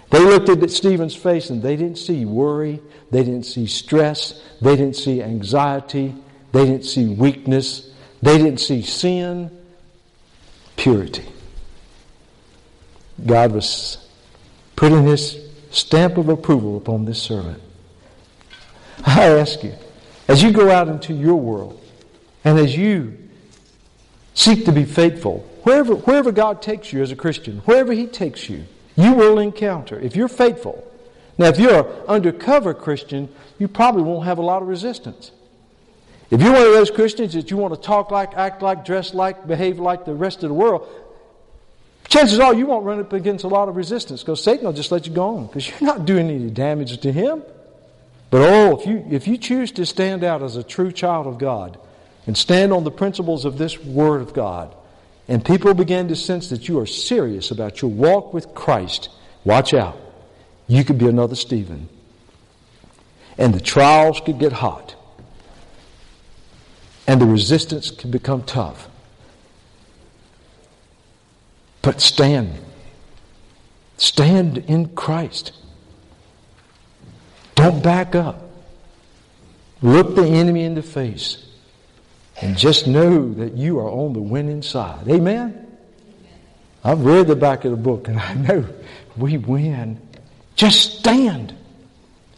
They 0.09 0.19
looked 0.19 0.47
at 0.47 0.69
Stephen's 0.71 1.15
face 1.15 1.49
and 1.49 1.61
they 1.61 1.75
didn't 1.75 1.97
see 1.97 2.23
worry, 2.23 2.79
they 3.11 3.23
didn't 3.23 3.43
see 3.43 3.67
stress, 3.67 4.41
they 4.61 4.75
didn't 4.77 4.95
see 4.95 5.21
anxiety, 5.21 6.15
they 6.53 6.65
didn't 6.65 6.85
see 6.85 7.07
weakness, 7.07 7.86
they 8.21 8.37
didn't 8.37 8.59
see 8.59 8.81
sin, 8.81 9.51
purity. 10.75 11.25
God 13.25 13.51
was 13.51 14.07
putting 14.75 15.05
his 15.05 15.37
stamp 15.71 16.17
of 16.17 16.29
approval 16.29 16.77
upon 16.77 17.05
this 17.05 17.21
servant. 17.21 17.61
I 19.05 19.23
ask 19.23 19.63
you, 19.63 19.73
as 20.27 20.43
you 20.43 20.51
go 20.51 20.71
out 20.71 20.87
into 20.87 21.13
your 21.13 21.35
world 21.35 21.81
and 22.43 22.57
as 22.57 22.75
you 22.75 23.17
seek 24.33 24.65
to 24.65 24.71
be 24.71 24.85
faithful, 24.85 25.39
wherever, 25.63 25.95
wherever 25.95 26.31
God 26.31 26.61
takes 26.61 26.93
you 26.93 27.01
as 27.01 27.11
a 27.11 27.15
Christian, 27.15 27.59
wherever 27.59 27.93
He 27.93 28.07
takes 28.07 28.49
you, 28.49 28.65
you 28.95 29.13
will 29.13 29.39
encounter, 29.39 29.99
if 29.99 30.15
you're 30.15 30.27
faithful. 30.27 30.83
Now, 31.37 31.47
if 31.47 31.59
you're 31.59 31.87
an 31.87 32.05
undercover 32.07 32.73
Christian, 32.73 33.29
you 33.59 33.67
probably 33.67 34.01
won't 34.01 34.25
have 34.25 34.39
a 34.39 34.41
lot 34.41 34.63
of 34.63 34.67
resistance. 34.67 35.31
If 36.29 36.41
you're 36.41 36.51
one 36.51 36.61
of 36.61 36.73
those 36.73 36.91
Christians 36.91 37.33
that 37.33 37.49
you 37.51 37.57
want 37.57 37.73
to 37.73 37.79
talk 37.79 38.11
like, 38.11 38.35
act 38.35 38.61
like, 38.61 38.83
dress 38.83 39.13
like, 39.13 39.47
behave 39.47 39.79
like 39.79 40.03
the 40.05 40.13
rest 40.13 40.43
of 40.43 40.49
the 40.49 40.53
world, 40.53 40.87
chances 42.09 42.39
are 42.39 42.53
you 42.53 42.65
won't 42.65 42.85
run 42.85 42.99
up 42.99 43.13
against 43.13 43.45
a 43.45 43.47
lot 43.47 43.69
of 43.69 43.77
resistance 43.77 44.23
because 44.23 44.43
Satan 44.43 44.65
will 44.65 44.73
just 44.73 44.91
let 44.91 45.07
you 45.07 45.13
go 45.13 45.37
on 45.37 45.47
because 45.47 45.69
you're 45.69 45.87
not 45.87 46.05
doing 46.05 46.29
any 46.29 46.49
damage 46.49 46.97
to 46.99 47.11
him. 47.11 47.43
But 48.29 48.41
oh, 48.41 48.77
if 48.77 48.85
you, 48.85 49.05
if 49.09 49.27
you 49.27 49.37
choose 49.37 49.71
to 49.73 49.85
stand 49.85 50.23
out 50.23 50.43
as 50.43 50.57
a 50.57 50.63
true 50.63 50.91
child 50.91 51.27
of 51.27 51.37
God 51.37 51.79
and 52.25 52.37
stand 52.37 52.73
on 52.73 52.83
the 52.83 52.91
principles 52.91 53.45
of 53.45 53.57
this 53.57 53.79
Word 53.79 54.21
of 54.21 54.33
God, 54.33 54.75
and 55.29 55.43
people 55.43 55.73
begin 55.73 56.09
to 56.09 56.15
sense 56.15 56.49
that 56.49 56.67
you 56.67 56.79
are 56.79 56.85
serious 56.85 57.51
about 57.51 57.81
your 57.81 57.91
walk 57.91 58.33
with 58.33 58.53
Christ, 58.53 59.09
watch 59.45 59.73
out. 59.73 59.97
You 60.67 60.83
could 60.83 60.97
be 60.97 61.07
another 61.07 61.35
Stephen. 61.35 61.87
And 63.37 63.53
the 63.53 63.61
trials 63.61 64.19
could 64.19 64.39
get 64.39 64.51
hot. 64.51 64.96
And 67.07 67.21
the 67.21 67.25
resistance 67.25 67.89
can 67.89 68.11
become 68.11 68.43
tough. 68.43 68.89
But 71.81 72.01
stand. 72.01 72.53
Stand 73.95 74.57
in 74.57 74.89
Christ. 74.89 75.53
Don't 77.55 77.81
back 77.81 78.13
up. 78.13 78.41
Look 79.81 80.15
the 80.15 80.25
enemy 80.25 80.63
in 80.63 80.75
the 80.75 80.83
face 80.83 81.47
and 82.41 82.57
just 82.57 82.87
know 82.87 83.33
that 83.33 83.53
you 83.53 83.79
are 83.79 83.89
on 83.89 84.13
the 84.13 84.21
winning 84.21 84.61
side. 84.61 85.07
Amen? 85.07 85.67
I've 86.83 87.03
read 87.03 87.27
the 87.27 87.35
back 87.35 87.65
of 87.65 87.71
the 87.71 87.77
book 87.77 88.07
and 88.07 88.19
I 88.19 88.33
know 88.33 88.65
we 89.15 89.37
win. 89.37 89.99
Just 90.55 90.99
stand 90.99 91.53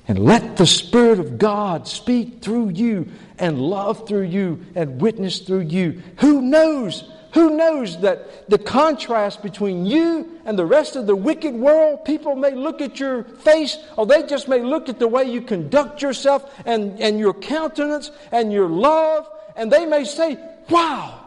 and 0.09 0.25
let 0.25 0.57
the 0.57 0.65
Spirit 0.65 1.19
of 1.19 1.37
God 1.37 1.87
speak 1.87 2.41
through 2.41 2.69
you 2.69 3.07
and 3.37 3.61
love 3.61 4.07
through 4.07 4.23
you 4.23 4.65
and 4.73 4.99
witness 4.99 5.37
through 5.37 5.61
you. 5.61 6.01
Who 6.17 6.41
knows? 6.41 7.03
Who 7.35 7.55
knows 7.55 8.01
that 8.01 8.49
the 8.49 8.57
contrast 8.57 9.43
between 9.43 9.85
you 9.85 10.39
and 10.45 10.57
the 10.57 10.65
rest 10.65 10.95
of 10.95 11.05
the 11.05 11.15
wicked 11.15 11.53
world, 11.53 12.05
people 12.05 12.35
may 12.35 12.55
look 12.55 12.81
at 12.81 12.99
your 12.99 13.23
face 13.23 13.77
or 13.97 14.07
they 14.07 14.23
just 14.23 14.47
may 14.47 14.61
look 14.63 14.89
at 14.89 14.97
the 14.97 15.07
way 15.07 15.25
you 15.25 15.43
conduct 15.43 16.01
yourself 16.01 16.59
and, 16.65 16.99
and 16.99 17.19
your 17.19 17.35
countenance 17.35 18.09
and 18.31 18.51
your 18.51 18.67
love, 18.67 19.29
and 19.55 19.71
they 19.71 19.85
may 19.85 20.05
say, 20.05 20.39
Wow, 20.71 21.23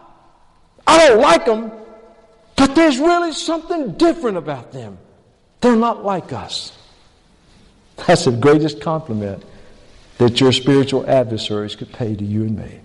I 0.89 1.07
don't 1.07 1.20
like 1.20 1.47
them, 1.47 1.70
but 2.57 2.74
there's 2.74 2.99
really 2.99 3.33
something 3.33 3.93
different 3.93 4.39
about 4.39 4.72
them. 4.72 4.99
They're 5.61 5.76
not 5.76 6.05
like 6.05 6.33
us. 6.33 6.76
That's 8.07 8.24
the 8.24 8.32
greatest 8.32 8.80
compliment 8.80 9.44
that 10.18 10.40
your 10.40 10.53
spiritual 10.53 11.09
adversaries 11.09 11.76
could 11.76 11.92
pay 11.92 12.14
to 12.14 12.24
you 12.24 12.42
and 12.42 12.57
me. 12.57 12.80